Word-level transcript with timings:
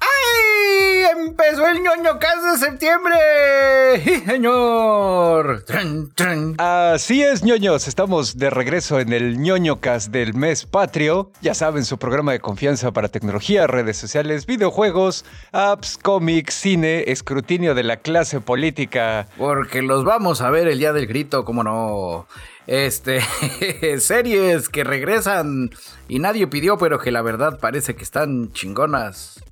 ¡Ay! 0.00 1.04
Empezó 1.18 1.66
el 1.68 1.82
ñoño 1.82 2.18
cast 2.18 2.44
de 2.44 2.58
septiembre. 2.58 3.14
¡Sí, 4.04 4.20
señor! 4.26 5.64
Así 6.96 7.22
es, 7.22 7.44
ñoños. 7.44 7.88
Estamos 7.88 8.38
de 8.38 8.48
regreso 8.48 8.98
en 9.00 9.12
el 9.12 9.38
ñoño 9.38 9.80
cast 9.80 10.10
del 10.10 10.32
mes 10.32 10.64
patrio. 10.64 11.30
Ya 11.42 11.52
saben, 11.52 11.84
su 11.84 11.98
programa 11.98 12.32
de 12.32 12.40
confianza 12.40 12.90
para 12.90 13.08
tecnología, 13.08 13.66
redes 13.66 13.98
sociales, 13.98 14.46
videojuegos, 14.46 15.26
apps, 15.52 15.98
cómics, 15.98 16.54
cine, 16.54 17.04
escrutinio 17.08 17.74
de 17.74 17.82
la 17.82 17.98
clase 17.98 18.40
política. 18.40 19.28
Porque 19.36 19.82
los 19.82 20.04
vamos 20.04 20.40
a 20.40 20.48
ver 20.48 20.68
el 20.68 20.78
día 20.78 20.94
del 20.94 21.06
grito, 21.06 21.44
como 21.44 21.62
no. 21.62 22.26
Este, 22.66 23.20
series 24.00 24.70
que 24.70 24.82
regresan 24.82 25.72
y 26.08 26.18
nadie 26.18 26.46
pidió, 26.46 26.78
pero 26.78 26.98
que 26.98 27.10
la 27.10 27.20
verdad 27.20 27.60
parece 27.60 27.94
que 27.94 28.04
están 28.04 28.52
chingonas. 28.54 29.44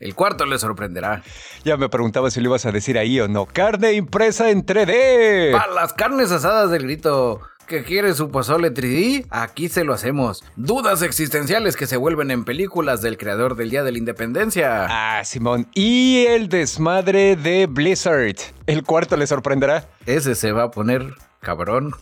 El 0.00 0.14
cuarto 0.14 0.46
le 0.46 0.58
sorprenderá. 0.58 1.22
Ya 1.64 1.76
me 1.76 1.88
preguntaba 1.88 2.30
si 2.30 2.40
lo 2.40 2.48
ibas 2.50 2.66
a 2.66 2.72
decir 2.72 2.98
ahí 2.98 3.18
o 3.20 3.28
no. 3.28 3.46
Carne 3.46 3.94
impresa 3.94 4.50
en 4.50 4.64
3D. 4.64 5.52
Para 5.52 5.72
las 5.72 5.92
carnes 5.92 6.30
asadas 6.30 6.70
del 6.70 6.84
grito. 6.84 7.40
¿Que 7.66 7.84
quiere 7.84 8.14
su 8.14 8.30
pozole 8.30 8.72
3D? 8.72 9.26
Aquí 9.28 9.68
se 9.68 9.84
lo 9.84 9.92
hacemos. 9.92 10.42
Dudas 10.56 11.02
existenciales 11.02 11.76
que 11.76 11.86
se 11.86 11.98
vuelven 11.98 12.30
en 12.30 12.44
películas 12.46 13.02
del 13.02 13.18
creador 13.18 13.56
del 13.56 13.68
Día 13.68 13.82
de 13.82 13.92
la 13.92 13.98
Independencia. 13.98 14.86
Ah, 14.88 15.22
Simón. 15.24 15.66
Y 15.74 16.24
el 16.28 16.48
desmadre 16.48 17.36
de 17.36 17.66
Blizzard. 17.66 18.36
El 18.66 18.84
cuarto 18.84 19.18
le 19.18 19.26
sorprenderá. 19.26 19.86
Ese 20.06 20.34
se 20.34 20.52
va 20.52 20.62
a 20.62 20.70
poner 20.70 21.12
cabrón. 21.40 21.92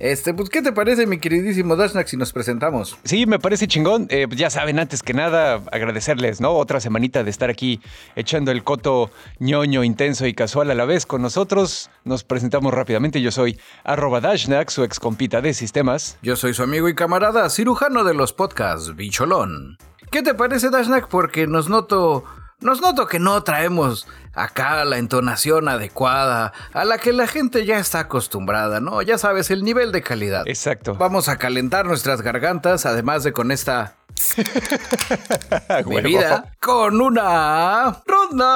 Este, 0.00 0.32
pues, 0.32 0.48
¿qué 0.48 0.62
te 0.62 0.72
parece, 0.72 1.06
mi 1.06 1.18
queridísimo 1.18 1.76
Dashnak, 1.76 2.06
si 2.06 2.16
nos 2.16 2.32
presentamos? 2.32 2.96
Sí, 3.04 3.26
me 3.26 3.38
parece 3.38 3.68
chingón. 3.68 4.06
Eh, 4.08 4.26
ya 4.34 4.48
saben, 4.48 4.78
antes 4.78 5.02
que 5.02 5.12
nada, 5.12 5.62
agradecerles, 5.70 6.40
¿no? 6.40 6.52
Otra 6.52 6.80
semanita 6.80 7.22
de 7.22 7.28
estar 7.28 7.50
aquí 7.50 7.82
echando 8.16 8.50
el 8.50 8.64
coto 8.64 9.10
ñoño, 9.40 9.84
intenso 9.84 10.26
y 10.26 10.32
casual 10.32 10.70
a 10.70 10.74
la 10.74 10.86
vez 10.86 11.04
con 11.04 11.20
nosotros. 11.20 11.90
Nos 12.04 12.24
presentamos 12.24 12.72
rápidamente. 12.72 13.20
Yo 13.20 13.30
soy 13.30 13.60
arroba 13.84 14.22
Dashnak, 14.22 14.70
su 14.70 14.84
ex 14.84 14.98
compita 14.98 15.42
de 15.42 15.52
sistemas. 15.52 16.16
Yo 16.22 16.34
soy 16.34 16.54
su 16.54 16.62
amigo 16.62 16.88
y 16.88 16.94
camarada, 16.94 17.50
cirujano 17.50 18.02
de 18.02 18.14
los 18.14 18.32
podcasts, 18.32 18.96
Bicholón. 18.96 19.76
¿Qué 20.10 20.22
te 20.22 20.32
parece, 20.32 20.70
Dashnak? 20.70 21.08
Porque 21.08 21.46
nos 21.46 21.68
noto 21.68 22.24
nos 22.60 22.80
noto 22.80 23.06
que 23.06 23.18
no 23.18 23.42
traemos 23.42 24.06
acá 24.34 24.84
la 24.84 24.98
entonación 24.98 25.68
adecuada 25.68 26.52
a 26.72 26.84
la 26.84 26.98
que 26.98 27.12
la 27.12 27.26
gente 27.26 27.64
ya 27.64 27.78
está 27.78 28.00
acostumbrada, 28.00 28.80
¿no? 28.80 29.02
Ya 29.02 29.18
sabes, 29.18 29.50
el 29.50 29.62
nivel 29.64 29.92
de 29.92 30.02
calidad. 30.02 30.46
Exacto. 30.46 30.94
Vamos 30.94 31.28
a 31.28 31.36
calentar 31.36 31.86
nuestras 31.86 32.22
gargantas, 32.22 32.86
además 32.86 33.24
de 33.24 33.32
con 33.32 33.50
esta 33.50 33.96
bebida, 35.86 36.52
con 36.60 37.00
una 37.00 38.02
ronda 38.06 38.46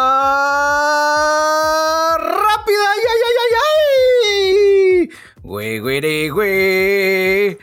rápida. 2.19 2.91
¡Ay, 2.93 3.01
ay, 3.11 3.21
ay, 3.27 3.37
ay! 3.41 3.55
ay! 5.01 5.11
Güey, 5.43 5.79
güey, 5.79 6.29
güey. 6.31 7.59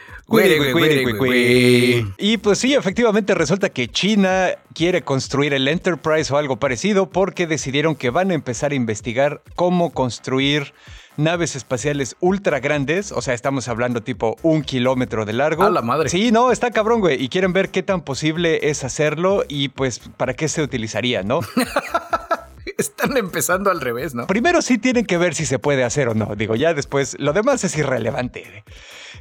Y 2.17 2.37
pues 2.37 2.59
sí, 2.59 2.73
efectivamente 2.73 3.35
resulta 3.35 3.69
que 3.69 3.87
China 3.87 4.49
quiere 4.73 5.01
construir 5.01 5.53
el 5.53 5.67
Enterprise 5.67 6.33
o 6.33 6.37
algo 6.37 6.57
parecido 6.57 7.09
porque 7.09 7.47
decidieron 7.47 7.95
que 7.95 8.09
van 8.09 8.31
a 8.31 8.33
empezar 8.33 8.71
a 8.71 8.75
investigar 8.75 9.41
cómo 9.55 9.91
construir 9.91 10.73
naves 11.17 11.55
espaciales 11.55 12.15
ultra 12.19 12.59
grandes, 12.59 13.11
o 13.11 13.21
sea, 13.21 13.33
estamos 13.33 13.67
hablando 13.67 14.01
tipo 14.01 14.37
un 14.41 14.63
kilómetro 14.63 15.25
de 15.25 15.33
largo. 15.33 15.63
A 15.63 15.69
la 15.69 15.81
madre. 15.81 16.09
Sí, 16.09 16.31
no, 16.31 16.51
está 16.51 16.71
cabrón, 16.71 17.01
güey. 17.01 17.21
Y 17.21 17.29
quieren 17.29 17.53
ver 17.53 17.69
qué 17.69 17.83
tan 17.83 18.01
posible 18.01 18.69
es 18.69 18.83
hacerlo 18.83 19.43
y 19.47 19.69
pues 19.69 19.99
para 20.17 20.33
qué 20.33 20.47
se 20.47 20.61
utilizaría, 20.61 21.23
¿no? 21.23 21.41
Están 22.77 23.17
empezando 23.17 23.69
al 23.69 23.81
revés, 23.81 24.15
¿no? 24.15 24.27
Primero 24.27 24.61
sí 24.61 24.77
tienen 24.77 25.05
que 25.05 25.17
ver 25.17 25.35
si 25.35 25.45
se 25.45 25.59
puede 25.59 25.83
hacer 25.83 26.07
o 26.09 26.13
no. 26.13 26.35
Digo, 26.35 26.55
ya 26.55 26.73
después, 26.73 27.15
lo 27.19 27.33
demás 27.33 27.63
es 27.63 27.77
irrelevante. 27.77 28.63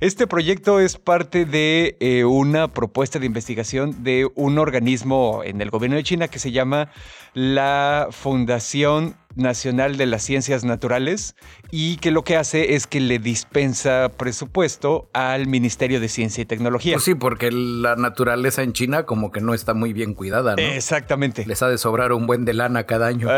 Este 0.00 0.26
proyecto 0.26 0.80
es 0.80 0.96
parte 0.96 1.44
de 1.44 1.98
eh, 2.00 2.24
una 2.24 2.68
propuesta 2.68 3.18
de 3.18 3.26
investigación 3.26 4.02
de 4.02 4.30
un 4.34 4.58
organismo 4.58 5.42
en 5.44 5.60
el 5.60 5.68
gobierno 5.68 5.96
de 5.98 6.04
China 6.04 6.28
que 6.28 6.38
se 6.38 6.52
llama 6.52 6.90
la 7.34 8.08
Fundación 8.10 9.14
Nacional 9.34 9.96
de 9.96 10.06
las 10.06 10.22
Ciencias 10.22 10.64
Naturales 10.64 11.36
y 11.70 11.96
que 11.96 12.10
lo 12.10 12.24
que 12.24 12.36
hace 12.36 12.74
es 12.74 12.86
que 12.86 13.00
le 13.00 13.18
dispensa 13.18 14.10
presupuesto 14.16 15.08
al 15.12 15.46
Ministerio 15.46 16.00
de 16.00 16.08
Ciencia 16.08 16.42
y 16.42 16.44
Tecnología. 16.44 16.94
Pues 16.94 17.04
sí, 17.04 17.14
porque 17.14 17.50
la 17.52 17.96
naturaleza 17.96 18.62
en 18.62 18.72
China 18.72 19.04
como 19.06 19.30
que 19.30 19.40
no 19.40 19.54
está 19.54 19.74
muy 19.74 19.92
bien 19.92 20.14
cuidada, 20.14 20.56
¿no? 20.56 20.62
Exactamente. 20.62 21.46
Les 21.46 21.62
ha 21.62 21.68
de 21.68 21.78
sobrar 21.78 22.12
un 22.12 22.26
buen 22.26 22.44
de 22.44 22.54
lana 22.54 22.84
cada 22.84 23.06
año. 23.06 23.28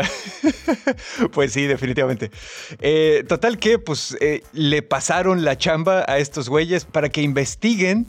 pues 1.31 1.53
sí, 1.53 1.67
definitivamente. 1.67 2.31
Eh, 2.79 3.23
total 3.27 3.57
que 3.57 3.79
pues 3.79 4.17
eh, 4.19 4.41
le 4.53 4.81
pasaron 4.81 5.43
la 5.43 5.57
chamba 5.57 6.05
a 6.07 6.17
estos 6.17 6.49
güeyes 6.49 6.85
para 6.85 7.09
que 7.09 7.21
investiguen 7.21 8.07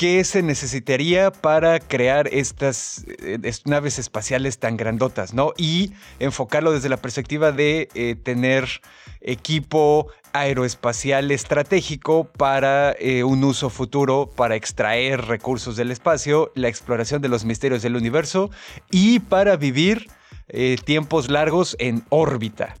qué 0.00 0.24
se 0.24 0.42
necesitaría 0.42 1.30
para 1.30 1.78
crear 1.78 2.26
estas 2.32 3.04
eh, 3.06 3.38
naves 3.66 3.98
espaciales 3.98 4.58
tan 4.58 4.78
grandotas, 4.78 5.34
¿no? 5.34 5.52
Y 5.58 5.92
enfocarlo 6.20 6.72
desde 6.72 6.88
la 6.88 6.96
perspectiva 6.96 7.52
de 7.52 7.90
eh, 7.94 8.14
tener 8.14 8.80
equipo 9.20 10.06
aeroespacial 10.32 11.30
estratégico 11.30 12.24
para 12.24 12.92
eh, 12.92 13.24
un 13.24 13.44
uso 13.44 13.68
futuro, 13.68 14.30
para 14.34 14.56
extraer 14.56 15.26
recursos 15.26 15.76
del 15.76 15.90
espacio, 15.90 16.50
la 16.54 16.68
exploración 16.68 17.20
de 17.20 17.28
los 17.28 17.44
misterios 17.44 17.82
del 17.82 17.94
universo 17.94 18.50
y 18.90 19.18
para 19.18 19.56
vivir 19.56 20.08
tiempos 20.84 21.30
largos 21.30 21.76
en 21.78 22.04
órbita. 22.08 22.74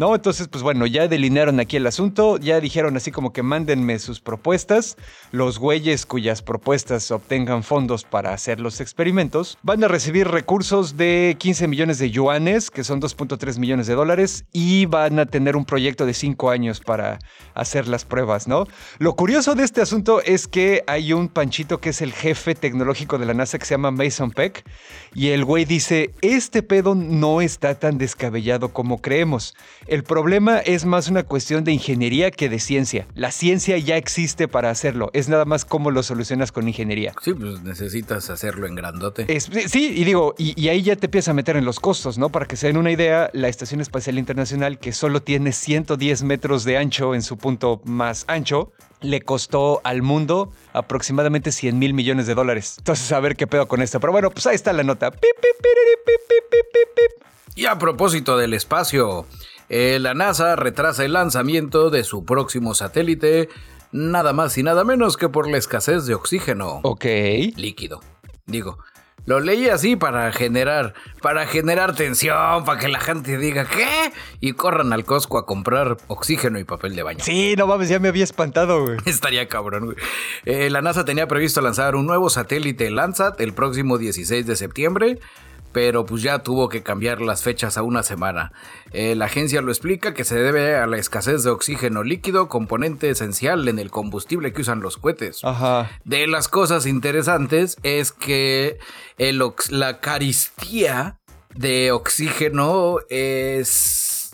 ¿No? 0.00 0.14
Entonces, 0.14 0.48
pues 0.48 0.62
bueno, 0.62 0.86
ya 0.86 1.08
delinearon 1.08 1.60
aquí 1.60 1.76
el 1.76 1.86
asunto, 1.86 2.38
ya 2.38 2.58
dijeron 2.58 2.96
así 2.96 3.12
como 3.12 3.34
que 3.34 3.42
mándenme 3.42 3.98
sus 3.98 4.18
propuestas, 4.18 4.96
los 5.30 5.58
güeyes 5.58 6.06
cuyas 6.06 6.40
propuestas 6.40 7.10
obtengan 7.10 7.62
fondos 7.62 8.04
para 8.04 8.32
hacer 8.32 8.60
los 8.60 8.80
experimentos, 8.80 9.58
van 9.62 9.84
a 9.84 9.88
recibir 9.88 10.26
recursos 10.26 10.96
de 10.96 11.36
15 11.38 11.68
millones 11.68 11.98
de 11.98 12.10
yuanes, 12.10 12.70
que 12.70 12.82
son 12.82 12.98
2.3 13.02 13.58
millones 13.58 13.88
de 13.88 13.94
dólares, 13.94 14.46
y 14.54 14.86
van 14.86 15.18
a 15.18 15.26
tener 15.26 15.54
un 15.54 15.66
proyecto 15.66 16.06
de 16.06 16.14
5 16.14 16.48
años 16.48 16.80
para 16.80 17.18
hacer 17.52 17.86
las 17.86 18.06
pruebas, 18.06 18.48
¿no? 18.48 18.66
Lo 18.98 19.14
curioso 19.16 19.54
de 19.54 19.64
este 19.64 19.82
asunto 19.82 20.22
es 20.22 20.48
que 20.48 20.82
hay 20.86 21.12
un 21.12 21.28
panchito 21.28 21.78
que 21.78 21.90
es 21.90 22.00
el 22.00 22.14
jefe 22.14 22.54
tecnológico 22.54 23.18
de 23.18 23.26
la 23.26 23.34
NASA 23.34 23.58
que 23.58 23.66
se 23.66 23.74
llama 23.74 23.90
Mason 23.90 24.30
Peck, 24.30 24.64
y 25.14 25.28
el 25.28 25.44
güey 25.44 25.66
dice, 25.66 26.14
este 26.22 26.62
pedo 26.62 26.94
no 26.94 27.42
está 27.42 27.74
tan 27.74 27.98
descabellado 27.98 28.70
como 28.72 29.02
creemos. 29.02 29.54
El 29.90 30.04
problema 30.04 30.58
es 30.58 30.84
más 30.84 31.08
una 31.08 31.24
cuestión 31.24 31.64
de 31.64 31.72
ingeniería 31.72 32.30
que 32.30 32.48
de 32.48 32.60
ciencia. 32.60 33.08
La 33.16 33.32
ciencia 33.32 33.76
ya 33.76 33.96
existe 33.96 34.46
para 34.46 34.70
hacerlo. 34.70 35.10
Es 35.14 35.28
nada 35.28 35.44
más 35.46 35.64
cómo 35.64 35.90
lo 35.90 36.04
solucionas 36.04 36.52
con 36.52 36.68
ingeniería. 36.68 37.12
Sí, 37.20 37.34
pues 37.34 37.60
necesitas 37.62 38.30
hacerlo 38.30 38.68
en 38.68 38.76
grandote. 38.76 39.26
sí, 39.40 39.92
y 39.96 40.04
digo, 40.04 40.36
y, 40.38 40.68
ahí 40.68 40.82
ya 40.82 40.94
te 40.94 41.06
empiezas 41.06 41.30
a 41.30 41.34
meter 41.34 41.56
en 41.56 41.64
los 41.64 41.80
costos, 41.80 42.18
¿no? 42.18 42.28
Para 42.28 42.46
que 42.46 42.54
se 42.54 42.68
den 42.68 42.76
una 42.76 42.92
idea, 42.92 43.30
la 43.32 43.48
Estación 43.48 43.80
Espacial 43.80 44.16
Internacional, 44.16 44.78
que 44.78 44.92
solo 44.92 45.22
tiene 45.22 45.50
110 45.50 46.22
metros 46.22 46.62
de 46.62 46.78
ancho 46.78 47.16
en 47.16 47.22
su 47.22 47.36
punto 47.36 47.80
más 47.84 48.26
ancho, 48.28 48.70
le 49.00 49.22
costó 49.22 49.80
al 49.82 50.02
mundo 50.02 50.52
aproximadamente 50.72 51.50
100 51.50 51.76
mil 51.76 51.94
millones 51.94 52.28
de 52.28 52.36
dólares. 52.36 52.76
Entonces, 52.78 53.10
a 53.10 53.18
ver 53.18 53.34
qué 53.34 53.48
pedo 53.48 53.66
con 53.66 53.82
esto. 53.82 53.98
Pero 53.98 54.12
bueno, 54.12 54.30
pues 54.30 54.46
ahí 54.46 54.54
está 54.54 54.72
la 54.72 54.84
nota. 54.84 55.10
y 57.56 57.66
a 57.66 57.76
propósito 57.76 58.38
del 58.38 58.54
espacio, 58.54 59.26
eh, 59.70 59.98
la 60.00 60.14
NASA 60.14 60.56
retrasa 60.56 61.04
el 61.04 61.12
lanzamiento 61.12 61.90
de 61.90 62.02
su 62.02 62.24
próximo 62.24 62.74
satélite, 62.74 63.48
nada 63.92 64.32
más 64.32 64.58
y 64.58 64.64
nada 64.64 64.82
menos 64.82 65.16
que 65.16 65.28
por 65.28 65.48
la 65.48 65.58
escasez 65.58 66.06
de 66.06 66.14
oxígeno. 66.14 66.80
Ok. 66.82 67.04
Líquido. 67.56 68.00
Digo, 68.46 68.78
lo 69.26 69.38
leí 69.38 69.68
así 69.68 69.94
para 69.94 70.32
generar, 70.32 70.94
para 71.22 71.46
generar 71.46 71.94
tensión, 71.94 72.64
para 72.64 72.80
que 72.80 72.88
la 72.88 72.98
gente 72.98 73.38
diga 73.38 73.64
¿qué? 73.64 74.12
Y 74.40 74.54
corran 74.54 74.92
al 74.92 75.04
Costco 75.04 75.38
a 75.38 75.46
comprar 75.46 75.98
oxígeno 76.08 76.58
y 76.58 76.64
papel 76.64 76.96
de 76.96 77.04
baño. 77.04 77.20
Sí, 77.22 77.54
no 77.56 77.68
mames, 77.68 77.88
ya 77.88 78.00
me 78.00 78.08
había 78.08 78.24
espantado, 78.24 78.84
güey. 78.84 78.98
Estaría 79.06 79.46
cabrón, 79.46 79.84
güey. 79.84 79.96
Eh, 80.46 80.68
la 80.68 80.82
NASA 80.82 81.04
tenía 81.04 81.28
previsto 81.28 81.60
lanzar 81.60 81.94
un 81.94 82.06
nuevo 82.06 82.28
satélite 82.28 82.90
Landsat 82.90 83.40
el 83.40 83.52
próximo 83.52 83.98
16 83.98 84.46
de 84.46 84.56
septiembre 84.56 85.20
pero 85.72 86.06
pues 86.06 86.22
ya 86.22 86.40
tuvo 86.40 86.68
que 86.68 86.82
cambiar 86.82 87.20
las 87.20 87.42
fechas 87.42 87.76
a 87.76 87.82
una 87.82 88.02
semana. 88.02 88.52
Eh, 88.92 89.14
la 89.14 89.26
agencia 89.26 89.62
lo 89.62 89.70
explica 89.70 90.14
que 90.14 90.24
se 90.24 90.36
debe 90.36 90.76
a 90.76 90.86
la 90.86 90.98
escasez 90.98 91.44
de 91.44 91.50
oxígeno 91.50 92.02
líquido, 92.02 92.48
componente 92.48 93.10
esencial 93.10 93.68
en 93.68 93.78
el 93.78 93.90
combustible 93.90 94.52
que 94.52 94.62
usan 94.62 94.80
los 94.80 94.96
cohetes. 94.96 95.44
Ajá. 95.44 95.90
De 96.04 96.26
las 96.26 96.48
cosas 96.48 96.86
interesantes 96.86 97.76
es 97.82 98.12
que 98.12 98.78
el 99.18 99.40
la 99.70 100.00
caristía 100.00 101.18
de 101.54 101.92
oxígeno 101.92 102.98
es 103.08 104.30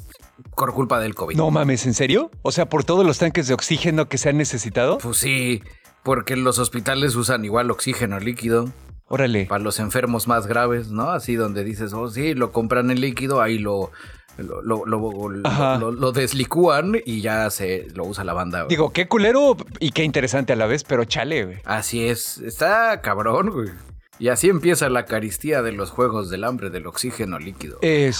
por 0.56 0.72
culpa 0.72 0.98
del 1.00 1.14
COVID. 1.14 1.36
No 1.36 1.50
mames, 1.50 1.86
¿en 1.86 1.94
serio? 1.94 2.30
O 2.42 2.50
sea, 2.50 2.68
por 2.68 2.84
todos 2.84 3.04
los 3.06 3.18
tanques 3.18 3.46
de 3.46 3.54
oxígeno 3.54 4.08
que 4.08 4.18
se 4.18 4.30
han 4.30 4.38
necesitado. 4.38 4.98
Pues 4.98 5.18
sí, 5.18 5.62
porque 6.02 6.36
los 6.36 6.58
hospitales 6.58 7.14
usan 7.14 7.44
igual 7.44 7.70
oxígeno 7.70 8.18
líquido. 8.18 8.70
Órale. 9.08 9.46
Para 9.46 9.62
los 9.62 9.78
enfermos 9.78 10.26
más 10.26 10.46
graves, 10.46 10.88
¿no? 10.88 11.10
Así 11.10 11.36
donde 11.36 11.64
dices, 11.64 11.92
oh, 11.92 12.08
sí, 12.08 12.34
lo 12.34 12.50
compran 12.52 12.90
en 12.90 13.00
líquido, 13.00 13.40
ahí 13.40 13.58
lo, 13.58 13.92
lo, 14.36 14.84
lo, 14.84 15.90
lo, 15.92 16.12
deslicúan 16.12 17.00
y 17.04 17.20
ya 17.20 17.48
se 17.50 17.86
lo 17.94 18.04
usa 18.04 18.24
la 18.24 18.32
banda. 18.32 18.66
Digo, 18.68 18.92
qué 18.92 19.06
culero 19.06 19.56
y 19.78 19.92
qué 19.92 20.02
interesante 20.02 20.52
a 20.52 20.56
la 20.56 20.66
vez, 20.66 20.84
pero 20.84 21.04
chale, 21.04 21.44
güey. 21.44 21.58
Así 21.64 22.06
es, 22.06 22.38
está 22.38 23.00
cabrón, 23.00 23.50
güey. 23.50 23.70
Y 24.18 24.28
así 24.28 24.48
empieza 24.48 24.88
la 24.88 25.04
caristía 25.04 25.62
de 25.62 25.72
los 25.72 25.90
juegos 25.90 26.30
del 26.30 26.44
hambre 26.44 26.70
del 26.70 26.86
oxígeno 26.86 27.38
líquido. 27.38 27.78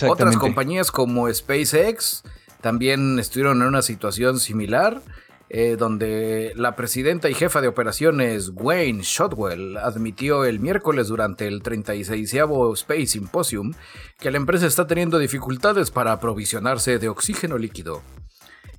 Otras 0.08 0.36
compañías 0.36 0.90
como 0.90 1.32
SpaceX 1.32 2.22
también 2.60 3.18
estuvieron 3.18 3.62
en 3.62 3.68
una 3.68 3.82
situación 3.82 4.38
similar. 4.38 5.00
Eh, 5.48 5.76
donde 5.78 6.52
la 6.56 6.74
presidenta 6.74 7.30
y 7.30 7.34
jefa 7.34 7.60
de 7.60 7.68
operaciones 7.68 8.50
Wayne 8.52 9.02
Shotwell 9.04 9.76
admitió 9.76 10.44
el 10.44 10.58
miércoles 10.58 11.06
durante 11.06 11.46
el 11.46 11.62
36 11.62 12.34
Space 12.74 13.06
Symposium 13.06 13.72
que 14.18 14.32
la 14.32 14.38
empresa 14.38 14.66
está 14.66 14.88
teniendo 14.88 15.20
dificultades 15.20 15.92
para 15.92 16.10
aprovisionarse 16.10 16.98
de 16.98 17.08
oxígeno 17.08 17.58
líquido. 17.58 18.02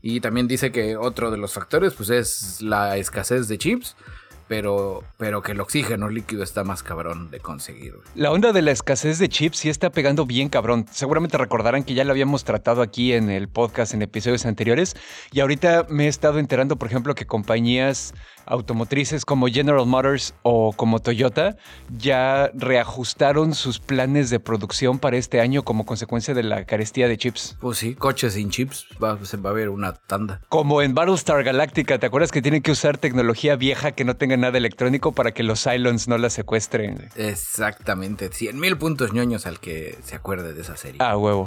Y 0.02 0.20
también 0.20 0.48
dice 0.48 0.72
que 0.74 0.98
otro 0.98 1.32
de 1.32 1.38
los 1.38 1.54
factores 1.54 1.94
pues, 1.94 2.10
es 2.10 2.62
la 2.62 2.98
escasez 2.98 3.48
de 3.48 3.58
chips, 3.58 3.96
pero, 4.48 5.04
pero 5.18 5.42
que 5.42 5.52
el 5.52 5.60
oxígeno 5.60 6.10
líquido 6.10 6.44
está 6.44 6.64
más 6.64 6.84
cabrón 6.84 7.30
de 7.32 7.40
conseguir. 7.40 7.96
La 8.16 8.32
onda 8.32 8.54
de 8.54 8.62
la 8.62 8.72
escasez 8.72 9.20
de 9.20 9.30
chips 9.30 9.60
sí 9.60 9.70
está 9.70 9.90
pegando 9.90 10.26
bien 10.26 10.50
cabrón. 10.50 10.86
Seguramente 10.92 11.38
recordarán 11.38 11.84
que 11.84 11.94
ya 11.94 12.04
lo 12.04 12.12
habíamos 12.12 12.44
tratado 12.44 12.82
aquí 12.82 13.14
en 13.14 13.30
el 13.30 13.48
podcast 13.48 13.94
en 13.94 14.02
episodios 14.02 14.46
anteriores 14.46 14.96
y 15.32 15.40
ahorita 15.40 15.86
me 15.90 16.06
he 16.06 16.08
estado 16.08 16.40
enterando, 16.40 16.78
por 16.78 16.88
ejemplo, 16.88 17.16
que 17.16 17.26
compañías 17.26 18.14
automotrices 18.48 19.26
como 19.26 19.48
General 19.48 19.86
Motors 19.86 20.34
o 20.44 20.74
como 20.74 21.00
Toyota 21.00 21.58
ya 21.98 22.52
reajustaron 22.54 23.54
sus 23.54 23.80
planes 23.80 24.30
de 24.30 24.40
producción 24.40 25.00
para 25.00 25.18
este 25.18 25.42
año 25.42 25.64
como 25.64 25.86
consecuencia 25.86 26.34
de 26.34 26.44
la 26.44 26.66
carestía 26.66 27.08
de 27.08 27.18
chips. 27.18 27.58
Pues 27.60 27.78
sí, 27.78 27.96
coches 27.96 28.34
sin 28.34 28.50
chips, 28.50 28.88
va, 29.02 29.18
se 29.24 29.38
va 29.38 29.52
a 29.52 29.54
ver 29.54 29.70
una 29.70 29.94
tanda. 29.94 30.42
Como 30.50 30.82
en 30.82 30.94
Battlestar 30.94 31.44
Galactica, 31.44 32.00
¿te 32.00 32.06
acuerdas 32.06 32.32
que 32.32 32.42
tienen 32.42 32.62
que 32.62 32.72
usar 32.72 32.98
tecnología 32.98 33.56
vieja 33.56 33.92
que 33.92 34.04
no 34.04 34.16
tenga 34.16 34.38
nada 34.38 34.58
electrónico 34.58 35.12
para 35.12 35.34
que 35.34 35.44
los 35.44 35.64
Cylons 35.64 36.08
no 36.08 36.18
la 36.18 36.30
secuestren? 36.30 37.10
Exactamente, 37.16 38.30
100 38.32 38.60
mil 38.60 38.78
puntos 38.78 39.14
ñoños 39.14 39.46
al 39.46 39.60
que 39.60 39.98
se 40.04 40.16
acuerde 40.16 40.54
de 40.54 40.62
esa 40.62 40.78
serie. 40.78 40.98
Ah, 41.02 41.18
huevo. 41.18 41.46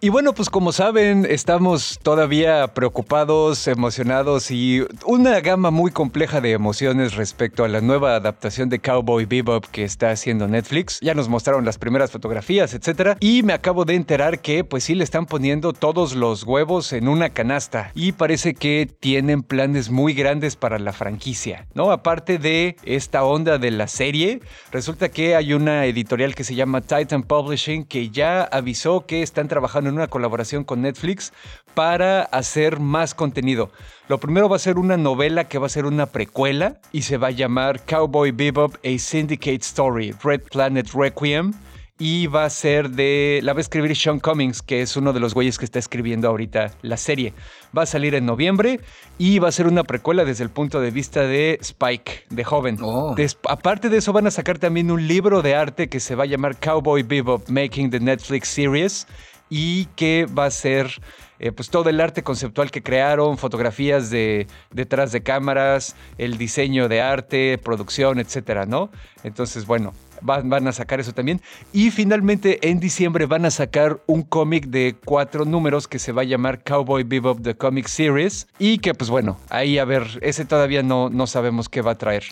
Y 0.00 0.08
bueno, 0.08 0.32
pues 0.32 0.50
como 0.50 0.72
saben, 0.72 1.26
estamos 1.28 1.98
todavía 2.02 2.68
preocupados, 2.74 3.66
emocionados 3.68 4.50
y 4.50 4.84
una 5.04 5.40
gama 5.40 5.70
muy 5.70 5.90
compleja 5.90 6.40
de 6.40 6.52
emociones 6.52 7.14
respecto 7.14 7.64
a 7.64 7.68
la 7.68 7.80
nueva 7.80 8.14
adaptación 8.14 8.68
de 8.68 8.78
Cowboy 8.78 9.24
Bebop 9.24 9.64
que 9.66 9.84
está 9.84 10.10
haciendo 10.10 10.48
Netflix. 10.48 11.00
Ya 11.00 11.14
nos 11.14 11.28
mostraron 11.28 11.64
las 11.64 11.78
primeras 11.78 12.10
fotografías, 12.10 12.74
etcétera, 12.74 13.16
y 13.20 13.42
me 13.42 13.52
acabo 13.52 13.84
de 13.84 13.94
enterar 13.94 14.40
que 14.40 14.64
pues 14.64 14.84
sí 14.84 14.94
le 14.94 15.04
están 15.04 15.26
poniendo 15.26 15.72
todos 15.72 16.14
los 16.14 16.44
huevos 16.44 16.92
en 16.92 17.08
una 17.08 17.30
canasta 17.30 17.92
y 17.94 18.12
parece 18.12 18.54
que 18.54 18.88
tienen 19.00 19.42
planes 19.42 19.90
muy 19.90 20.14
grandes 20.14 20.56
para 20.56 20.78
la 20.78 20.92
franquicia, 20.92 21.66
¿no? 21.74 21.90
Aparte 21.90 22.38
de 22.38 22.76
esta 22.84 23.24
onda 23.24 23.58
de 23.58 23.70
la 23.70 23.88
serie, 23.88 24.40
resulta 24.70 25.08
que 25.08 25.36
hay 25.36 25.52
una 25.52 25.86
editorial 25.86 26.34
que 26.34 26.44
se 26.44 26.54
llama 26.54 26.80
Titan 26.80 27.22
Publishing 27.22 27.84
que 27.84 28.10
ya 28.10 28.42
avisó 28.42 29.06
que 29.06 29.22
están 29.22 29.48
trabajando 29.48 29.90
en 29.90 29.96
una 29.96 30.08
colaboración 30.08 30.64
con 30.64 30.82
Netflix 30.82 31.32
para 31.74 32.22
hacer 32.22 32.80
más 32.80 33.14
contenido. 33.14 33.70
Lo 34.08 34.18
primero 34.18 34.48
va 34.48 34.56
a 34.56 34.58
ser 34.58 34.78
una 34.78 34.96
novela 34.96 35.44
que 35.44 35.58
va 35.58 35.66
a 35.66 35.70
ser 35.70 35.84
una 35.84 36.06
precuela 36.06 36.80
y 36.92 37.02
se 37.02 37.18
va 37.18 37.28
a 37.28 37.30
llamar 37.30 37.84
Cowboy 37.84 38.30
Bebop 38.30 38.76
A 38.76 38.98
Syndicate 38.98 39.60
Story, 39.60 40.14
Red 40.22 40.42
Planet 40.50 40.88
Requiem. 40.94 41.52
Y 42.00 42.28
va 42.28 42.44
a 42.44 42.50
ser 42.50 42.90
de. 42.90 43.40
La 43.42 43.54
va 43.54 43.58
a 43.58 43.60
escribir 43.60 43.96
Sean 43.96 44.20
Cummings, 44.20 44.62
que 44.62 44.82
es 44.82 44.96
uno 44.96 45.12
de 45.12 45.18
los 45.18 45.34
güeyes 45.34 45.58
que 45.58 45.64
está 45.64 45.80
escribiendo 45.80 46.28
ahorita 46.28 46.70
la 46.82 46.96
serie. 46.96 47.34
Va 47.76 47.82
a 47.82 47.86
salir 47.86 48.14
en 48.14 48.24
noviembre 48.24 48.78
y 49.18 49.40
va 49.40 49.48
a 49.48 49.52
ser 49.52 49.66
una 49.66 49.82
precuela 49.82 50.24
desde 50.24 50.44
el 50.44 50.50
punto 50.50 50.80
de 50.80 50.92
vista 50.92 51.22
de 51.22 51.58
Spike, 51.60 52.26
de 52.30 52.44
joven. 52.44 52.78
Oh. 52.80 53.16
aparte 53.48 53.88
de 53.88 53.98
eso, 53.98 54.12
van 54.12 54.28
a 54.28 54.30
sacar 54.30 54.60
también 54.60 54.92
un 54.92 55.08
libro 55.08 55.42
de 55.42 55.56
arte 55.56 55.88
que 55.88 55.98
se 55.98 56.14
va 56.14 56.22
a 56.22 56.26
llamar 56.26 56.56
Cowboy 56.60 57.02
Bebop 57.02 57.48
Making 57.48 57.90
the 57.90 57.98
Netflix 57.98 58.46
Series 58.46 59.08
y 59.50 59.86
que 59.96 60.26
va 60.26 60.46
a 60.46 60.50
ser 60.52 61.00
eh, 61.38 61.52
pues 61.52 61.70
todo 61.70 61.88
el 61.90 62.00
arte 62.00 62.22
conceptual 62.22 62.70
que 62.70 62.82
crearon, 62.82 63.38
fotografías 63.38 64.10
de 64.10 64.46
detrás 64.70 65.12
de 65.12 65.22
cámaras, 65.22 65.96
el 66.18 66.38
diseño 66.38 66.88
de 66.88 67.00
arte, 67.00 67.58
producción, 67.58 68.18
etcétera, 68.18 68.66
¿no? 68.66 68.90
Entonces, 69.24 69.66
bueno, 69.66 69.92
van, 70.20 70.48
van, 70.48 70.66
a 70.68 70.72
sacar 70.72 71.00
eso 71.00 71.12
también. 71.12 71.40
Y 71.72 71.90
finalmente 71.90 72.68
en 72.68 72.80
diciembre 72.80 73.26
van 73.26 73.44
a 73.44 73.50
sacar 73.50 74.00
un 74.06 74.22
cómic 74.22 74.66
de 74.66 74.96
cuatro 75.04 75.44
números 75.44 75.88
que 75.88 75.98
se 75.98 76.12
va 76.12 76.22
a 76.22 76.24
llamar 76.24 76.62
Cowboy 76.62 77.04
Bebop 77.04 77.42
The 77.42 77.56
Comic 77.56 77.86
Series. 77.86 78.46
Y 78.58 78.78
que 78.78 78.94
pues 78.94 79.10
bueno, 79.10 79.38
ahí 79.50 79.78
a 79.78 79.84
ver, 79.84 80.18
ese 80.22 80.44
todavía 80.44 80.82
no, 80.82 81.10
no 81.10 81.26
sabemos 81.26 81.68
qué 81.68 81.82
va 81.82 81.92
a 81.92 81.98
traer. 81.98 82.24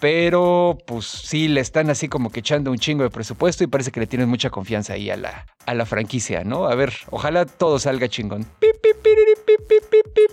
Pero 0.00 0.78
pues 0.86 1.06
sí, 1.06 1.48
le 1.48 1.60
están 1.60 1.90
así 1.90 2.08
como 2.08 2.30
que 2.30 2.40
echando 2.40 2.70
un 2.70 2.78
chingo 2.78 3.02
de 3.02 3.10
presupuesto 3.10 3.64
y 3.64 3.66
parece 3.66 3.90
que 3.90 4.00
le 4.00 4.06
tienen 4.06 4.28
mucha 4.28 4.50
confianza 4.50 4.94
ahí 4.94 5.10
a 5.10 5.16
la, 5.16 5.46
a 5.66 5.74
la 5.74 5.84
franquicia, 5.84 6.42
¿no? 6.42 6.66
A 6.66 6.74
ver, 6.74 6.92
ojalá 7.10 7.44
todo 7.44 7.78
salga 7.78 8.08
chingón. 8.08 8.46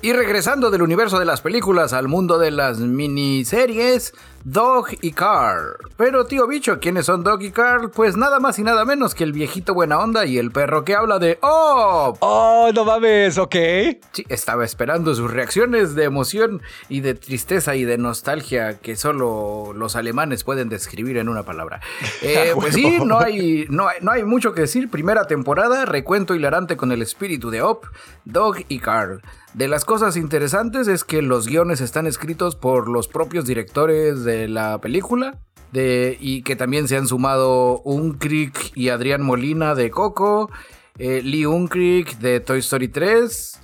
Y 0.01 0.13
regresando 0.13 0.71
del 0.71 0.81
universo 0.83 1.19
de 1.19 1.25
las 1.25 1.41
películas 1.41 1.91
al 1.91 2.07
mundo 2.07 2.37
de 2.37 2.51
las 2.51 2.79
miniseries, 2.79 4.13
Dog 4.49 4.87
y 5.01 5.11
Carl. 5.11 5.75
Pero 5.97 6.25
tío 6.25 6.47
bicho, 6.47 6.79
¿quiénes 6.79 7.07
son 7.07 7.21
Dog 7.21 7.41
y 7.41 7.51
Carl? 7.51 7.91
Pues 7.91 8.15
nada 8.15 8.39
más 8.39 8.57
y 8.57 8.63
nada 8.63 8.85
menos 8.85 9.13
que 9.13 9.25
el 9.25 9.33
viejito 9.33 9.73
buena 9.73 9.99
onda 9.99 10.25
y 10.25 10.37
el 10.37 10.51
perro 10.51 10.85
que 10.85 10.95
habla 10.95 11.19
de 11.19 11.37
¡Oh! 11.41 12.15
¡Oh, 12.21 12.71
no 12.73 12.85
mames! 12.85 13.37
¿Ok? 13.37 13.55
Sí, 14.13 14.25
estaba 14.29 14.63
esperando 14.63 15.13
sus 15.15 15.29
reacciones 15.29 15.95
de 15.95 16.05
emoción 16.05 16.61
y 16.87 17.01
de 17.01 17.13
tristeza 17.13 17.75
y 17.75 17.83
de 17.83 17.97
nostalgia 17.97 18.77
que 18.77 18.95
solo 18.95 19.73
los 19.75 19.97
alemanes 19.97 20.45
pueden 20.45 20.69
describir 20.69 21.17
en 21.17 21.27
una 21.27 21.43
palabra. 21.43 21.81
Eh, 22.21 22.51
pues 22.55 22.73
sí, 22.73 22.99
no 23.05 23.19
hay, 23.19 23.67
no, 23.69 23.87
hay, 23.87 23.97
no 24.01 24.11
hay 24.11 24.23
mucho 24.23 24.53
que 24.53 24.61
decir. 24.61 24.89
Primera 24.89 25.27
temporada, 25.27 25.85
recuento 25.85 26.35
hilarante 26.35 26.75
con 26.75 26.91
el 26.91 27.01
espíritu 27.01 27.49
de 27.49 27.61
Op, 27.61 27.85
Dog 28.25 28.57
y 28.67 28.79
Carl. 28.79 29.21
De 29.57 29.67
las 29.67 29.85
cosas 29.85 30.17
interesantes 30.17 30.87
es 30.87 31.03
que 31.03 31.23
los 31.23 31.47
guiones 31.47 31.81
están 31.81 32.05
escritos 32.05 32.55
por 32.55 32.87
los 32.87 33.07
propios 33.07 33.45
directores 33.45 34.23
de 34.23 34.47
la 34.47 34.79
película. 34.79 35.39
Y 35.73 36.43
que 36.43 36.55
también 36.55 36.87
se 36.87 36.95
han 36.95 37.07
sumado 37.07 37.79
Unkrich 37.79 38.71
y 38.75 38.89
Adrián 38.89 39.23
Molina 39.23 39.73
de 39.73 39.89
Coco, 39.89 40.51
eh, 40.99 41.23
Lee 41.23 41.47
Unkrich 41.47 42.19
de 42.19 42.39
Toy 42.39 42.59
Story 42.59 42.87
3, 42.87 43.59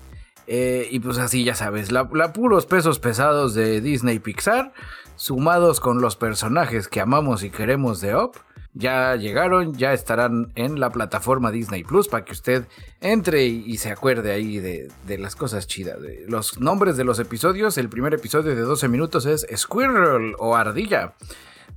eh, 0.48 0.88
y 0.90 1.00
pues 1.00 1.20
así 1.20 1.44
ya 1.44 1.54
sabes, 1.54 1.92
la, 1.92 2.08
puros 2.34 2.66
pesos 2.66 2.98
pesados 2.98 3.54
de 3.54 3.80
Disney 3.80 4.18
Pixar, 4.18 4.74
sumados 5.16 5.80
con 5.80 6.02
los 6.02 6.16
personajes 6.16 6.88
que 6.88 7.02
amamos 7.02 7.44
y 7.44 7.52
queremos 7.52 8.02
de 8.02 8.16
Up 8.16 8.34
ya 8.74 9.15
llegaron, 9.15 9.74
ya 9.75 9.94
estarán 9.94 10.51
en 10.56 10.80
la 10.80 10.89
plataforma 10.89 11.51
Disney 11.51 11.84
Plus 11.84 12.08
para 12.08 12.25
que 12.25 12.32
usted 12.32 12.65
entre 13.01 13.46
y, 13.46 13.77
se 13.77 13.92
acuerde 13.92 14.32
ahí 14.32 14.60
de, 14.60 14.89
las 15.18 15.36
cosas 15.36 15.68
chidas. 15.68 16.01
De 16.01 16.25
los 16.27 16.60
nombres 16.60 16.98
de 16.98 17.03
los 17.03 17.20
episodios, 17.20 17.77
el 17.77 17.89
primer 17.89 18.13
episodio 18.13 18.56
de 18.56 18.62
12 18.62 18.88
minutos 18.88 19.25
es 19.25 19.46
Squirrel 19.56 20.36
o 20.39 20.56
Ardilla, 20.56 21.13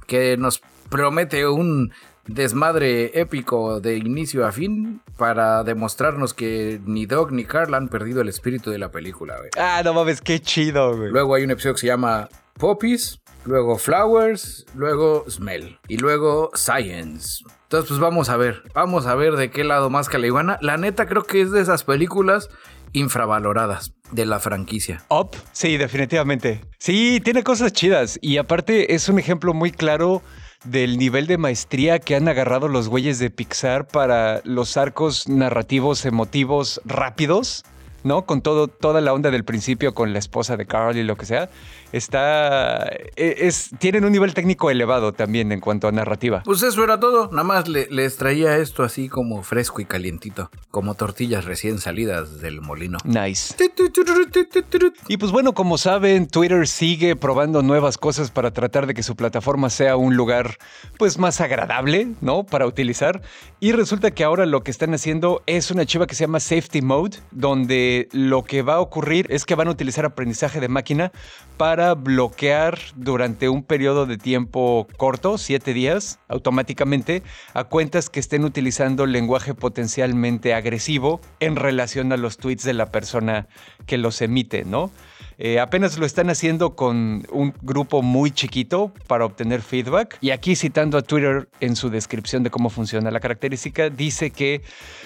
que 0.06 0.36
nos 0.36 0.62
promete 0.88 1.46
un 1.46 1.92
desmadre 2.26 3.20
épico 3.20 3.80
de 3.80 3.96
inicio 3.98 4.46
a 4.46 4.52
fin 4.52 5.00
para 5.16 5.62
demostrarnos 5.64 6.34
que 6.34 6.80
ni 6.84 7.06
Doug 7.06 7.30
ni 7.30 7.44
Carl 7.44 7.74
han 7.74 7.88
perdido 7.88 8.20
el 8.20 8.28
espíritu 8.28 8.70
de 8.70 8.78
la 8.78 8.90
película. 8.90 9.36
Ah, 9.56 9.82
no 9.84 9.94
mames, 9.94 10.20
qué 10.20 10.40
chido, 10.40 10.96
güey. 10.96 11.10
Luego 11.10 11.34
hay 11.34 11.44
un 11.44 11.50
episodio 11.50 11.74
que 11.74 11.80
se 11.80 11.86
llama 11.86 12.28
Poppies, 12.58 13.20
luego 13.44 13.78
Flowers, 13.78 14.66
luego 14.75 15.25
Smell 15.28 15.78
y 15.88 15.98
luego 15.98 16.50
Science. 16.54 17.44
Entonces, 17.64 17.88
pues 17.88 18.00
vamos 18.00 18.28
a 18.28 18.36
ver, 18.36 18.62
vamos 18.75 19.06
a 19.06 19.14
ver 19.14 19.34
de 19.36 19.50
qué 19.50 19.64
lado 19.64 19.90
más 19.90 20.08
Caliguana. 20.08 20.58
La 20.60 20.76
neta 20.76 21.06
creo 21.06 21.25
que 21.25 21.40
es 21.40 21.50
de 21.50 21.60
esas 21.60 21.84
películas 21.84 22.48
infravaloradas 22.92 23.92
de 24.12 24.25
la 24.25 24.38
franquicia. 24.38 25.04
Up, 25.10 25.36
sí, 25.52 25.76
definitivamente. 25.76 26.62
Sí, 26.78 27.20
tiene 27.22 27.42
cosas 27.42 27.72
chidas 27.72 28.18
y 28.22 28.38
aparte 28.38 28.94
es 28.94 29.08
un 29.08 29.18
ejemplo 29.18 29.52
muy 29.52 29.70
claro 29.70 30.22
del 30.64 30.98
nivel 30.98 31.26
de 31.26 31.38
maestría 31.38 31.98
que 31.98 32.16
han 32.16 32.28
agarrado 32.28 32.68
los 32.68 32.88
güeyes 32.88 33.18
de 33.18 33.30
Pixar 33.30 33.86
para 33.86 34.40
los 34.44 34.76
arcos 34.76 35.28
narrativos 35.28 36.04
emotivos 36.06 36.80
rápidos. 36.84 37.64
¿no? 38.04 38.25
Con 38.25 38.40
todo, 38.40 38.68
toda 38.68 39.00
la 39.00 39.12
onda 39.12 39.32
del 39.32 39.44
principio 39.44 39.92
con 39.92 40.12
la 40.12 40.20
esposa 40.20 40.56
de 40.56 40.64
Carl 40.64 40.96
y 40.96 41.02
lo 41.02 41.16
que 41.16 41.26
sea. 41.26 41.50
Está. 41.96 42.86
e, 43.16 43.36
Es, 43.46 43.70
tienen 43.78 44.04
un 44.04 44.12
nivel 44.12 44.34
técnico 44.34 44.70
elevado 44.70 45.12
también 45.12 45.52
en 45.52 45.60
cuanto 45.60 45.88
a 45.88 45.92
narrativa. 45.92 46.42
Pues 46.44 46.62
eso 46.62 46.84
era 46.84 46.98
todo. 47.00 47.28
Nada 47.30 47.44
más 47.44 47.68
le- 47.68 47.88
les 47.90 48.16
traía 48.16 48.56
esto 48.58 48.82
así 48.82 49.08
como 49.08 49.42
fresco 49.42 49.80
y 49.80 49.84
calientito. 49.84 50.50
Como 50.70 50.94
tortillas 50.94 51.44
recién 51.44 51.78
salidas 51.78 52.40
del 52.40 52.60
molino. 52.60 52.98
Nice. 53.04 53.54
Y 55.08 55.16
pues 55.16 55.32
bueno, 55.32 55.52
como 55.54 55.78
saben, 55.78 56.26
Twitter 56.28 56.66
sigue 56.68 57.16
probando 57.16 57.62
nuevas 57.62 57.98
cosas 57.98 58.30
para 58.30 58.50
tratar 58.52 58.86
de 58.86 58.94
que 58.94 59.02
su 59.02 59.16
plataforma 59.16 59.70
sea 59.70 59.96
un 59.96 60.16
lugar 60.16 60.56
pues 60.98 61.18
más 61.18 61.40
agradable, 61.40 62.08
¿no? 62.20 62.44
Para 62.44 62.66
utilizar. 62.66 63.22
Y 63.60 63.72
resulta 63.72 64.10
que 64.10 64.24
ahora 64.24 64.46
lo 64.46 64.62
que 64.62 64.70
están 64.70 64.92
haciendo 64.94 65.42
es 65.46 65.70
una 65.70 65.86
chiva 65.86 66.06
que 66.06 66.14
se 66.14 66.24
llama 66.24 66.40
Safety 66.40 66.82
Mode, 66.82 67.18
donde 67.30 68.08
lo 68.12 68.42
que 68.44 68.62
va 68.62 68.74
a 68.74 68.80
ocurrir 68.80 69.26
es 69.30 69.44
que 69.44 69.54
van 69.54 69.68
a 69.68 69.70
utilizar 69.70 70.04
aprendizaje 70.04 70.60
de 70.60 70.68
máquina 70.68 71.12
para 71.56 71.85
bloquear 71.94 72.78
durante 72.94 73.48
un 73.48 73.62
periodo 73.62 74.06
de 74.06 74.18
tiempo 74.18 74.86
corto, 74.96 75.38
siete 75.38 75.72
días, 75.72 76.18
automáticamente, 76.28 77.22
a 77.54 77.64
cuentas 77.64 78.10
que 78.10 78.20
estén 78.20 78.44
utilizando 78.44 79.06
lenguaje 79.06 79.54
potencialmente 79.54 80.54
agresivo 80.54 81.20
en 81.40 81.56
relación 81.56 82.12
a 82.12 82.16
los 82.16 82.36
tweets 82.36 82.64
de 82.64 82.74
la 82.74 82.86
persona 82.86 83.48
que 83.86 83.98
los 83.98 84.20
emite, 84.22 84.64
¿no? 84.64 84.90
Eh, 85.38 85.60
apenas 85.60 85.98
lo 85.98 86.06
están 86.06 86.30
haciendo 86.30 86.74
con 86.74 87.26
un 87.30 87.52
grupo 87.60 88.00
muy 88.00 88.30
chiquito 88.30 88.92
para 89.06 89.26
obtener 89.26 89.60
feedback. 89.60 90.16
Y 90.20 90.30
aquí 90.30 90.56
citando 90.56 90.96
a 90.96 91.02
Twitter 91.02 91.48
en 91.60 91.76
su 91.76 91.90
descripción 91.90 92.42
de 92.42 92.50
cómo 92.50 92.70
funciona 92.70 93.10
la 93.10 93.20
característica, 93.20 93.90
dice 93.90 94.30
que 94.30 94.62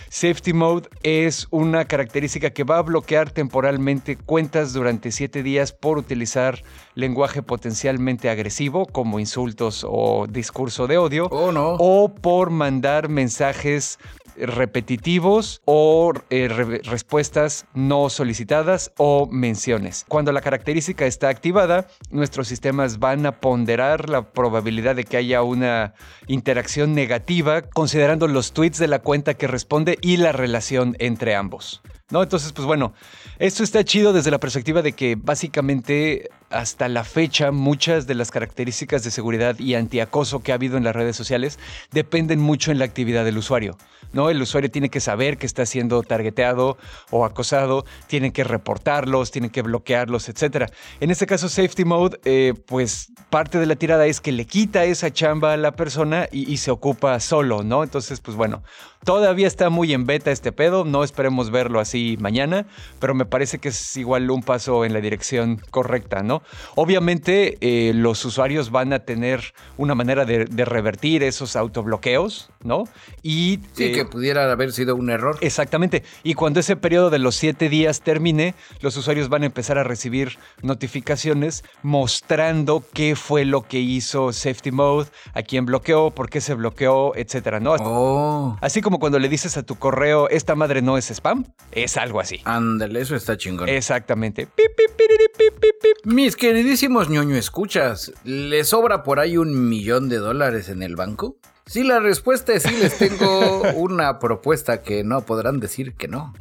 Safety 0.08 0.52
Mode 0.52 0.88
es 1.02 1.48
una 1.50 1.84
característica 1.84 2.50
que 2.50 2.64
va 2.64 2.78
a 2.78 2.82
bloquear 2.82 3.30
temporalmente 3.30 4.16
cuentas 4.16 4.72
durante 4.72 5.10
siete 5.10 5.42
días 5.42 5.72
por 5.72 5.98
utilizar 5.98 6.62
lenguaje 7.00 7.42
potencialmente 7.42 8.30
agresivo 8.30 8.86
como 8.86 9.18
insultos 9.18 9.84
o 9.88 10.26
discurso 10.28 10.86
de 10.86 10.98
odio 10.98 11.26
Oh, 11.30 11.50
no. 11.52 11.76
o 11.78 12.14
por 12.14 12.50
mandar 12.50 13.08
mensajes 13.08 13.98
repetitivos 14.36 15.60
o 15.64 16.12
eh, 16.30 16.48
re- 16.48 16.80
respuestas 16.84 17.66
no 17.74 18.08
solicitadas 18.08 18.92
o 18.96 19.26
menciones. 19.30 20.04
Cuando 20.08 20.32
la 20.32 20.40
característica 20.40 21.04
está 21.06 21.28
activada, 21.28 21.86
nuestros 22.10 22.48
sistemas 22.48 22.98
van 22.98 23.26
a 23.26 23.40
ponderar 23.40 24.08
la 24.08 24.30
probabilidad 24.32 24.96
de 24.96 25.04
que 25.04 25.16
haya 25.16 25.42
una 25.42 25.94
interacción 26.26 26.94
negativa 26.94 27.62
considerando 27.62 28.28
los 28.28 28.52
tweets 28.52 28.78
de 28.78 28.88
la 28.88 29.00
cuenta 29.00 29.34
que 29.34 29.46
responde 29.46 29.98
y 30.00 30.16
la 30.16 30.32
relación 30.32 30.96
entre 31.00 31.34
ambos. 31.34 31.82
¿No? 32.10 32.22
Entonces, 32.22 32.52
pues 32.52 32.66
bueno, 32.66 32.92
esto 33.38 33.62
está 33.62 33.84
chido 33.84 34.12
desde 34.12 34.30
la 34.32 34.38
perspectiva 34.40 34.82
de 34.82 34.92
que 34.94 35.16
básicamente 35.16 36.28
hasta 36.50 36.88
la 36.88 37.04
fecha 37.04 37.52
muchas 37.52 38.06
de 38.06 38.14
las 38.14 38.30
características 38.30 39.04
de 39.04 39.10
seguridad 39.10 39.58
y 39.58 39.74
antiacoso 39.74 40.42
que 40.42 40.52
ha 40.52 40.56
habido 40.56 40.76
en 40.76 40.84
las 40.84 40.94
redes 40.94 41.16
sociales 41.16 41.58
dependen 41.92 42.40
mucho 42.40 42.72
en 42.72 42.78
la 42.78 42.84
actividad 42.84 43.24
del 43.24 43.38
usuario. 43.38 43.76
¿no? 44.12 44.30
El 44.30 44.42
usuario 44.42 44.70
tiene 44.70 44.88
que 44.88 45.00
saber 45.00 45.38
que 45.38 45.46
está 45.46 45.66
siendo 45.66 46.02
targeteado 46.02 46.76
o 47.10 47.24
acosado, 47.24 47.84
tiene 48.06 48.32
que 48.32 48.44
reportarlos, 48.44 49.30
tiene 49.30 49.50
que 49.50 49.62
bloquearlos, 49.62 50.28
etc. 50.28 50.66
En 51.00 51.10
este 51.10 51.26
caso, 51.26 51.48
Safety 51.48 51.84
Mode, 51.84 52.18
eh, 52.24 52.54
pues 52.66 53.12
parte 53.30 53.58
de 53.58 53.66
la 53.66 53.76
tirada 53.76 54.06
es 54.06 54.20
que 54.20 54.32
le 54.32 54.46
quita 54.46 54.84
esa 54.84 55.12
chamba 55.12 55.52
a 55.52 55.56
la 55.56 55.72
persona 55.72 56.28
y, 56.32 56.50
y 56.52 56.56
se 56.56 56.70
ocupa 56.70 57.18
solo, 57.20 57.62
¿no? 57.62 57.84
Entonces, 57.84 58.20
pues 58.20 58.36
bueno, 58.36 58.62
todavía 59.04 59.46
está 59.46 59.70
muy 59.70 59.92
en 59.92 60.06
beta 60.06 60.30
este 60.30 60.52
pedo, 60.52 60.84
no 60.84 61.04
esperemos 61.04 61.50
verlo 61.50 61.80
así 61.80 62.16
mañana, 62.20 62.66
pero 62.98 63.14
me 63.14 63.24
parece 63.24 63.58
que 63.58 63.68
es 63.68 63.96
igual 63.96 64.30
un 64.30 64.42
paso 64.42 64.84
en 64.84 64.92
la 64.92 65.00
dirección 65.00 65.60
correcta, 65.70 66.22
¿no? 66.22 66.39
Obviamente 66.74 67.58
eh, 67.60 67.92
los 67.94 68.24
usuarios 68.24 68.70
van 68.70 68.92
a 68.92 69.00
tener 69.00 69.54
una 69.76 69.94
manera 69.94 70.24
de, 70.24 70.44
de 70.44 70.64
revertir 70.64 71.22
esos 71.22 71.56
autobloqueos, 71.56 72.50
¿no? 72.62 72.84
Y 73.22 73.60
Sí, 73.74 73.84
eh, 73.84 73.92
que 73.92 74.04
pudiera 74.04 74.50
haber 74.50 74.72
sido 74.72 74.96
un 74.96 75.10
error. 75.10 75.38
Exactamente. 75.40 76.02
Y 76.22 76.34
cuando 76.34 76.60
ese 76.60 76.76
periodo 76.76 77.10
de 77.10 77.18
los 77.18 77.34
siete 77.36 77.68
días 77.68 78.00
termine, 78.00 78.54
los 78.80 78.96
usuarios 78.96 79.28
van 79.28 79.42
a 79.42 79.46
empezar 79.46 79.78
a 79.78 79.84
recibir 79.84 80.38
notificaciones 80.62 81.64
mostrando 81.82 82.82
qué 82.94 83.14
fue 83.16 83.44
lo 83.44 83.62
que 83.62 83.78
hizo 83.78 84.32
Safety 84.32 84.70
Mode, 84.70 85.08
a 85.34 85.42
quién 85.42 85.66
bloqueó, 85.66 86.10
por 86.10 86.30
qué 86.30 86.40
se 86.40 86.54
bloqueó, 86.54 87.14
etcétera, 87.14 87.60
¿no? 87.60 87.74
Oh, 87.74 88.56
Así 88.60 88.80
como 88.80 88.98
cuando 88.98 89.18
le 89.18 89.28
dices 89.28 89.56
a 89.56 89.62
tu 89.62 89.76
correo, 89.76 90.28
esta 90.30 90.54
madre 90.54 90.82
no 90.82 90.96
es 90.96 91.10
spam, 91.10 91.44
es 91.72 91.96
algo 91.96 92.20
así. 92.20 92.40
ándale, 92.44 93.00
eso 93.00 93.14
está 93.14 93.36
chingón. 93.36 93.68
Exactamente. 93.68 94.46
Pip, 94.46 94.66
pip, 94.76 94.96
piriri, 94.96 95.24
pip, 95.36 95.60
pip, 95.60 95.74
pip. 95.82 95.96
Mis 96.30 96.36
queridísimos 96.36 97.08
ñoño 97.08 97.34
escuchas, 97.34 98.12
¿les 98.22 98.68
sobra 98.68 99.02
por 99.02 99.18
ahí 99.18 99.36
un 99.36 99.68
millón 99.68 100.08
de 100.08 100.18
dólares 100.18 100.68
en 100.68 100.84
el 100.84 100.94
banco? 100.94 101.34
Si 101.66 101.82
la 101.82 101.98
respuesta 101.98 102.52
es 102.52 102.62
sí, 102.62 102.70
les 102.80 102.96
tengo 102.98 103.62
una 103.74 104.20
propuesta 104.20 104.80
que 104.80 105.02
no 105.02 105.22
podrán 105.22 105.58
decir 105.58 105.94
que 105.94 106.06
no. 106.06 106.32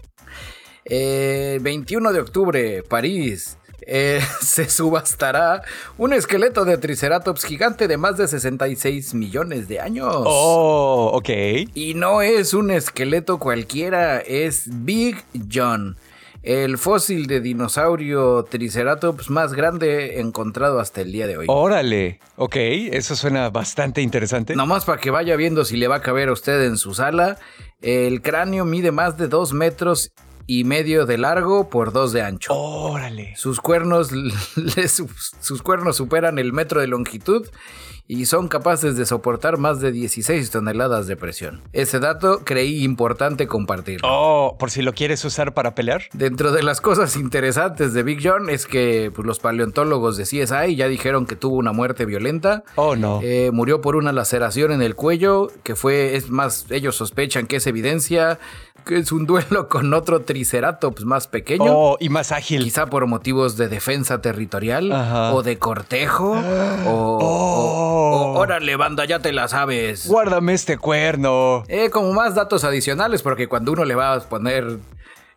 Eh, 0.86 1.58
21 1.64 2.14
de 2.14 2.20
octubre, 2.20 2.84
París. 2.84 3.58
eh, 3.82 4.22
se 4.42 4.70
subastará 4.70 5.64
un 5.98 6.14
esqueleto 6.14 6.66
de 6.66 6.78
Triceratops 6.78 7.44
gigante 7.44 7.88
de 7.88 7.98
más 7.98 8.16
de 8.16 8.28
66 8.28 9.16
millones 9.16 9.68
de 9.68 9.80
años. 9.80 10.14
Oh, 10.14 11.10
ok. 11.16 11.30
Y 11.74 11.96
no 11.96 12.22
es 12.22 12.54
un 12.54 12.70
esqueleto 12.70 13.40
cualquiera, 13.40 14.20
es 14.20 14.66
Big 14.86 15.24
John, 15.52 15.98
el 16.44 16.78
fósil 16.78 17.28
de 17.28 17.42
dinosaurio 17.42 18.44
Triceratops 18.44 19.30
más 19.30 19.54
grande 19.54 20.20
encontrado 20.20 20.80
hasta 20.80 21.02
el 21.02 21.12
día 21.12 21.28
de 21.28 21.38
hoy. 21.38 21.46
Órale. 21.50 22.20
Ok, 22.38 22.56
eso 22.56 23.16
suena 23.16 23.50
bastante 23.50 24.02
interesante. 24.02 24.56
Nomás 24.56 24.86
para 24.86 25.02
que 25.02 25.12
vaya 25.12 25.36
viendo 25.36 25.66
si 25.66 25.78
le 25.78 25.88
va 25.88 25.98
a 25.98 26.02
caber 26.02 26.30
a 26.30 26.34
usted 26.34 26.66
en 26.66 26.78
su 26.78 26.94
sala, 26.94 27.38
el 27.82 28.22
cráneo 28.22 28.66
mide 28.66 28.92
más 28.92 29.18
de 29.18 29.28
2 29.28 29.54
metros 29.54 30.12
y 30.48 30.64
medio 30.64 31.06
de 31.06 31.18
largo 31.18 31.70
por 31.70 31.92
2 31.92 32.14
de 32.14 32.22
ancho. 32.24 32.54
Órale. 32.54 33.36
Sus 33.36 33.60
cuernos, 33.60 34.10
sus 35.42 35.62
cuernos 35.62 35.98
superan 35.98 36.40
el 36.40 36.54
metro 36.54 36.82
de 36.82 36.88
longitud 36.88 37.48
y 38.12 38.26
son 38.26 38.48
capaces 38.48 38.98
de 38.98 39.06
soportar 39.06 39.58
más 39.60 39.80
de 39.82 39.92
16 39.92 40.50
toneladas 40.50 41.06
de 41.06 41.16
presión. 41.16 41.62
Ese 41.74 42.00
dato 42.00 42.42
creí 42.44 42.84
importante 42.84 43.46
compartirlo. 43.46 44.08
Oh, 44.12 44.58
por 44.58 44.72
si 44.72 44.82
lo 44.82 44.94
quieres 44.94 45.24
usar 45.24 45.54
para 45.54 45.76
pelear. 45.76 46.02
Dentro 46.14 46.52
de 46.52 46.64
las 46.64 46.82
cosas 46.82 47.16
interesantes 47.16 47.94
de 47.94 48.02
Big 48.02 48.20
John 48.24 48.50
es 48.50 48.66
que 48.66 49.12
pues, 49.16 49.28
los 49.28 49.38
paleontólogos 49.40 50.18
de 50.18 50.24
CSI 50.24 50.76
ya 50.76 50.88
dijeron 50.88 51.28
que 51.28 51.36
tuvo 51.36 51.58
una 51.58 51.72
muerte 51.72 52.06
violenta. 52.06 52.64
Oh, 52.76 52.96
no. 52.96 53.20
Eh, 53.22 53.52
murió 53.54 53.80
por 53.80 53.96
una 53.96 54.12
laceración 54.12 54.72
en 54.72 54.82
el 54.82 54.96
cuello, 54.96 55.50
que 55.62 55.76
fue, 55.76 56.16
es 56.16 56.32
más, 56.32 56.66
ellos 56.72 56.96
sospechan 56.96 57.46
que 57.46 57.58
es 57.58 57.68
evidencia, 57.68 58.40
que 58.86 58.98
es 58.98 59.12
un 59.12 59.26
duelo 59.28 59.68
con 59.70 59.94
otro 59.94 60.22
triceratops 60.22 61.06
más 61.06 61.28
pequeño. 61.28 61.66
Oh, 61.68 61.98
y 62.00 62.10
más 62.10 62.32
ágil. 62.32 62.64
Quizá 62.64 62.88
por 62.88 63.06
motivos 63.06 63.56
de 63.56 63.68
defensa 63.70 64.20
territorial 64.20 64.92
Ajá. 64.92 65.36
o 65.36 65.44
de 65.44 65.60
cortejo 65.60 66.32
o, 66.88 66.90
Oh. 66.92 67.20
o- 67.22 67.99
o, 68.00 68.40
órale 68.40 68.76
banda 68.76 69.06
ya 69.06 69.20
te 69.20 69.32
la 69.32 69.48
sabes. 69.48 70.08
Guárdame 70.08 70.54
este 70.54 70.78
cuerno. 70.78 71.64
Eh, 71.68 71.90
como 71.90 72.14
más 72.14 72.36
datos 72.36 72.64
adicionales 72.64 73.22
porque 73.22 73.48
cuando 73.48 73.72
uno 73.72 73.86
le 73.86 73.96
va 73.96 74.14
a 74.14 74.20
poner 74.22 74.80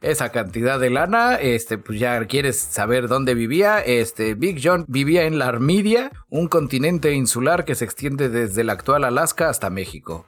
esa 0.02 0.30
cantidad 0.30 0.80
de 0.80 0.90
lana, 0.90 1.36
este, 1.36 1.78
pues 1.78 1.98
ya 1.98 2.24
quieres 2.26 2.58
saber 2.58 3.08
dónde 3.08 3.34
vivía. 3.34 3.78
Este, 3.80 4.34
Big 4.34 4.60
John 4.62 4.84
vivía 4.88 5.24
en 5.24 5.38
la 5.38 5.46
Armidia, 5.46 6.10
un 6.28 6.48
continente 6.48 7.12
insular 7.12 7.64
que 7.64 7.74
se 7.74 7.84
extiende 7.84 8.28
desde 8.28 8.62
el 8.62 8.70
actual 8.70 9.04
Alaska 9.04 9.48
hasta 9.48 9.70
México. 9.70 10.26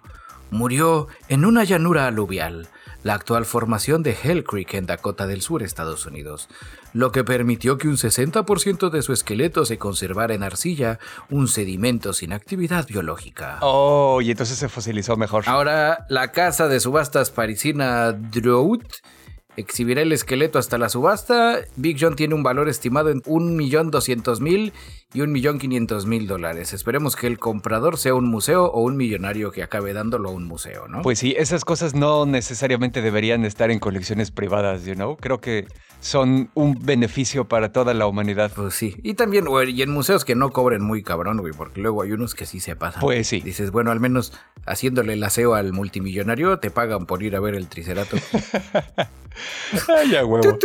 Murió 0.50 1.08
en 1.28 1.44
una 1.44 1.64
llanura 1.64 2.06
aluvial, 2.06 2.68
la 3.02 3.14
actual 3.14 3.44
formación 3.44 4.02
de 4.02 4.16
Hell 4.22 4.44
Creek 4.44 4.74
en 4.74 4.86
Dakota 4.86 5.26
del 5.26 5.42
Sur, 5.42 5.62
Estados 5.62 6.06
Unidos, 6.06 6.48
lo 6.94 7.12
que 7.12 7.24
permitió 7.24 7.76
que 7.76 7.88
un 7.88 7.96
60% 7.96 8.88
de 8.88 9.02
su 9.02 9.12
esqueleto 9.12 9.66
se 9.66 9.78
conservara 9.78 10.32
en 10.32 10.44
arcilla, 10.44 10.98
un 11.28 11.48
sedimento 11.48 12.12
sin 12.12 12.32
actividad 12.32 12.86
biológica. 12.86 13.58
Oh, 13.60 14.22
y 14.22 14.30
entonces 14.30 14.56
se 14.56 14.68
fosilizó 14.68 15.16
mejor. 15.16 15.42
Ahora, 15.46 16.06
la 16.08 16.30
casa 16.30 16.68
de 16.68 16.78
subastas 16.80 17.30
parisina 17.30 18.12
Drought 18.12 18.86
exhibirá 19.56 20.02
el 20.02 20.12
esqueleto 20.12 20.58
hasta 20.58 20.78
la 20.78 20.88
subasta. 20.88 21.58
Big 21.76 21.96
John 22.00 22.16
tiene 22.16 22.34
un 22.34 22.42
valor 22.42 22.68
estimado 22.68 23.10
en 23.10 23.22
1.200.000 23.22 24.72
y 25.14 25.18
1.500.000 25.18 26.26
dólares. 26.26 26.72
Esperemos 26.72 27.16
que 27.16 27.26
el 27.26 27.38
comprador 27.38 27.98
sea 27.98 28.14
un 28.14 28.28
museo 28.28 28.66
o 28.66 28.82
un 28.82 28.96
millonario 28.96 29.50
que 29.50 29.62
acabe 29.62 29.92
dándolo 29.92 30.30
a 30.30 30.32
un 30.32 30.44
museo, 30.44 30.88
¿no? 30.88 31.02
Pues 31.02 31.18
sí, 31.18 31.34
esas 31.36 31.64
cosas 31.64 31.94
no 31.94 32.26
necesariamente 32.26 33.02
deberían 33.02 33.44
estar 33.44 33.70
en 33.70 33.78
colecciones 33.78 34.30
privadas, 34.30 34.84
you 34.84 34.94
know? 34.94 35.16
Creo 35.16 35.40
que 35.40 35.66
son 36.04 36.50
un 36.52 36.78
beneficio 36.84 37.46
para 37.46 37.72
toda 37.72 37.94
la 37.94 38.06
humanidad. 38.06 38.52
Pues 38.54 38.74
sí. 38.74 38.94
Y 39.02 39.14
también, 39.14 39.46
güey, 39.46 39.70
y 39.70 39.80
en 39.80 39.90
museos 39.90 40.26
que 40.26 40.34
no 40.34 40.50
cobren 40.50 40.82
muy 40.82 41.02
cabrón, 41.02 41.38
güey, 41.38 41.54
porque 41.54 41.80
luego 41.80 42.02
hay 42.02 42.12
unos 42.12 42.34
que 42.34 42.44
sí 42.44 42.60
se 42.60 42.76
pasan. 42.76 43.00
Pues 43.00 43.26
sí. 43.26 43.40
Dices, 43.40 43.70
bueno, 43.70 43.90
al 43.90 44.00
menos 44.00 44.34
haciéndole 44.66 45.14
el 45.14 45.24
aseo 45.24 45.54
al 45.54 45.72
multimillonario, 45.72 46.58
te 46.58 46.70
pagan 46.70 47.06
por 47.06 47.22
ir 47.22 47.36
a 47.36 47.40
ver 47.40 47.54
el 47.54 47.68
Triceratops. 47.68 48.22
Ay, 49.88 50.10
ya 50.10 50.24
huevo. 50.24 50.58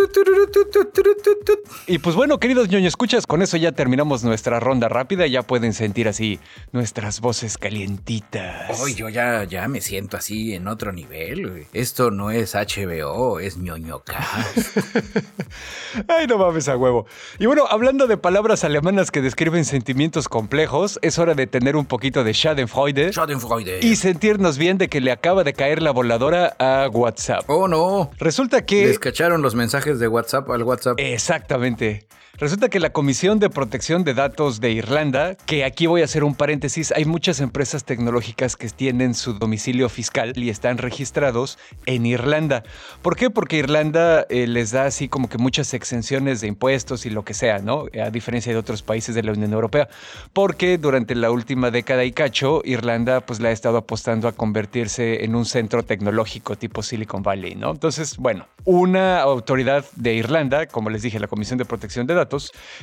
Y 1.87 1.97
pues 1.99 2.15
bueno, 2.15 2.39
queridos 2.39 2.69
ñoño 2.69 2.87
escuchas, 2.87 3.25
con 3.25 3.41
eso 3.41 3.57
ya 3.57 3.71
terminamos 3.71 4.23
nuestra 4.23 4.59
ronda 4.59 4.89
rápida. 4.89 5.25
Ya 5.25 5.41
pueden 5.43 5.73
sentir 5.73 6.07
así 6.07 6.39
nuestras 6.71 7.19
voces 7.21 7.57
calientitas. 7.57 8.79
Hoy 8.81 8.93
yo 8.93 9.09
ya, 9.09 9.43
ya 9.45 9.67
me 9.67 9.81
siento 9.81 10.17
así 10.17 10.53
en 10.53 10.67
otro 10.67 10.91
nivel. 10.91 11.49
güey. 11.49 11.67
Esto 11.73 12.11
no 12.11 12.29
es 12.29 12.55
HBO, 12.55 13.39
es 13.39 13.57
ñoñoca. 13.57 14.19
Ay, 16.07 16.27
no 16.27 16.37
mames 16.37 16.67
a 16.67 16.77
huevo. 16.77 17.05
Y 17.37 17.45
bueno, 17.45 17.65
hablando 17.69 18.07
de 18.07 18.17
palabras 18.17 18.63
alemanas 18.63 19.11
que 19.11 19.21
describen 19.21 19.65
sentimientos 19.65 20.27
complejos, 20.29 20.99
es 21.01 21.19
hora 21.19 21.33
de 21.33 21.47
tener 21.47 21.75
un 21.75 21.85
poquito 21.85 22.23
de 22.23 22.33
Schadenfreude 22.33 23.11
Schadenfreude. 23.11 23.79
y 23.81 23.95
sentirnos 23.95 24.57
bien 24.57 24.77
de 24.77 24.87
que 24.87 25.01
le 25.01 25.11
acaba 25.11 25.43
de 25.43 25.53
caer 25.53 25.81
la 25.81 25.91
voladora 25.91 26.55
a 26.59 26.87
WhatsApp. 26.89 27.43
Oh 27.47 27.67
no. 27.67 28.11
Resulta 28.17 28.65
que... 28.65 28.85
Les 28.87 28.99
cacharon 28.99 29.41
los 29.41 29.55
mensajes 29.55 29.99
de 29.99 30.07
WhatsApp 30.07 30.49
al 30.49 30.63
WhatsApp. 30.63 30.99
Exactamente. 30.99 32.07
Resulta 32.39 32.69
que 32.69 32.79
la 32.79 32.93
Comisión 32.93 33.39
de 33.39 33.49
Protección 33.49 34.05
de 34.05 34.13
Datos 34.13 34.61
de 34.61 34.71
Irlanda, 34.71 35.35
que 35.35 35.65
aquí 35.65 35.87
voy 35.87 36.03
a 36.03 36.05
hacer 36.05 36.23
un 36.23 36.35
paréntesis, 36.35 36.93
hay 36.93 37.03
muchas 37.03 37.41
empresas 37.41 37.83
tecnológicas 37.83 38.55
que 38.55 38.69
tienen 38.69 39.13
su 39.13 39.33
domicilio 39.33 39.89
fiscal 39.89 40.31
y 40.37 40.49
están 40.49 40.77
registrados 40.77 41.57
en 41.85 42.05
Irlanda. 42.05 42.63
¿Por 43.01 43.17
qué? 43.17 43.29
Porque 43.29 43.57
Irlanda 43.57 44.25
eh, 44.29 44.47
les 44.47 44.71
da 44.71 44.85
así 44.85 45.09
como 45.09 45.27
que 45.27 45.37
muchas 45.37 45.73
exenciones 45.73 46.39
de 46.39 46.47
impuestos 46.47 47.05
y 47.05 47.09
lo 47.09 47.25
que 47.25 47.33
sea, 47.33 47.59
¿no? 47.59 47.87
A 48.01 48.09
diferencia 48.09 48.53
de 48.53 48.57
otros 48.57 48.83
países 48.83 49.15
de 49.15 49.23
la 49.23 49.33
Unión 49.33 49.51
Europea. 49.51 49.89
Porque 50.31 50.77
durante 50.77 51.15
la 51.15 51.31
última 51.31 51.71
década 51.71 52.05
y 52.05 52.13
cacho, 52.13 52.61
Irlanda 52.63 53.19
pues 53.19 53.41
la 53.41 53.49
ha 53.49 53.51
estado 53.51 53.75
apostando 53.75 54.29
a 54.29 54.31
convertirse 54.31 55.25
en 55.25 55.35
un 55.35 55.43
centro 55.43 55.83
tecnológico 55.83 56.55
tipo 56.57 56.83
Silicon 56.83 57.21
Valley, 57.21 57.55
¿no? 57.55 57.71
Entonces, 57.71 58.15
bueno, 58.15 58.47
una 58.63 59.19
autoridad 59.19 59.83
de 59.97 60.13
Irlanda, 60.13 60.67
como 60.67 60.89
les 60.89 61.01
dije, 61.01 61.19
la 61.19 61.27
Comisión 61.27 61.57
de 61.57 61.65
Protección 61.65 62.07
de 62.07 62.13
Datos, 62.13 62.28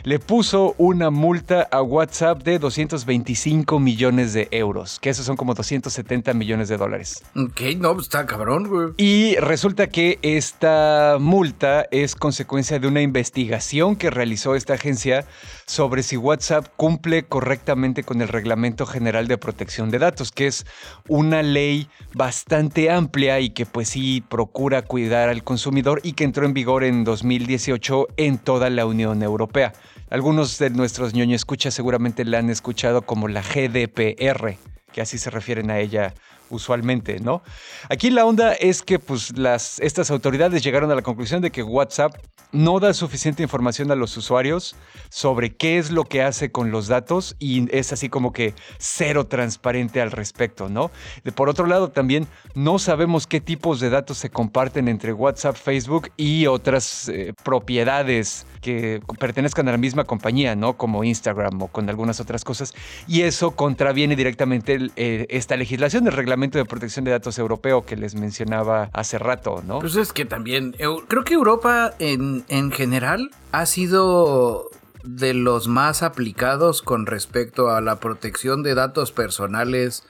le 0.04 0.18
puso 0.18 0.74
una 0.78 1.10
multa 1.10 1.62
a 1.70 1.82
WhatsApp 1.82 2.42
de 2.42 2.58
225 2.58 3.78
millones 3.78 4.32
de 4.32 4.48
euros, 4.50 4.98
que 5.00 5.10
esos 5.10 5.26
son 5.26 5.36
como 5.36 5.54
270 5.54 6.32
millones 6.34 6.68
de 6.68 6.76
dólares. 6.76 7.22
Ok, 7.36 7.60
no, 7.78 7.94
pues 7.94 8.06
está 8.06 8.26
cabrón, 8.26 8.68
güey. 8.68 8.88
Y 8.96 9.36
resulta 9.36 9.86
que 9.88 10.18
esta 10.22 11.16
multa 11.20 11.86
es 11.90 12.14
consecuencia 12.14 12.78
de 12.78 12.88
una 12.88 13.02
investigación 13.02 13.96
que 13.96 14.10
realizó 14.10 14.54
esta 14.54 14.74
agencia 14.74 15.26
sobre 15.66 16.02
si 16.02 16.16
WhatsApp 16.16 16.68
cumple 16.76 17.24
correctamente 17.24 18.04
con 18.04 18.22
el 18.22 18.28
Reglamento 18.28 18.86
General 18.86 19.26
de 19.26 19.36
Protección 19.36 19.90
de 19.90 19.98
Datos, 19.98 20.30
que 20.30 20.46
es 20.46 20.64
una 21.08 21.42
ley 21.42 21.88
bastante 22.14 22.90
amplia 22.90 23.40
y 23.40 23.50
que 23.50 23.66
pues 23.66 23.88
sí 23.88 24.22
procura 24.28 24.82
cuidar 24.82 25.28
al 25.28 25.42
consumidor 25.42 26.00
y 26.04 26.12
que 26.12 26.24
entró 26.24 26.46
en 26.46 26.54
vigor 26.54 26.84
en 26.84 27.04
2018 27.04 28.08
en 28.16 28.38
toda 28.38 28.70
la 28.70 28.86
Unión 28.86 29.22
Europea. 29.22 29.72
Algunos 30.08 30.58
de 30.58 30.70
nuestros 30.70 31.14
ñoño 31.14 31.34
escuchas 31.34 31.74
seguramente 31.74 32.24
la 32.24 32.38
han 32.38 32.48
escuchado 32.48 33.02
como 33.02 33.26
la 33.26 33.42
GDPR, 33.42 34.56
que 34.92 35.00
así 35.00 35.18
se 35.18 35.30
refieren 35.30 35.70
a 35.70 35.80
ella 35.80 36.14
usualmente, 36.50 37.20
¿no? 37.20 37.42
Aquí 37.88 38.10
la 38.10 38.24
onda 38.24 38.52
es 38.52 38.82
que 38.82 38.98
pues 38.98 39.32
estas 39.80 40.10
autoridades 40.10 40.62
llegaron 40.62 40.90
a 40.90 40.94
la 40.94 41.02
conclusión 41.02 41.42
de 41.42 41.50
que 41.50 41.62
WhatsApp 41.62 42.14
no 42.52 42.80
da 42.80 42.94
suficiente 42.94 43.42
información 43.42 43.90
a 43.90 43.94
los 43.94 44.16
usuarios 44.16 44.76
sobre 45.10 45.54
qué 45.54 45.78
es 45.78 45.90
lo 45.90 46.04
que 46.04 46.22
hace 46.22 46.50
con 46.50 46.70
los 46.70 46.86
datos 46.86 47.36
y 47.38 47.74
es 47.76 47.92
así 47.92 48.08
como 48.08 48.32
que 48.32 48.54
cero 48.78 49.26
transparente 49.26 50.00
al 50.00 50.10
respecto, 50.10 50.68
¿no? 50.68 50.90
Por 51.34 51.48
otro 51.48 51.66
lado, 51.66 51.90
también 51.90 52.26
no 52.54 52.78
sabemos 52.78 53.26
qué 53.26 53.40
tipos 53.40 53.80
de 53.80 53.90
datos 53.90 54.18
se 54.18 54.30
comparten 54.30 54.88
entre 54.88 55.12
WhatsApp, 55.12 55.56
Facebook 55.56 56.10
y 56.16 56.46
otras 56.46 57.08
eh, 57.08 57.34
propiedades 57.42 58.46
que 58.66 59.00
pertenezcan 59.20 59.68
a 59.68 59.70
la 59.70 59.78
misma 59.78 60.02
compañía, 60.02 60.56
¿no? 60.56 60.76
Como 60.76 61.04
Instagram 61.04 61.62
o 61.62 61.68
con 61.68 61.88
algunas 61.88 62.18
otras 62.18 62.42
cosas. 62.42 62.74
Y 63.06 63.22
eso 63.22 63.52
contraviene 63.52 64.16
directamente 64.16 64.74
el, 64.74 64.90
eh, 64.96 65.26
esta 65.30 65.56
legislación 65.56 66.02
del 66.02 66.14
Reglamento 66.14 66.58
de 66.58 66.64
Protección 66.64 67.04
de 67.04 67.12
Datos 67.12 67.38
Europeo 67.38 67.86
que 67.86 67.94
les 67.94 68.16
mencionaba 68.16 68.90
hace 68.92 69.20
rato, 69.20 69.62
¿no? 69.64 69.78
Pues 69.78 69.94
es 69.94 70.12
que 70.12 70.24
también, 70.24 70.74
creo 71.06 71.22
que 71.22 71.34
Europa 71.34 71.94
en, 72.00 72.44
en 72.48 72.72
general 72.72 73.30
ha 73.52 73.66
sido 73.66 74.68
de 75.04 75.32
los 75.32 75.68
más 75.68 76.02
aplicados 76.02 76.82
con 76.82 77.06
respecto 77.06 77.70
a 77.70 77.80
la 77.80 78.00
protección 78.00 78.64
de 78.64 78.74
datos 78.74 79.12
personales 79.12 80.02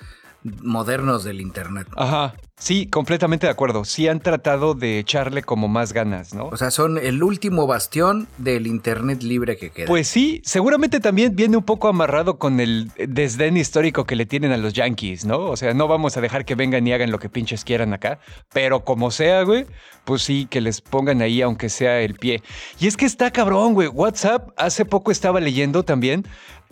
modernos 0.63 1.25
del 1.25 1.41
Internet. 1.41 1.87
Ajá. 1.97 2.35
Sí, 2.59 2.87
completamente 2.87 3.47
de 3.47 3.53
acuerdo. 3.53 3.85
Sí 3.85 4.09
han 4.09 4.21
tratado 4.21 4.73
de 4.73 4.99
echarle 4.99 5.43
como 5.43 5.69
más 5.69 5.93
ganas, 5.93 6.33
¿no? 6.33 6.47
O 6.47 6.57
sea, 6.57 6.71
son 6.71 6.97
el 6.97 7.23
último 7.23 7.67
bastión 7.67 8.29
del 8.39 8.67
Internet 8.67 9.23
libre 9.23 9.59
que 9.59 9.69
queda. 9.69 9.87
Pues 9.87 10.09
sí, 10.09 10.41
seguramente 10.43 10.99
también 10.99 11.37
viene 11.37 11.59
un 11.59 11.65
poco 11.65 11.89
amarrado 11.89 12.39
con 12.39 12.59
el 12.61 12.91
desdén 12.97 13.59
histórico 13.59 14.07
que 14.07 14.17
le 14.17 14.25
tienen 14.25 14.53
a 14.53 14.57
los 14.57 14.73
Yankees, 14.73 15.27
¿no? 15.27 15.41
O 15.41 15.57
sea, 15.59 15.75
no 15.75 15.87
vamos 15.87 16.17
a 16.17 16.23
dejar 16.23 16.47
que 16.47 16.55
vengan 16.55 16.87
y 16.87 16.95
hagan 16.95 17.11
lo 17.11 17.19
que 17.19 17.29
pinches 17.29 17.63
quieran 17.63 17.93
acá, 17.93 18.21
pero 18.55 18.85
como 18.85 19.11
sea, 19.11 19.43
güey, 19.43 19.67
pues 20.07 20.23
sí, 20.23 20.47
que 20.49 20.63
les 20.63 20.81
pongan 20.81 21.21
ahí 21.21 21.43
aunque 21.43 21.69
sea 21.69 22.01
el 22.01 22.15
pie. 22.15 22.43
Y 22.81 22.87
es 22.87 22.97
que 22.97 23.05
está 23.05 23.31
cabrón, 23.33 23.75
güey. 23.75 23.89
WhatsApp 23.89 24.49
hace 24.57 24.87
poco 24.87 25.11
estaba 25.11 25.41
leyendo 25.41 25.83
también. 25.83 26.27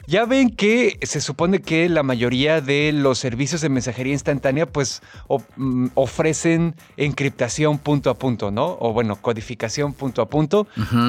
Ya 0.07 0.27
ven 0.27 0.51
que 0.51 0.99
se 1.03 1.21
supone 1.21 1.61
que 1.61 1.89
la 1.89 2.03
mayoría 2.03 2.61
de 2.61 2.93
los 2.93 3.19
servicios 3.19 3.61
de 3.63 3.69
mensajería 3.69 4.13
instantánea 4.13 4.67
pues 4.67 5.01
mm, 5.57 5.89
ofrecen 5.95 6.75
encriptación 6.97 7.79
punto 7.79 8.11
a 8.11 8.15
punto, 8.15 8.51
¿no? 8.51 8.77
O 8.81 8.93
bueno, 8.93 9.17
codificación 9.17 9.93
punto 9.93 10.21
a 10.23 10.29
punto 10.29 10.67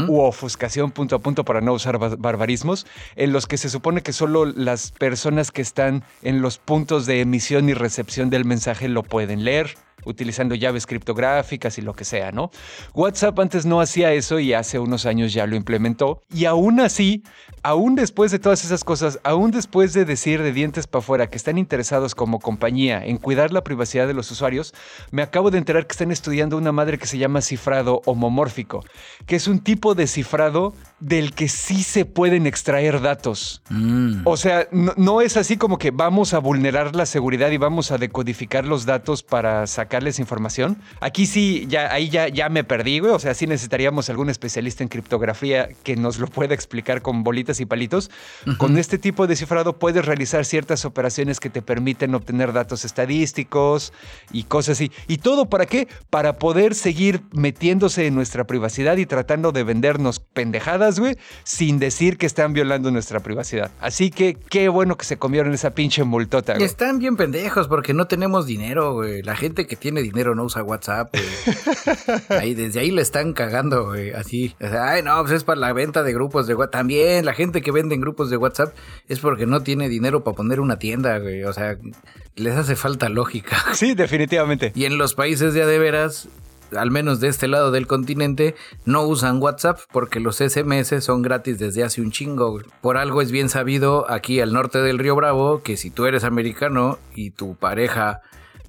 u 0.08 0.20
ofuscación 0.22 0.92
punto 0.92 1.16
a 1.16 1.20
punto 1.20 1.44
para 1.44 1.62
no 1.62 1.74
usar 1.74 1.98
bar- 1.98 2.18
barbarismos, 2.18 2.86
en 3.16 3.34
los 3.34 3.48
que 3.48 3.58
se 3.58 3.70
supone 3.70 4.02
que 4.02 4.14
solo 4.14 4.46
las 4.46 4.92
personas 4.92 5.52
que 5.52 5.62
están 5.62 6.04
en 6.22 6.42
los 6.42 6.58
puntos 6.58 7.06
de 7.06 7.22
emisión 7.22 7.68
y 7.70 7.74
recepción 7.74 8.30
del 8.30 8.46
mensaje 8.46 8.88
lo 8.88 9.04
pueden 9.04 9.44
leer 9.44 9.76
utilizando 10.06 10.56
llaves 10.56 10.86
criptográficas 10.86 11.78
y 11.78 11.82
lo 11.82 11.94
que 11.94 12.06
sea, 12.06 12.32
¿no? 12.32 12.52
WhatsApp 12.94 13.40
antes 13.40 13.66
no 13.66 13.82
hacía 13.82 14.14
eso 14.14 14.40
y 14.40 14.54
hace 14.54 14.80
unos 14.80 15.06
años 15.06 15.34
ya 15.34 15.46
lo 15.48 15.56
implementó. 15.56 16.22
Y 16.34 16.46
aún 16.46 16.80
así, 16.80 17.24
aún 17.64 17.96
después 17.96 18.32
de 18.32 18.40
todas 18.40 18.64
esas 18.64 18.84
cosas, 18.84 19.20
aún 19.24 19.52
después 19.52 19.94
de 19.94 20.06
decir 20.06 20.42
de 20.42 20.54
dientes 20.54 20.88
para 20.88 21.00
afuera 21.00 21.28
que 21.28 21.38
están 21.38 21.58
interesados 21.58 22.16
como 22.16 22.40
compañía 22.40 23.04
en 23.04 23.18
cuidar 23.18 23.52
la 23.52 23.64
privacidad 23.64 24.08
de 24.08 24.14
los 24.14 24.32
usuarios, 24.32 24.74
me 25.12 25.22
acabo 25.22 25.52
de 25.52 25.58
enterar 25.58 25.88
que 25.88 25.94
están 25.94 26.12
estudiando 26.12 26.58
una 26.58 26.72
madre 26.72 26.98
que 26.98 27.08
se 27.08 27.18
llama 27.18 27.42
cifrado 27.42 28.02
homomórfico, 28.06 28.84
que 29.26 29.36
es 29.36 29.48
un 29.48 29.60
tipo 29.60 29.96
de 29.96 30.08
cifrado 30.08 30.74
del 31.00 31.34
que 31.34 31.48
sí 31.48 31.84
se 31.84 32.06
pueden 32.06 32.48
extraer 32.48 33.02
datos. 33.02 33.62
Mm. 33.70 34.22
O 34.26 34.38
sea, 34.38 34.68
no, 34.72 34.94
no 34.98 35.22
es 35.22 35.38
así 35.38 35.58
como 35.58 35.78
que 35.78 35.92
vamos 35.92 36.34
a 36.34 36.40
vulnerar 36.40 36.96
la 36.96 37.06
seguridad 37.06 37.52
y 37.52 37.58
vamos 37.58 37.92
a 37.92 37.98
decodificar 37.98 38.66
los 38.66 38.86
datos 38.86 39.24
para 39.24 39.68
sacarles 39.96 40.20
información. 40.20 40.78
Aquí 41.00 41.26
sí, 41.26 41.68
ya, 41.70 41.94
ahí 41.94 42.10
ya, 42.10 42.28
ya 42.28 42.50
me 42.50 42.66
perdí, 42.66 43.00
güey. 43.00 43.14
O 43.14 43.20
sea, 43.20 43.34
sí 43.34 43.48
necesitaríamos 43.48 44.10
algún 44.10 44.30
especialista 44.30 44.84
en 44.84 44.90
criptografía 44.90 45.70
que 45.84 45.96
nos 45.96 46.20
lo 46.20 46.28
pueda 46.28 46.54
explicar 46.54 47.02
con 47.02 47.24
bolitas 47.24 47.62
y 47.62 47.66
palitos. 47.66 48.12
Con 48.58 48.78
este 48.78 48.98
tipo 48.98 49.26
de 49.26 49.38
cifrado 49.38 49.80
puedes 49.80 50.06
realizar 50.06 50.44
ciertas 50.44 50.84
operaciones 50.84 51.40
que 51.40 51.50
te 51.50 51.62
permiten 51.62 52.14
obtener 52.14 52.52
datos 52.52 52.84
estadísticos 52.84 53.94
y 54.34 54.44
cosas 54.44 54.78
así. 54.78 54.92
¿Y 55.08 55.20
todo 55.20 55.50
para 55.50 55.66
qué? 55.66 55.88
Para 56.10 56.40
poder 56.40 56.76
seguir 56.76 57.22
metiéndose 57.32 58.08
en 58.08 58.16
nuestra 58.16 58.44
privacidad 58.44 58.98
y 58.98 59.06
tratando 59.06 59.54
de 59.54 59.64
vendernos 59.64 60.20
pendejadas, 60.20 61.00
güey, 61.00 61.16
sin 61.46 61.80
decir 61.80 62.18
que 62.18 62.26
están 62.26 62.52
violando 62.52 62.92
nuestra 62.92 63.22
privacidad. 63.22 63.72
Así 63.80 64.12
que 64.12 64.34
qué 64.34 64.68
bueno 64.68 64.98
que 64.98 65.06
se 65.06 65.16
comieron 65.16 65.54
esa 65.54 65.74
pinche 65.74 66.04
multota, 66.04 66.56
güey. 66.56 66.66
están 66.66 67.00
bien 67.00 67.16
pendejos 67.16 67.70
porque 67.70 67.94
no 67.94 68.08
tenemos 68.08 68.46
dinero, 68.46 68.94
güey. 68.94 69.22
La 69.22 69.38
gente 69.38 69.66
que 69.68 69.78
tiene 69.86 70.02
dinero 70.02 70.34
no 70.34 70.46
usa 70.46 70.64
WhatsApp, 70.64 71.14
güey. 71.14 72.26
Ahí, 72.42 72.56
desde 72.56 72.80
ahí 72.80 72.90
le 72.90 73.04
están 73.04 73.34
cagando, 73.34 73.86
güey. 73.86 74.14
Así. 74.14 74.56
O 74.60 74.68
sea, 74.68 74.90
ay, 74.90 75.04
no, 75.04 75.22
pues 75.22 75.34
es 75.34 75.44
para 75.44 75.60
la 75.60 75.74
venta 75.74 76.02
de 76.02 76.12
grupos 76.12 76.48
de 76.48 76.56
WhatsApp. 76.56 76.72
También 76.72 77.24
la 77.24 77.36
gente 77.36 77.62
que 77.62 77.70
vende 77.70 77.94
en 77.94 78.02
grupos 78.02 78.32
de 78.32 78.38
WhatsApp 78.38 78.74
es 79.08 79.20
porque 79.20 79.46
no 79.46 79.62
tiene 79.62 79.88
dinero 79.88 80.24
para 80.24 80.36
poner 80.36 80.60
una 80.60 80.80
tienda, 80.80 81.20
güey. 81.20 81.44
O 81.44 81.54
sea, 81.54 81.78
les 82.36 82.56
hace 82.56 82.76
falta 82.76 83.10
lógica. 83.10 83.58
Sí, 83.76 83.94
definitivamente. 83.94 84.72
Y 84.74 84.86
en 84.86 84.98
los 84.98 85.14
países 85.14 85.54
de 85.54 85.68
de 85.68 85.78
veras, 85.78 86.30
al 86.76 86.90
menos 86.90 87.20
de 87.20 87.28
este 87.28 87.48
lado 87.48 87.70
del 87.70 87.86
continente, 87.86 88.56
no 88.86 89.04
usan 89.04 89.40
WhatsApp 89.40 89.82
porque 89.92 90.20
los 90.20 90.38
SMS 90.38 91.04
son 91.04 91.22
gratis 91.22 91.60
desde 91.60 91.84
hace 91.84 92.02
un 92.02 92.10
chingo. 92.10 92.60
Por 92.82 92.98
algo 92.98 93.22
es 93.22 93.30
bien 93.30 93.50
sabido 93.50 94.10
aquí 94.10 94.40
al 94.40 94.52
norte 94.52 94.80
del 94.80 94.98
Río 94.98 95.16
Bravo 95.16 95.62
que 95.62 95.78
si 95.78 95.92
tú 95.92 96.08
eres 96.08 96.24
americano 96.24 96.98
y 97.14 97.30
tu 97.30 97.54
pareja 97.54 98.24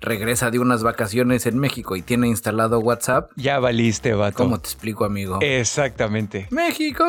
regresa 0.06 0.50
de 0.50 0.58
unas 0.58 0.82
vacaciones 0.82 1.46
en 1.46 1.58
México 1.58 1.96
y 1.96 2.02
tiene 2.02 2.28
instalado 2.28 2.78
WhatsApp, 2.78 3.30
Ya 3.36 3.58
valiste, 3.58 4.14
vato. 4.14 4.36
¿cómo 4.38 4.58
te 4.58 4.68
explico, 4.68 5.04
amigo? 5.04 5.38
Exactamente. 5.42 6.46
México. 6.50 7.04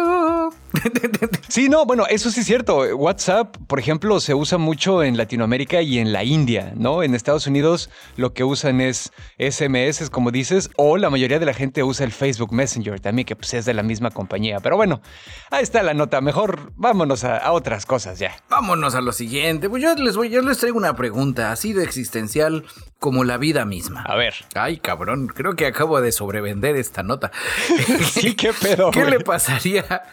Sí, 1.49 1.69
no, 1.69 1.85
bueno, 1.85 2.05
eso 2.07 2.29
sí 2.29 2.41
es 2.41 2.45
cierto. 2.45 2.79
WhatsApp, 2.95 3.55
por 3.67 3.79
ejemplo, 3.79 4.19
se 4.19 4.33
usa 4.33 4.57
mucho 4.57 5.01
en 5.01 5.17
Latinoamérica 5.17 5.81
y 5.81 5.97
en 5.97 6.11
la 6.11 6.23
India, 6.23 6.73
¿no? 6.75 7.03
En 7.03 7.15
Estados 7.15 7.47
Unidos 7.47 7.89
lo 8.15 8.33
que 8.33 8.43
usan 8.43 8.81
es 8.81 9.11
SMS, 9.39 10.09
como 10.09 10.31
dices, 10.31 10.69
o 10.75 10.97
la 10.97 11.09
mayoría 11.09 11.39
de 11.39 11.45
la 11.45 11.53
gente 11.53 11.83
usa 11.83 12.05
el 12.05 12.11
Facebook 12.11 12.51
Messenger 12.51 12.99
también, 12.99 13.25
que 13.25 13.35
pues, 13.35 13.53
es 13.53 13.65
de 13.65 13.73
la 13.73 13.81
misma 13.81 14.11
compañía. 14.11 14.59
Pero 14.59 14.75
bueno, 14.75 15.01
ahí 15.49 15.63
está 15.63 15.81
la 15.83 15.93
nota. 15.93 16.21
Mejor 16.21 16.73
vámonos 16.75 17.23
a, 17.23 17.51
otras 17.51 17.85
cosas 17.85 18.19
ya. 18.19 18.35
Vámonos 18.49 18.93
a 18.93 19.01
lo 19.01 19.13
siguiente. 19.13 19.69
Pues 19.69 19.81
yo 19.81 19.95
les 19.95 20.15
voy, 20.15 20.29
yo 20.29 20.41
les 20.41 20.57
traigo 20.57 20.77
una 20.77 20.95
pregunta 20.95 21.51
así 21.51 21.73
de 21.73 21.83
existencial 21.83 22.65
como 22.99 23.23
la 23.23 23.37
vida 23.37 23.65
misma. 23.65 24.01
A 24.03 24.15
ver. 24.15 24.33
Ay, 24.55 24.77
cabrón, 24.77 25.27
creo 25.27 25.55
que 25.55 25.65
acabo 25.65 26.01
de 26.01 26.11
sobrevender 26.11 26.75
esta 26.75 27.03
nota. 27.03 27.31
sí, 28.11 28.35
qué 28.35 28.53
pedo. 28.53 28.91
¿Qué 28.91 29.05
le 29.05 29.19
pasaría 29.19 30.03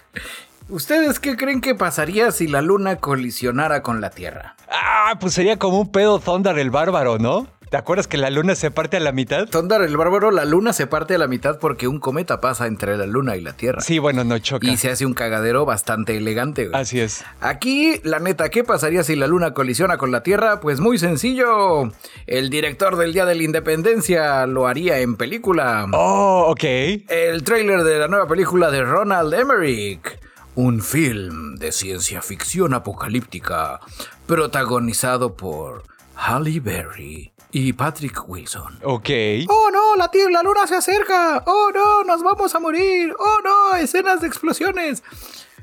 ¿Ustedes 0.68 1.20
qué 1.20 1.36
creen 1.36 1.60
que 1.60 1.74
pasaría 1.74 2.30
si 2.32 2.48
la 2.48 2.62
luna 2.62 2.96
colisionara 2.96 3.82
con 3.82 4.00
la 4.00 4.08
Tierra? 4.08 4.56
Ah, 4.70 5.18
pues 5.20 5.34
sería 5.34 5.58
como 5.58 5.78
un 5.78 5.92
pedo 5.92 6.18
Thunder 6.18 6.58
el 6.58 6.70
bárbaro, 6.70 7.18
¿no? 7.18 7.46
¿Te 7.70 7.76
acuerdas 7.76 8.06
que 8.06 8.16
la 8.16 8.30
luna 8.30 8.54
se 8.54 8.70
parte 8.70 8.96
a 8.96 9.00
la 9.00 9.12
mitad? 9.12 9.48
Thunder 9.48 9.82
el 9.82 9.96
bárbaro, 9.96 10.30
la 10.30 10.44
luna 10.44 10.72
se 10.72 10.86
parte 10.86 11.14
a 11.14 11.18
la 11.18 11.26
mitad 11.26 11.58
porque 11.58 11.88
un 11.88 11.98
cometa 11.98 12.40
pasa 12.40 12.66
entre 12.66 12.96
la 12.96 13.06
luna 13.06 13.36
y 13.36 13.40
la 13.40 13.54
Tierra. 13.54 13.80
Sí, 13.80 13.98
bueno, 13.98 14.24
no 14.24 14.38
choca. 14.38 14.66
Y 14.66 14.76
se 14.76 14.90
hace 14.90 15.06
un 15.06 15.14
cagadero 15.14 15.64
bastante 15.64 16.16
elegante. 16.16 16.70
Así 16.72 17.00
es. 17.00 17.24
Aquí, 17.40 18.00
la 18.04 18.18
neta, 18.18 18.48
¿qué 18.48 18.64
pasaría 18.64 19.02
si 19.02 19.16
la 19.16 19.26
luna 19.26 19.54
colisiona 19.54 19.96
con 19.96 20.10
la 20.10 20.22
Tierra? 20.22 20.60
Pues 20.60 20.80
muy 20.80 20.98
sencillo. 20.98 21.92
El 22.26 22.50
director 22.50 22.96
del 22.96 23.12
Día 23.12 23.26
de 23.26 23.34
la 23.34 23.42
Independencia 23.42 24.46
lo 24.46 24.66
haría 24.66 25.00
en 25.00 25.16
película. 25.16 25.86
Oh, 25.92 26.46
ok. 26.50 26.64
El 27.08 27.42
tráiler 27.44 27.82
de 27.82 27.98
la 27.98 28.08
nueva 28.08 28.28
película 28.28 28.70
de 28.70 28.84
Ronald 28.84 29.34
Emmerich 29.34 30.18
un 30.56 30.80
film 30.80 31.56
de 31.56 31.72
ciencia 31.72 32.22
ficción 32.22 32.74
apocalíptica 32.74 33.80
protagonizado 34.26 35.34
por 35.34 35.82
Halle 36.14 36.60
Berry 36.60 37.33
y 37.54 37.72
Patrick 37.72 38.28
Wilson. 38.28 38.80
Ok. 38.82 39.10
Oh 39.48 39.70
no, 39.72 39.94
la 39.94 40.10
tierra, 40.10 40.30
la 40.32 40.42
luna 40.42 40.66
se 40.66 40.74
acerca. 40.74 41.40
Oh 41.46 41.70
no, 41.72 42.02
nos 42.02 42.20
vamos 42.20 42.52
a 42.52 42.58
morir. 42.58 43.14
Oh 43.16 43.38
no, 43.44 43.76
escenas 43.76 44.20
de 44.20 44.26
explosiones. 44.26 45.04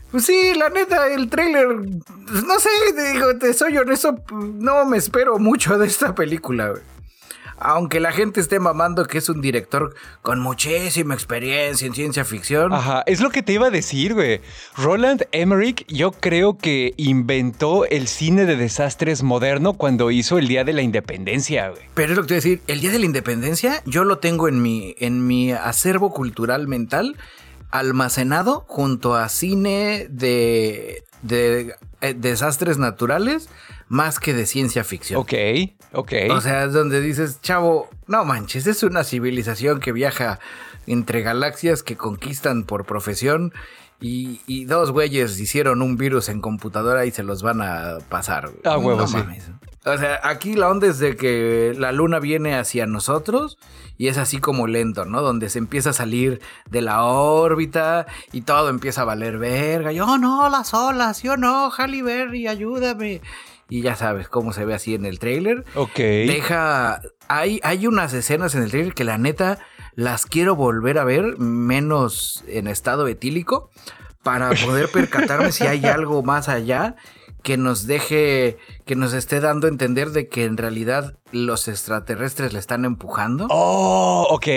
Pues 0.10 0.26
sí, 0.26 0.54
la 0.56 0.70
neta, 0.70 1.08
el 1.08 1.30
trailer, 1.30 1.68
no 1.68 2.60
sé, 2.60 2.70
digo, 3.14 3.38
te 3.38 3.54
soy 3.54 3.78
honesto, 3.78 4.24
no 4.32 4.86
me 4.86 4.98
espero 4.98 5.38
mucho 5.40 5.78
de 5.78 5.88
esta 5.88 6.16
película 6.16 6.74
aunque 7.62 8.00
la 8.00 8.12
gente 8.12 8.42
esté 8.42 8.60
mamando 8.60 9.06
que 9.06 9.20
es 9.20 9.30
un 9.30 9.42
director 9.42 9.96
con 10.22 10.40
muchísima 10.40 11.14
experiencia 11.14 11.88
en 11.88 11.94
ciencia 11.94 12.26
ficción. 12.26 12.74
Ajá, 12.74 13.04
es 13.06 13.22
lo 13.22 13.30
que 13.30 13.44
te 13.44 13.54
iba 13.54 13.68
a 13.68 13.70
decir, 13.70 14.14
güey. 14.14 14.42
Roland 14.76 15.24
Emmerich 15.32 15.86
yo 15.88 16.12
creo 16.12 16.58
que 16.58 16.94
inventó 16.98 17.86
el 17.86 18.08
cine 18.08 18.46
de 18.46 18.56
desastres 18.56 19.24
moderno 19.24 19.74
cuando 19.74 20.12
hizo 20.12 20.38
el 20.38 20.48
Día 20.48 20.64
de 20.64 20.74
la 20.74 20.82
Independencia, 20.82 21.70
güey. 21.70 21.84
Pero 21.94 22.14
es 22.14 22.18
lo 22.18 22.24
que 22.24 22.28
te 22.28 22.34
iba 22.34 22.40
a 22.40 22.44
decir, 22.44 22.62
el 22.68 22.82
Día 22.82 22.92
de 22.92 23.00
la 23.00 23.06
Independencia 23.06 23.84
yo 23.86 24.04
lo 24.04 24.18
tengo 24.18 24.48
en 24.48 24.62
mi, 24.62 24.96
en 24.98 25.26
mi 25.26 25.52
acervo 25.52 26.12
cultural 26.12 26.68
mental 26.68 27.18
almacenado 27.70 28.66
junto 28.68 29.16
a 29.16 29.30
cine 29.30 30.08
de, 30.10 31.04
de 31.22 31.76
desastres 32.16 32.78
naturales 32.78 33.50
más 33.88 34.20
que 34.20 34.34
de 34.34 34.46
ciencia 34.46 34.84
ficción. 34.84 35.22
Ok, 35.22 35.34
ok. 35.94 36.14
O 36.32 36.42
sea, 36.42 36.66
es 36.66 36.74
donde 36.74 37.02
dices, 37.02 37.42
chavo, 37.42 37.90
no 38.08 38.26
manches, 38.26 38.68
es 38.68 38.84
una 38.84 39.04
civilización 39.04 39.80
que 39.80 39.92
viaja 39.92 40.40
entre 40.88 41.22
galaxias 41.22 41.84
que 41.84 41.96
conquistan 41.96 42.64
por 42.64 42.86
profesión 42.86 43.54
y, 44.02 44.66
dos 44.66 44.92
güeyes 44.92 45.40
hicieron 45.40 45.82
un 45.82 45.96
virus 45.96 46.30
en 46.30 46.42
computadora 46.42 47.06
y 47.06 47.12
se 47.12 47.24
los 47.24 47.44
van 47.44 47.62
a 47.62 48.00
pasar. 48.10 48.50
Ah, 48.64 48.78
huevo, 48.78 49.06
sí. 49.08 49.18
O 49.86 49.98
sea, 49.98 50.20
aquí 50.24 50.54
la 50.54 50.70
onda 50.70 50.88
es 50.88 51.00
de 51.00 51.16
que 51.16 51.74
la 51.78 51.92
luna 51.92 52.20
viene 52.20 52.56
hacia 52.56 52.86
nosotros 52.86 53.58
y 53.98 54.10
es 54.10 54.18
así 54.18 54.38
como 54.38 54.68
lento, 54.68 55.06
¿no? 55.06 55.22
Donde 55.22 55.50
se 55.50 55.58
empieza 55.58 55.90
a 55.90 55.94
salir 55.94 56.40
de 56.70 56.82
la 56.82 57.04
órbita 57.04 58.06
y 58.32 58.42
todo 58.42 58.70
empieza 58.70 59.02
a 59.02 59.06
valer 59.06 59.40
verga. 59.40 59.92
Yo 59.92 60.18
no, 60.20 60.50
las 60.50 60.74
olas, 60.76 61.24
yo 61.24 61.36
no, 61.36 61.72
Halle 61.72 62.04
Berry, 62.04 62.48
ayúdame 62.48 63.22
y 63.72 63.82
ya 63.82 63.96
sabes 63.96 64.28
cómo 64.28 64.52
se 64.52 64.66
ve 64.66 64.74
así 64.74 64.94
en 64.94 65.06
el 65.06 65.18
trailer. 65.18 65.64
Ok. 65.76 65.98
Deja. 65.98 67.02
Hay, 67.30 67.62
hay 67.64 67.88
unas 67.88 68.14
escenas 68.14 68.54
en 68.54 68.64
el 68.64 68.70
trailer 68.70 68.94
que 68.94 69.06
la 69.06 69.18
neta 69.18 69.60
las 69.96 70.26
quiero 70.26 70.56
volver 70.58 71.00
a 71.00 71.06
ver, 71.06 71.38
menos 71.40 72.44
en 72.48 72.68
estado 72.68 73.08
etílico, 73.08 73.72
para 74.24 74.50
poder 74.50 74.90
percatarme 74.94 75.54
si 75.54 75.66
hay 75.66 75.86
algo 75.86 76.22
más 76.22 76.50
allá 76.50 76.98
que 77.44 77.58
nos 77.58 77.88
deje, 77.88 78.58
que 78.86 78.96
nos 78.96 79.14
esté 79.14 79.40
dando 79.40 79.68
a 79.68 79.70
entender 79.70 80.12
de 80.12 80.28
que 80.28 80.46
en 80.46 80.58
realidad 80.58 81.16
los 81.32 81.68
extraterrestres 81.68 82.54
le 82.54 82.60
están 82.60 82.86
empujando. 82.86 83.48
Oh, 83.50 84.28
ok, 84.30 84.48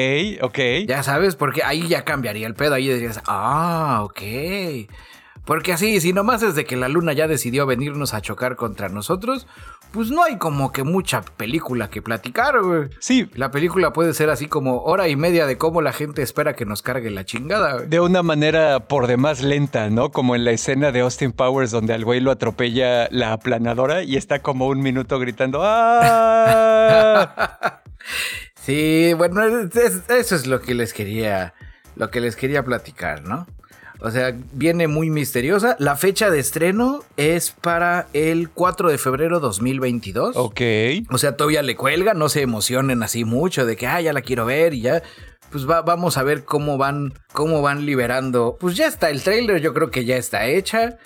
ok. 0.43 0.59
Ya 0.87 1.03
sabes, 1.03 1.37
porque 1.37 1.63
ahí 1.63 1.89
ya 1.89 2.05
cambiaría 2.05 2.47
el 2.47 2.55
pedo, 2.55 2.75
ahí 2.75 2.89
dirías, 2.89 3.21
ah, 3.27 4.01
ok. 4.05 4.21
Porque 5.45 5.73
así, 5.73 6.01
si 6.01 6.13
nomás 6.13 6.43
es 6.43 6.55
de 6.55 6.65
que 6.65 6.77
la 6.77 6.89
luna 6.89 7.13
ya 7.13 7.29
decidió 7.29 7.67
venirnos 7.67 8.15
a 8.15 8.23
chocar 8.23 8.57
contra 8.57 8.89
nosotros, 8.89 9.47
pues 9.95 10.11
no 10.11 10.25
hay 10.25 10.37
como 10.39 10.73
que 10.73 10.83
mucha 10.83 11.23
película 11.23 11.89
que 11.89 12.03
platicar, 12.03 12.61
güey. 12.61 12.89
Sí. 12.99 13.31
La 13.35 13.53
película 13.53 13.93
puede 13.93 14.13
ser 14.13 14.29
así 14.29 14.49
como 14.49 14.83
hora 14.83 15.07
y 15.07 15.15
media 15.15 15.47
de 15.47 15.57
cómo 15.57 15.83
la 15.83 15.93
gente 15.93 16.21
espera 16.21 16.55
que 16.55 16.67
nos 16.67 16.83
cargue 16.83 17.13
la 17.13 17.25
chingada, 17.25 17.79
De 17.79 18.01
una 18.01 18.25
manera 18.25 18.89
por 18.89 19.07
demás 19.07 19.41
lenta, 19.41 19.91
¿no? 19.91 20.11
Como 20.11 20.35
en 20.35 20.45
la 20.45 20.51
escena 20.51 20.91
de 20.91 21.03
Austin 21.03 21.31
Powers 21.31 21.71
donde 21.71 21.95
al 21.95 22.05
güey 22.05 22.19
lo 22.19 22.33
atropella 22.33 23.07
la 23.13 23.33
aplanadora 23.33 24.03
y 24.03 24.17
está 24.17 24.43
como 24.43 24.67
un 24.67 24.81
minuto 24.81 25.21
gritando 25.21 25.61
¡Ah! 25.63 27.31
sí, 28.57 29.13
bueno, 29.17 29.43
eso 29.47 30.35
es 30.35 30.47
lo 30.49 30.61
que 30.61 30.75
les 30.75 30.93
quería, 30.93 31.55
lo 31.95 32.11
que 32.11 32.21
les 32.21 32.35
quería 32.35 32.65
platicar, 32.65 33.23
¿no? 33.23 33.47
O 34.05 34.11
sea, 34.11 34.37
viene 34.53 34.87
muy 34.87 35.09
misteriosa. 35.09 35.77
La 35.79 35.97
fecha 35.97 36.29
de 36.29 36.39
estreno 36.39 37.03
es 37.17 37.53
para 37.53 38.07
el 38.13 38.51
4 38.51 38.91
de 38.91 38.99
febrero 38.99 39.41
2022. 39.41 40.37
Ok. 40.37 40.61
O 41.11 41.17
sea, 41.17 41.39
todavía 41.39 41.63
le 41.63 41.75
cuelga, 41.75 42.13
no 42.13 42.29
se 42.29 42.43
emocionen 42.43 43.03
así 43.03 43.25
mucho 43.25 43.65
de 43.65 43.77
que, 43.77 43.87
ah, 43.87 44.03
ya 44.03 44.13
la 44.13 44.21
quiero 44.21 44.45
ver 44.45 44.75
y 44.75 44.83
ya. 44.83 45.03
Pues 45.51 45.65
vamos 45.65 46.19
a 46.19 46.23
ver 46.23 46.45
cómo 46.45 46.77
van, 46.77 47.15
cómo 47.33 47.63
van 47.63 47.87
liberando. 47.87 48.59
Pues 48.61 48.77
ya 48.77 48.89
está 48.89 49.09
el 49.09 49.23
trailer, 49.23 49.63
yo 49.63 49.73
creo 49.73 49.91
que 49.91 50.05
ya 50.05 50.19
está 50.19 50.49
hecha. 50.49 50.99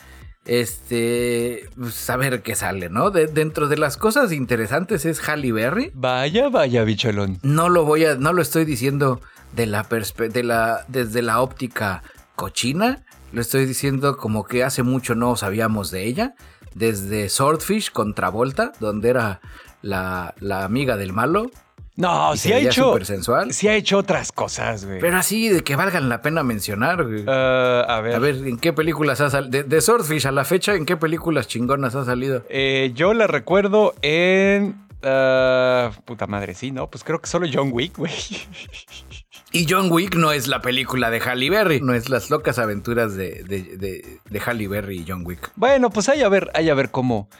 Este, 0.44 1.68
pues 1.76 2.10
a 2.10 2.16
ver 2.16 2.42
qué 2.42 2.56
sale, 2.56 2.88
¿no? 2.88 3.10
dentro 3.10 3.68
de 3.68 3.76
las 3.76 3.96
cosas 3.96 4.32
interesantes 4.32 5.04
es 5.04 5.20
Halle 5.20 5.52
Berry. 5.52 5.92
Vaya, 5.94 6.48
vaya, 6.48 6.82
bicholón. 6.82 7.38
No 7.42 7.68
lo 7.68 7.84
voy 7.84 8.06
a, 8.06 8.16
no 8.16 8.32
lo 8.32 8.42
estoy 8.42 8.64
diciendo 8.64 9.20
de 9.54 9.66
la, 9.66 9.84
de 9.84 10.42
la 10.42 10.84
desde 10.88 11.22
la 11.22 11.40
óptica 11.42 12.02
cochina. 12.38 13.04
Lo 13.32 13.42
estoy 13.42 13.66
diciendo 13.66 14.16
como 14.16 14.44
que 14.44 14.64
hace 14.64 14.82
mucho 14.82 15.14
no 15.14 15.36
sabíamos 15.36 15.90
de 15.90 16.06
ella. 16.06 16.34
Desde 16.74 17.28
Swordfish 17.28 17.90
contra 17.90 18.30
Volta, 18.30 18.72
donde 18.78 19.10
era 19.10 19.40
la, 19.82 20.34
amiga 20.62 20.96
del 20.96 21.12
malo. 21.12 21.50
No, 21.96 22.36
sí 22.36 22.52
ha 22.52 22.58
hecho. 22.58 23.04
sensual. 23.04 23.52
Sí 23.52 23.66
ha 23.66 23.74
hecho 23.74 23.98
otras 23.98 24.30
cosas, 24.30 24.86
güey. 24.86 25.00
Pero 25.00 25.16
así 25.16 25.48
de 25.48 25.64
que 25.64 25.74
valgan 25.74 26.08
la 26.08 26.22
pena 26.22 26.44
mencionar, 26.44 27.04
güey. 27.04 27.24
Ah, 27.26 27.84
a 27.88 28.00
ver. 28.00 28.14
A 28.14 28.18
ver, 28.20 28.36
¿en 28.46 28.56
qué 28.56 28.72
películas 28.72 29.20
ha 29.20 29.30
salido? 29.30 29.64
De, 29.64 29.80
Swordfish 29.80 30.26
a 30.28 30.30
la 30.30 30.44
fecha, 30.44 30.74
¿en 30.74 30.86
qué 30.86 30.96
películas 30.96 31.48
chingonas 31.48 31.96
ha 31.96 32.04
salido? 32.04 32.44
Eh, 32.48 32.92
yo 32.94 33.14
la 33.14 33.26
recuerdo 33.26 33.94
en. 34.02 34.86
Ah, 35.02 35.90
puta 36.04 36.28
madre, 36.28 36.54
sí, 36.54 36.70
¿no? 36.70 36.88
Pues 36.88 37.02
creo 37.02 37.20
que 37.20 37.28
solo 37.28 37.48
John 37.52 37.70
Wick, 37.72 37.98
güey. 37.98 38.12
Y 39.50 39.66
John 39.68 39.90
Wick 39.90 40.14
no 40.14 40.32
es 40.32 40.46
la 40.46 40.60
película 40.60 41.10
de 41.10 41.20
Halle 41.20 41.48
Berry, 41.48 41.80
no 41.80 41.94
es 41.94 42.10
las 42.10 42.28
locas 42.28 42.58
aventuras 42.58 43.14
de, 43.14 43.42
de, 43.44 44.20
de, 44.28 44.40
Halle 44.40 44.68
Berry 44.68 44.98
y 44.98 45.04
John 45.08 45.22
Wick. 45.24 45.50
Bueno, 45.56 45.88
pues 45.88 46.08
hay 46.10 46.22
a 46.22 46.28
ver, 46.28 46.50
hay 46.54 46.68
a 46.68 46.74
ver 46.74 46.90
cómo. 46.90 47.30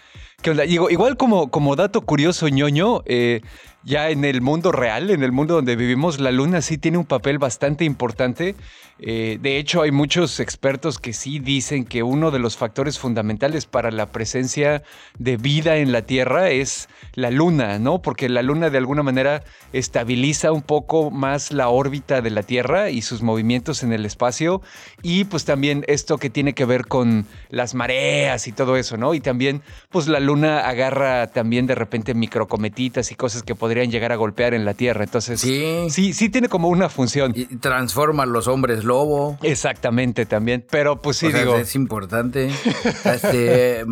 Igual 0.45 1.17
como, 1.17 1.51
como 1.51 1.75
dato 1.75 2.03
curioso, 2.03 2.49
ñoño, 2.49 3.03
eh, 3.07 3.41
ya 3.85 4.11
en 4.11 4.25
el 4.25 4.41
mundo 4.41 4.71
real, 4.71 5.11
en 5.11 5.23
el 5.23 5.33
mundo 5.33 5.55
donde 5.55 5.75
vivimos, 5.75 6.21
la 6.21 6.31
luna 6.31 6.63
sí 6.63 6.79
tiene 6.79 6.99
un 6.99 7.07
papel 7.07 7.39
bastante 7.39 7.85
importante. 7.85 8.55
Eh, 9.01 9.39
de 9.41 9.59
hecho, 9.59 9.83
hay 9.83 9.93
muchos 9.93 10.41
expertos 10.41 10.99
que 10.99 11.13
sí 11.13 11.39
dicen 11.39 11.85
que 11.85 12.03
uno 12.03 12.33
de 12.33 12.41
los 12.41 12.57
factores 12.57 12.99
fundamentales 12.99 13.67
para 13.67 13.93
la 13.93 14.07
presencia 14.07 14.83
de 15.19 15.37
vida 15.37 15.77
en 15.77 15.93
la 15.93 16.03
Tierra 16.03 16.51
es 16.51 16.89
la 17.15 17.31
luna, 17.31 17.79
¿no? 17.79 18.03
Porque 18.03 18.29
la 18.29 18.43
luna 18.43 18.71
de 18.71 18.79
alguna 18.79 19.05
manera 19.05 19.45
estabiliza 19.73 20.51
un 20.51 20.63
poco 20.63 21.13
más 21.13 21.53
la 21.53 21.69
órbita 21.69 22.21
de 22.21 22.31
la 22.31 22.43
Tierra 22.43 22.91
y 22.91 23.03
sus 23.03 23.23
movimientos 23.23 23.85
en 23.85 23.93
el 23.93 24.05
espacio. 24.05 24.63
Y 25.03 25.25
pues 25.25 25.45
también 25.45 25.85
esto 25.87 26.19
que 26.19 26.31
tiene 26.31 26.55
que 26.55 26.65
ver 26.65 26.87
con 26.87 27.27
las 27.51 27.75
mareas 27.75 28.49
y 28.49 28.53
todo 28.53 28.77
eso, 28.77 28.97
¿no? 28.97 29.15
Y 29.15 29.21
también, 29.21 29.63
pues 29.91 30.09
la 30.09 30.19
agarra 30.35 31.29
también 31.29 31.67
de 31.67 31.75
repente 31.75 32.15
microcometitas 32.15 33.11
y 33.13 33.15
cosas 33.15 33.43
que 33.43 33.55
podrían 33.55 33.91
llegar 33.91 34.13
a 34.13 34.17
golpear 34.17 34.55
en 34.55 34.65
la 34.65 34.75
Tierra. 34.75 35.05
Entonces, 35.05 35.41
sí, 35.41 35.87
sí, 35.91 36.13
sí 36.13 36.29
tiene 36.29 36.49
como 36.49 36.69
una 36.69 36.89
función. 36.89 37.33
Y 37.35 37.47
transforma 37.57 38.25
a 38.25 38.27
los 38.27 38.49
hombres 38.49 38.85
lobo. 38.85 39.39
Exactamente, 39.43 40.27
también. 40.27 40.65
Pero 40.71 41.01
pues 41.01 41.17
sí, 41.19 41.33
digo. 41.33 41.57
es 41.57 41.75
importante. 41.75 42.51
este, 43.05 43.85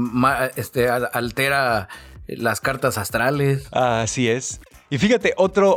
este 0.56 0.88
altera 0.88 1.88
las 2.28 2.60
cartas 2.60 2.98
astrales. 2.98 3.68
Así 3.72 4.28
es. 4.28 4.60
Y 4.88 4.98
fíjate, 4.98 5.34
otro, 5.36 5.76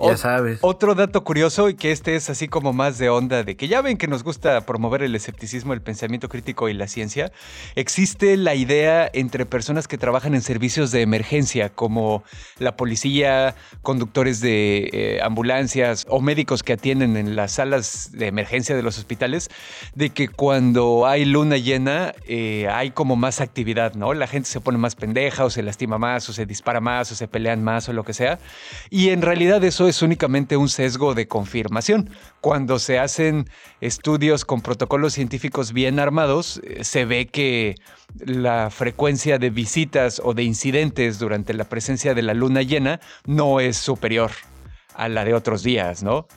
otro 0.62 0.94
dato 0.94 1.24
curioso, 1.24 1.68
y 1.68 1.74
que 1.74 1.92
este 1.92 2.16
es 2.16 2.30
así 2.30 2.48
como 2.48 2.74
más 2.74 3.00
de 3.00 3.10
onda, 3.10 3.44
de 3.44 3.56
que 3.56 3.68
ya 3.68 3.82
ven 3.82 3.98
que 3.98 4.08
nos 4.08 4.24
gusta 4.24 4.62
promover 4.68 5.02
el 5.02 5.16
escepticismo, 5.16 5.74
el 5.74 5.82
pensamiento 5.82 6.30
crítico 6.30 6.70
y 6.70 6.76
la 6.76 6.88
ciencia, 6.88 7.32
existe 7.74 8.38
la 8.38 8.54
idea 8.54 9.10
entre 9.12 9.48
personas 9.48 9.88
que 9.88 9.98
trabajan 9.98 10.36
en 10.36 10.44
servicios 10.44 10.92
de 10.92 11.02
emergencia, 11.02 11.70
como 11.70 12.24
la 12.60 12.76
policía, 12.76 13.56
conductores 13.82 14.42
de 14.42 14.90
eh, 14.94 15.20
ambulancias 15.24 16.06
o 16.08 16.22
médicos 16.22 16.62
que 16.62 16.74
atienden 16.74 17.18
en 17.18 17.36
las 17.36 17.54
salas 17.54 18.12
de 18.12 18.28
emergencia 18.28 18.76
de 18.76 18.84
los 18.84 19.00
hospitales, 19.00 19.50
de 19.96 20.12
que 20.12 20.28
cuando 20.28 21.08
hay 21.08 21.26
luna 21.26 21.58
llena 21.58 22.14
eh, 22.28 22.68
hay 22.72 22.92
como 22.92 23.16
más 23.16 23.42
actividad, 23.42 23.96
¿no? 23.96 24.14
La 24.14 24.28
gente 24.28 24.48
se 24.48 24.62
pone 24.62 24.78
más 24.78 24.94
pendeja 24.94 25.46
o 25.46 25.50
se 25.50 25.64
lastima 25.64 25.98
más 25.98 26.30
o 26.30 26.34
se 26.34 26.46
dispara 26.46 26.80
más 26.80 27.12
o 27.12 27.16
se 27.16 27.28
pelean 27.28 27.64
más 27.64 27.90
o 27.90 27.94
lo 27.94 28.04
que 28.04 28.14
sea. 28.14 28.38
Y 28.92 28.99
en 29.08 29.22
realidad 29.22 29.64
eso 29.64 29.88
es 29.88 30.02
únicamente 30.02 30.58
un 30.58 30.68
sesgo 30.68 31.14
de 31.14 31.30
confirmación. 31.30 32.10
Cuando 32.42 32.80
se 32.80 33.00
hacen 33.00 33.50
estudios 33.80 34.44
con 34.44 34.60
protocolos 34.60 35.14
científicos 35.14 35.72
bien 35.72 36.00
armados, 36.00 36.60
eh, 36.66 36.84
se 36.84 37.06
ve 37.06 37.28
que 37.28 37.76
la 38.20 38.70
frecuencia 38.70 39.40
de 39.40 39.52
visitas 39.52 40.22
o 40.22 40.34
de 40.34 40.44
incidentes 40.44 41.18
durante 41.18 41.54
la 41.54 41.64
presencia 41.64 42.14
de 42.14 42.24
la 42.24 42.34
luna 42.34 42.62
llena 42.62 43.00
no 43.26 43.62
es 43.62 43.78
superior 43.78 44.32
a 44.96 45.08
la 45.08 45.24
de 45.24 45.34
otros 45.34 45.64
días, 45.64 46.04
¿no? 46.04 46.28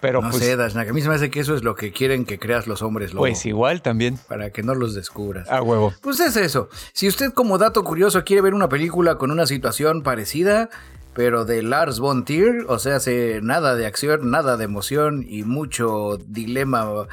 Pero 0.00 0.22
no 0.22 0.30
pues, 0.30 0.42
sé, 0.42 0.56
Dashnak, 0.56 0.88
a 0.88 0.92
mí 0.92 1.00
se 1.00 1.08
me 1.08 1.14
hace 1.14 1.30
que 1.30 1.40
eso 1.40 1.54
es 1.54 1.62
lo 1.62 1.74
que 1.74 1.92
quieren 1.92 2.24
que 2.24 2.38
creas 2.38 2.66
los 2.66 2.82
hombres 2.82 3.12
lobo. 3.12 3.22
Pues 3.22 3.46
igual 3.46 3.82
también. 3.82 4.18
Para 4.28 4.50
que 4.50 4.62
no 4.62 4.74
los 4.74 4.94
descubras. 4.94 5.50
A 5.50 5.62
huevo. 5.62 5.92
Pues 6.02 6.20
es 6.20 6.36
eso. 6.36 6.68
Si 6.92 7.08
usted 7.08 7.32
como 7.32 7.58
dato 7.58 7.82
curioso 7.82 8.24
quiere 8.24 8.42
ver 8.42 8.54
una 8.54 8.68
película 8.68 9.16
con 9.16 9.30
una 9.30 9.46
situación 9.46 10.02
parecida, 10.02 10.68
pero 11.16 11.46
de 11.46 11.62
Lars 11.62 11.98
von 11.98 12.26
Trier, 12.26 12.66
o 12.68 12.78
sea, 12.78 12.96
hace 12.96 13.40
nada 13.42 13.74
de 13.74 13.86
acción, 13.86 14.30
nada 14.30 14.58
de 14.58 14.64
emoción 14.64 15.24
y 15.26 15.44
mucho 15.44 16.18
dilema 16.26 17.08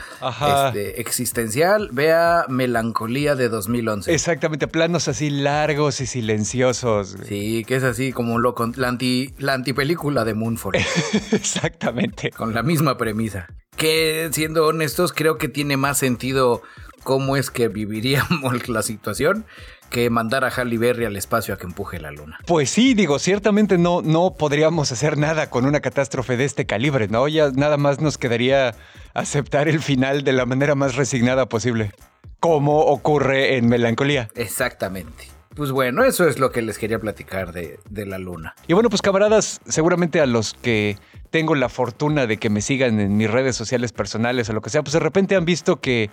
este, 0.68 1.00
existencial, 1.00 1.90
vea 1.94 2.46
Melancolía 2.50 3.36
de 3.36 3.48
2011. 3.48 4.14
Exactamente, 4.14 4.68
planos 4.68 5.08
así 5.08 5.30
largos 5.30 6.02
y 6.02 6.06
silenciosos. 6.06 7.16
Sí, 7.26 7.64
que 7.66 7.78
es 7.78 7.84
así 7.84 8.12
como 8.12 8.40
lo, 8.40 8.54
la, 8.76 8.90
anti, 8.90 9.34
la 9.38 9.54
antipelícula 9.54 10.26
de 10.26 10.34
Moonford. 10.34 10.76
Exactamente. 11.32 12.32
Con 12.32 12.54
la 12.54 12.62
misma 12.62 12.98
premisa. 12.98 13.48
Que 13.78 14.30
siendo 14.34 14.68
honestos, 14.68 15.14
creo 15.14 15.38
que 15.38 15.48
tiene 15.48 15.78
más 15.78 15.98
sentido 15.98 16.62
cómo 17.04 17.38
es 17.38 17.52
que 17.52 17.68
viviríamos 17.68 18.68
la 18.70 18.82
situación 18.82 19.46
que 19.94 20.10
mandar 20.10 20.44
a 20.44 20.50
Halle 20.50 20.80
Berry 20.80 21.06
al 21.06 21.16
espacio 21.16 21.54
a 21.54 21.58
que 21.58 21.68
empuje 21.68 22.00
la 22.00 22.12
luna. 22.12 22.40
Pues 22.48 22.72
sí, 22.72 22.96
digo, 22.96 23.20
ciertamente 23.20 23.78
no, 23.78 24.02
no 24.02 24.34
podríamos 24.34 24.92
hacer 24.92 25.20
nada 25.20 25.52
con 25.52 25.68
una 25.68 25.82
catástrofe 25.82 26.36
de 26.36 26.46
este 26.46 26.66
calibre, 26.66 27.08
¿no? 27.08 27.28
Ya 27.28 27.52
nada 27.52 27.78
más 27.78 28.02
nos 28.02 28.18
quedaría 28.18 28.74
aceptar 29.14 29.68
el 29.68 29.80
final 29.80 30.24
de 30.24 30.34
la 30.34 30.48
manera 30.48 30.74
más 30.74 30.96
resignada 30.96 31.48
posible, 31.48 31.92
como 32.40 32.80
ocurre 32.80 33.56
en 33.58 33.68
Melancolía. 33.68 34.30
Exactamente. 34.34 35.28
Pues 35.56 35.70
bueno, 35.72 36.04
eso 36.04 36.28
es 36.28 36.40
lo 36.40 36.52
que 36.52 36.64
les 36.64 36.80
quería 36.80 36.98
platicar 36.98 37.54
de, 37.54 37.80
de, 37.88 38.08
la 38.08 38.18
luna. 38.18 38.56
Y 38.68 38.74
bueno, 38.74 38.90
pues 38.90 39.04
camaradas, 39.04 39.62
seguramente 39.68 40.20
a 40.20 40.26
los 40.26 40.56
que 40.56 40.98
tengo 41.30 41.54
la 41.54 41.70
fortuna 41.70 42.26
de 42.26 42.38
que 42.38 42.50
me 42.50 42.62
sigan 42.62 43.00
en 43.00 43.16
mis 43.16 43.30
redes 43.30 43.56
sociales 43.56 43.92
personales 43.92 44.50
o 44.50 44.54
lo 44.54 44.62
que 44.62 44.72
sea, 44.72 44.82
pues 44.82 44.94
de 44.94 45.00
repente 45.00 45.36
han 45.36 45.46
visto 45.46 45.80
que 45.80 46.10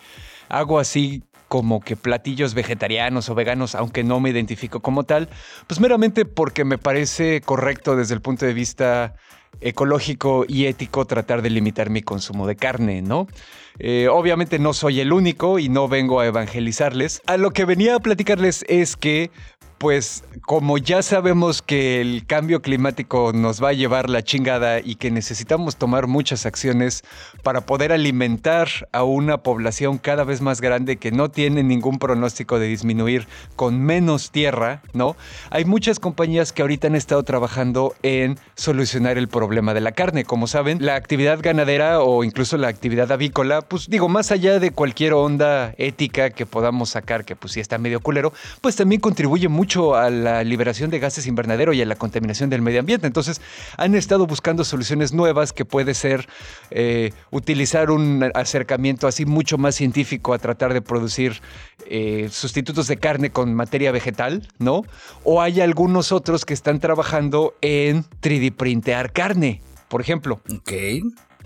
hago 0.51 0.79
así 0.79 1.23
como 1.49 1.81
que 1.81 1.97
platillos 1.97 2.55
vegetarianos 2.55 3.29
o 3.29 3.35
veganos, 3.35 3.75
aunque 3.75 4.05
no 4.05 4.21
me 4.21 4.31
identifico 4.31 4.81
como 4.81 5.03
tal, 5.03 5.29
pues 5.67 5.81
meramente 5.81 6.25
porque 6.25 6.65
me 6.65 6.79
parece 6.79 7.41
correcto 7.41 7.97
desde 7.97 8.15
el 8.15 8.21
punto 8.21 8.47
de 8.47 8.55
vista 8.55 9.15
ecológico 9.61 10.45
y 10.47 10.67
ético 10.67 11.07
tratar 11.07 11.43
de 11.43 11.51
limitar 11.51 11.91
mi 11.91 12.03
consumo 12.03 12.47
de 12.47 12.55
carne, 12.55 13.03
¿no? 13.03 13.27
Eh, 13.79 14.09
obviamente 14.09 14.59
no 14.59 14.73
soy 14.73 15.01
el 15.01 15.13
único 15.13 15.59
y 15.59 15.69
no 15.69 15.89
vengo 15.89 16.21
a 16.21 16.27
evangelizarles. 16.27 17.21
A 17.27 17.37
lo 17.37 17.51
que 17.51 17.65
venía 17.65 17.97
a 17.97 18.01
platicarles 18.01 18.65
es 18.69 18.97
que 18.97 19.31
pues 19.81 20.25
como 20.45 20.77
ya 20.77 21.01
sabemos 21.01 21.63
que 21.63 22.03
el 22.03 22.27
cambio 22.27 22.61
climático 22.61 23.33
nos 23.33 23.65
va 23.65 23.71
a 23.71 23.73
llevar 23.73 24.11
la 24.11 24.23
chingada 24.23 24.81
y 24.81 24.97
que 24.97 25.11
necesitamos 25.11 25.77
tomar 25.77 26.07
muchas 26.07 26.45
acciones 26.45 27.03
para 27.43 27.63
poder 27.63 27.91
alimentar 27.91 28.69
a 28.93 29.05
una 29.05 29.39
población 29.39 29.97
cada 29.97 30.25
vez 30.25 30.43
más 30.43 30.61
grande 30.61 30.99
que 30.99 31.13
no 31.13 31.31
tiene 31.31 31.63
ningún 31.63 31.99
pronóstico 31.99 32.59
de 32.59 32.67
disminuir 32.67 33.27
con 33.57 33.81
menos 33.81 34.31
tierra, 34.31 34.83
¿no? 34.93 35.17
Hay 35.49 35.65
muchas 35.65 35.99
compañías 35.99 36.53
que 36.53 36.61
ahorita 36.61 36.89
han 36.89 36.95
estado 36.95 37.23
trabajando 37.23 37.95
en 38.03 38.39
solucionar 38.57 39.17
el 39.17 39.29
problema 39.29 39.73
de 39.73 39.81
la 39.81 39.93
carne. 39.93 40.25
Como 40.27 40.47
saben, 40.47 40.85
la 40.85 40.97
actividad 40.97 41.39
ganadera 41.41 42.03
o 42.03 42.23
incluso 42.23 42.59
la 42.59 42.69
actividad 42.69 43.11
avícola, 43.13 43.63
pues 43.63 43.89
digo, 43.89 44.11
más 44.11 44.31
allá 44.31 44.59
de 44.59 44.73
cualquier 44.73 45.15
onda 45.15 45.73
ética 45.79 46.29
que 46.29 46.45
podamos 46.45 46.91
sacar, 46.91 47.25
que 47.25 47.35
pues 47.35 47.55
sí 47.55 47.61
está 47.61 47.79
medio 47.79 48.01
culero, 48.01 48.35
pues 48.61 48.77
también 48.77 49.01
contribuye 49.01 49.49
mucho 49.49 49.70
a 49.79 50.11
la 50.11 50.43
liberación 50.43 50.91
de 50.91 50.99
gases 50.99 51.27
invernadero 51.27 51.73
y 51.73 51.81
a 51.81 51.87
la 51.87 51.95
contaminación 51.95 52.51
del 52.51 52.61
medio 52.61 52.81
ambiente. 52.81 53.07
Entonces, 53.07 53.41
han 53.77 53.95
estado 53.95 54.27
buscando 54.27 54.65
soluciones 54.65 55.13
nuevas 55.13 55.53
que 55.53 55.65
puede 55.65 55.95
ser 55.95 56.29
eh, 56.71 57.13
utilizar 57.31 57.91
un 57.91 58.31
acercamiento 58.35 59.07
así 59.07 59.27
mucho 59.27 59.59
más 59.59 59.77
científico 59.77 60.35
a 60.35 60.39
tratar 60.39 60.75
de 60.75 60.83
producir 60.83 61.41
eh, 61.87 62.29
sustitutos 62.31 62.89
de 62.89 62.97
carne 62.97 63.31
con 63.31 63.55
materia 63.55 63.93
vegetal, 63.93 64.49
¿no? 64.59 64.83
O 65.23 65.41
hay 65.41 65.61
algunos 65.61 66.11
otros 66.13 66.45
que 66.45 66.55
están 66.55 66.81
trabajando 66.81 67.55
en 67.61 68.05
3D 68.23 68.53
printear 68.53 69.13
carne, 69.13 69.63
por 69.89 70.01
ejemplo. 70.01 70.41
Ok 70.53 70.73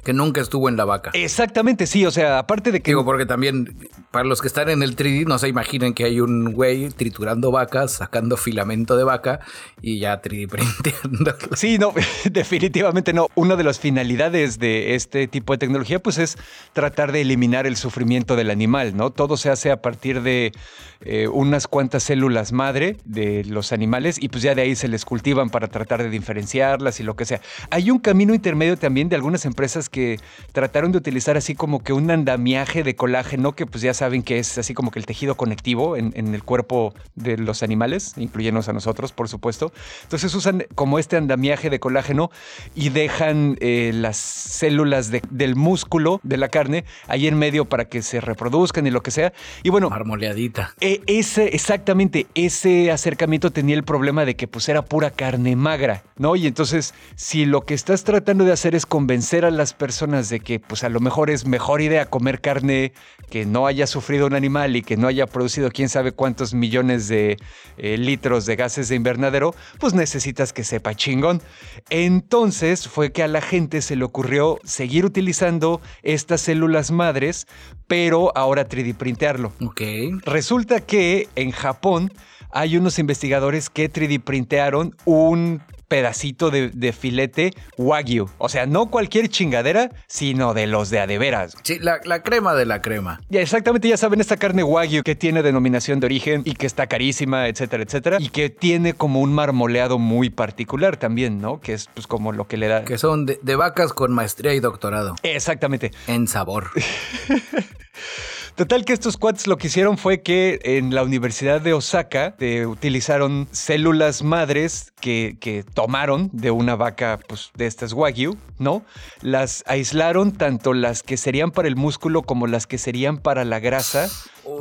que 0.04 0.12
nunca 0.12 0.40
estuvo 0.40 0.68
en 0.68 0.76
la 0.76 0.84
vaca. 0.84 1.10
Exactamente, 1.14 1.86
sí, 1.86 2.04
o 2.06 2.10
sea, 2.10 2.38
aparte 2.38 2.70
de 2.70 2.80
que... 2.80 2.90
Digo, 2.90 3.04
porque 3.04 3.26
también, 3.26 3.88
para 4.10 4.24
los 4.24 4.40
que 4.40 4.48
están 4.48 4.68
en 4.68 4.82
el 4.82 4.96
3D, 4.96 5.26
no 5.26 5.38
se 5.38 5.48
imaginen 5.48 5.94
que 5.94 6.04
hay 6.04 6.20
un 6.20 6.52
güey 6.52 6.90
triturando 6.90 7.50
vacas, 7.50 7.92
sacando 7.92 8.36
filamento 8.36 8.96
de 8.96 9.04
vaca 9.04 9.40
y 9.80 9.98
ya 9.98 10.20
3D 10.20 10.48
printeando. 10.48 11.34
Sí, 11.54 11.78
no, 11.78 11.92
definitivamente 12.30 13.12
no. 13.12 13.28
Una 13.34 13.56
de 13.56 13.64
las 13.64 13.78
finalidades 13.78 14.58
de 14.58 14.94
este 14.94 15.26
tipo 15.26 15.52
de 15.52 15.58
tecnología, 15.58 15.98
pues 16.00 16.18
es 16.18 16.36
tratar 16.72 17.12
de 17.12 17.22
eliminar 17.22 17.66
el 17.66 17.76
sufrimiento 17.76 18.36
del 18.36 18.50
animal, 18.50 18.96
¿no? 18.96 19.10
Todo 19.10 19.36
se 19.36 19.50
hace 19.50 19.70
a 19.70 19.80
partir 19.80 20.22
de 20.22 20.52
eh, 21.00 21.28
unas 21.28 21.66
cuantas 21.66 22.02
células 22.02 22.52
madre 22.52 22.96
de 23.04 23.44
los 23.44 23.72
animales 23.72 24.16
y 24.22 24.28
pues 24.28 24.42
ya 24.42 24.54
de 24.54 24.62
ahí 24.62 24.74
se 24.74 24.88
les 24.88 25.04
cultivan 25.04 25.50
para 25.50 25.68
tratar 25.68 26.02
de 26.02 26.10
diferenciarlas 26.10 27.00
y 27.00 27.02
lo 27.02 27.14
que 27.14 27.24
sea. 27.24 27.40
Hay 27.70 27.90
un 27.90 27.98
camino 27.98 28.34
intermedio 28.34 28.76
también 28.76 29.08
de 29.08 29.16
algunas 29.16 29.44
empresas 29.44 29.88
que 29.94 30.18
trataron 30.50 30.90
de 30.90 30.98
utilizar 30.98 31.36
así 31.36 31.54
como 31.54 31.84
que 31.84 31.92
un 31.92 32.10
andamiaje 32.10 32.82
de 32.82 32.96
colágeno, 32.96 33.52
que 33.52 33.64
pues 33.64 33.80
ya 33.80 33.94
saben 33.94 34.24
que 34.24 34.40
es 34.40 34.58
así 34.58 34.74
como 34.74 34.90
que 34.90 34.98
el 34.98 35.06
tejido 35.06 35.36
conectivo 35.36 35.96
en, 35.96 36.12
el 36.16 36.42
cuerpo 36.42 36.94
de 37.14 37.38
los 37.38 37.62
animales, 37.62 38.14
incluyéndonos 38.16 38.68
a 38.68 38.72
nosotros, 38.72 39.12
por 39.12 39.28
supuesto. 39.28 39.72
Entonces 40.02 40.34
usan 40.34 40.66
como 40.74 40.98
este 40.98 41.16
andamiaje 41.16 41.70
de 41.70 41.78
colágeno 41.78 42.32
y 42.74 42.88
dejan 42.88 43.56
eh, 43.60 43.92
las 43.94 44.16
células 44.16 45.12
del 45.12 45.54
músculo 45.54 46.18
de 46.24 46.38
la 46.38 46.48
carne 46.48 46.84
ahí 47.06 47.28
en 47.28 47.38
medio 47.38 47.66
para 47.66 47.84
que 47.84 48.02
se 48.02 48.20
reproduzcan 48.20 48.88
y 48.88 48.90
lo 48.90 49.00
que 49.00 49.12
sea. 49.12 49.32
Y 49.62 49.70
bueno, 49.70 49.90
marmoleadita. 49.90 50.74
E, 50.80 51.02
ese, 51.06 51.54
exactamente, 51.54 52.26
ese 52.34 52.90
acercamiento 52.90 53.52
tenía 53.52 53.76
el 53.76 53.84
problema 53.84 54.24
de 54.24 54.34
que 54.34 54.48
pues 54.48 54.68
era 54.68 54.82
pura 54.82 55.12
carne 55.12 55.54
magra, 55.54 56.02
¿no? 56.16 56.34
Y 56.34 56.48
entonces, 56.48 56.94
si 57.14 57.44
lo 57.44 57.60
que 57.60 57.74
estás 57.74 58.02
tratando 58.02 58.44
de 58.44 58.50
hacer 58.50 58.74
es 58.74 58.86
convencer 58.86 59.44
a 59.44 59.52
las 59.52 59.72
personas 59.72 59.83
personas 59.84 60.30
de 60.30 60.40
que 60.40 60.60
pues 60.60 60.82
a 60.82 60.88
lo 60.88 60.98
mejor 60.98 61.28
es 61.28 61.46
mejor 61.46 61.82
idea 61.82 62.06
comer 62.06 62.40
carne 62.40 62.94
que 63.28 63.44
no 63.44 63.66
haya 63.66 63.86
sufrido 63.86 64.26
un 64.26 64.32
animal 64.32 64.76
y 64.76 64.80
que 64.80 64.96
no 64.96 65.08
haya 65.08 65.26
producido 65.26 65.70
quién 65.70 65.90
sabe 65.90 66.12
cuántos 66.12 66.54
millones 66.54 67.06
de 67.06 67.36
eh, 67.76 67.98
litros 67.98 68.46
de 68.46 68.56
gases 68.56 68.88
de 68.88 68.94
invernadero, 68.94 69.54
pues 69.78 69.92
necesitas 69.92 70.54
que 70.54 70.64
sepa 70.64 70.94
chingón. 70.94 71.42
Entonces 71.90 72.88
fue 72.88 73.12
que 73.12 73.22
a 73.22 73.28
la 73.28 73.42
gente 73.42 73.82
se 73.82 73.94
le 73.94 74.06
ocurrió 74.06 74.58
seguir 74.64 75.04
utilizando 75.04 75.82
estas 76.02 76.40
células 76.40 76.90
madres, 76.90 77.46
pero 77.86 78.32
ahora 78.34 78.66
3D 78.66 78.94
printearlo. 78.94 79.52
Ok. 79.60 79.82
Resulta 80.24 80.80
que 80.80 81.28
en 81.36 81.50
Japón 81.50 82.10
hay 82.52 82.78
unos 82.78 82.98
investigadores 82.98 83.68
que 83.68 83.92
3D 83.92 84.22
printearon 84.22 84.96
un 85.04 85.60
pedacito 85.94 86.50
de, 86.50 86.92
filete 86.92 87.52
wagyu. 87.78 88.28
O 88.38 88.48
sea, 88.48 88.66
no 88.66 88.90
cualquier 88.90 89.28
chingadera, 89.28 89.90
sino 90.08 90.52
de 90.52 90.66
los 90.66 90.90
de 90.90 90.98
adeveras. 90.98 91.56
Sí, 91.62 91.78
la, 91.78 92.00
crema 92.24 92.52
de 92.54 92.66
la 92.66 92.82
crema. 92.82 93.20
Ya, 93.28 93.40
exactamente, 93.40 93.88
ya 93.88 93.96
saben, 93.96 94.20
esta 94.20 94.36
carne 94.36 94.64
wagyu 94.64 95.04
que 95.04 95.14
tiene 95.14 95.44
denominación 95.44 96.00
de 96.00 96.06
origen 96.06 96.42
y 96.44 96.54
que 96.54 96.66
está 96.66 96.88
carísima, 96.88 97.46
etcétera, 97.46 97.84
etcétera. 97.84 98.16
Y 98.18 98.30
que 98.30 98.50
tiene 98.50 98.94
como 98.94 99.20
un 99.20 99.32
marmoleado 99.32 100.00
muy 100.00 100.30
particular 100.30 100.96
también, 100.96 101.40
¿no? 101.40 101.60
Que 101.60 101.74
es 101.74 101.88
pues 101.94 102.08
como 102.08 102.32
lo 102.32 102.48
que 102.48 102.56
le 102.56 102.66
da... 102.66 102.84
Que 102.84 102.98
son 102.98 103.24
de, 103.24 103.38
de 103.40 103.54
vacas 103.54 103.92
con 103.92 104.12
maestría 104.12 104.52
y 104.52 104.58
doctorado. 104.58 105.14
Exactamente. 105.22 105.92
En 106.08 106.26
sabor. 106.26 106.70
Total 108.56 108.84
que 108.84 108.92
estos 108.92 109.16
cuates 109.16 109.48
lo 109.48 109.58
que 109.58 109.66
hicieron 109.66 109.98
fue 109.98 110.22
que 110.22 110.60
en 110.62 110.94
la 110.94 111.02
Universidad 111.02 111.60
de 111.60 111.72
Osaka 111.72 112.36
eh, 112.38 112.66
utilizaron 112.66 113.48
células 113.50 114.22
madres 114.22 114.92
que, 115.00 115.36
que, 115.40 115.64
tomaron 115.64 116.30
de 116.32 116.52
una 116.52 116.76
vaca 116.76 117.18
pues, 117.26 117.50
de 117.56 117.66
estas 117.66 117.92
wagyu, 117.92 118.36
¿no? 118.60 118.84
Las 119.22 119.64
aislaron 119.66 120.30
tanto 120.30 120.72
las 120.72 121.02
que 121.02 121.16
serían 121.16 121.50
para 121.50 121.66
el 121.66 121.74
músculo 121.74 122.22
como 122.22 122.46
las 122.46 122.68
que 122.68 122.78
serían 122.78 123.18
para 123.18 123.44
la 123.44 123.58
grasa 123.58 124.08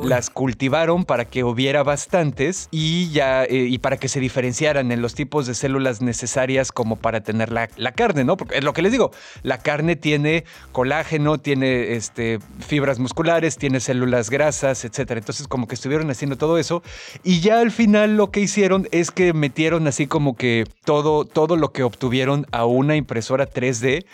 las 0.02 0.30
cultivaron 0.30 1.04
para 1.04 1.24
que 1.24 1.44
hubiera 1.44 1.82
bastantes 1.82 2.68
y 2.70 3.10
ya 3.10 3.44
eh, 3.44 3.66
y 3.68 3.78
para 3.78 3.96
que 3.96 4.08
se 4.08 4.20
diferenciaran 4.20 4.92
en 4.92 5.02
los 5.02 5.14
tipos 5.14 5.46
de 5.46 5.54
células 5.54 6.00
necesarias 6.00 6.72
como 6.72 6.96
para 6.96 7.22
tener 7.22 7.52
la, 7.52 7.68
carne, 7.92 8.24
¿no? 8.24 8.36
Porque 8.36 8.58
es 8.58 8.64
lo 8.64 8.72
que 8.72 8.82
les 8.82 8.92
digo, 8.92 9.10
la 9.42 9.58
carne 9.58 9.96
tiene 9.96 10.44
colágeno, 10.72 11.38
tiene 11.38 11.94
este, 11.94 12.38
fibras 12.60 12.98
musculares, 12.98 13.56
tiene 13.56 13.80
células 13.80 14.30
grasas, 14.30 14.84
etcétera. 14.84 15.18
Entonces 15.18 15.48
como 15.48 15.68
que 15.68 15.74
estuvieron 15.74 16.10
haciendo 16.10 16.36
todo 16.36 16.58
eso 16.58 16.82
y 17.22 17.40
ya 17.40 17.60
al 17.60 17.70
final 17.70 18.16
lo 18.16 18.30
que 18.30 18.40
hicieron 18.40 18.88
es 18.90 19.10
que 19.10 19.32
metieron 19.32 19.86
así 19.86 20.06
como 20.06 20.36
que 20.36 20.64
todo, 20.84 21.24
todo 21.24 21.56
lo 21.56 21.72
que 21.72 21.82
obtuvieron 21.82 22.46
a 22.52 22.64
una 22.64 22.96
impresora 22.96 23.48
3D 23.48 24.04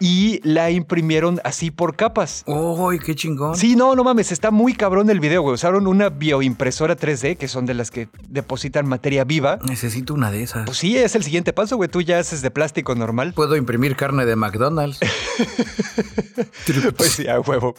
y 0.00 0.40
la 0.42 0.70
imprimieron 0.70 1.40
así 1.44 1.70
por 1.70 1.94
capas. 1.94 2.42
¡Uy, 2.46 2.98
qué 2.98 3.14
chingón! 3.14 3.54
Sí, 3.54 3.76
no, 3.76 3.94
no 3.94 4.02
mames, 4.02 4.32
está 4.32 4.50
muy 4.50 4.72
cabrón 4.72 5.10
el 5.10 5.20
video, 5.20 5.42
güey. 5.42 5.54
Usaron 5.54 5.86
una 5.86 6.08
bioimpresora 6.08 6.96
3D, 6.96 7.36
que 7.36 7.46
son 7.46 7.66
de 7.66 7.74
las 7.74 7.90
que 7.90 8.08
depositan 8.28 8.88
materia 8.88 9.24
viva. 9.24 9.58
Necesito 9.68 10.14
una 10.14 10.30
de 10.30 10.42
esas. 10.42 10.64
Pues 10.64 10.78
sí, 10.78 10.96
es 10.96 11.14
el 11.14 11.22
siguiente 11.22 11.52
paso, 11.52 11.76
güey. 11.76 11.90
Tú 11.90 12.00
ya 12.00 12.18
haces 12.18 12.40
de 12.40 12.50
plástico 12.50 12.94
normal. 12.94 13.32
Puedo 13.36 13.56
imprimir 13.56 13.94
carne 13.94 14.24
de 14.24 14.36
McDonald's. 14.36 14.98
pues 16.96 17.12
sí, 17.12 17.28
a 17.28 17.38
huevo. 17.40 17.74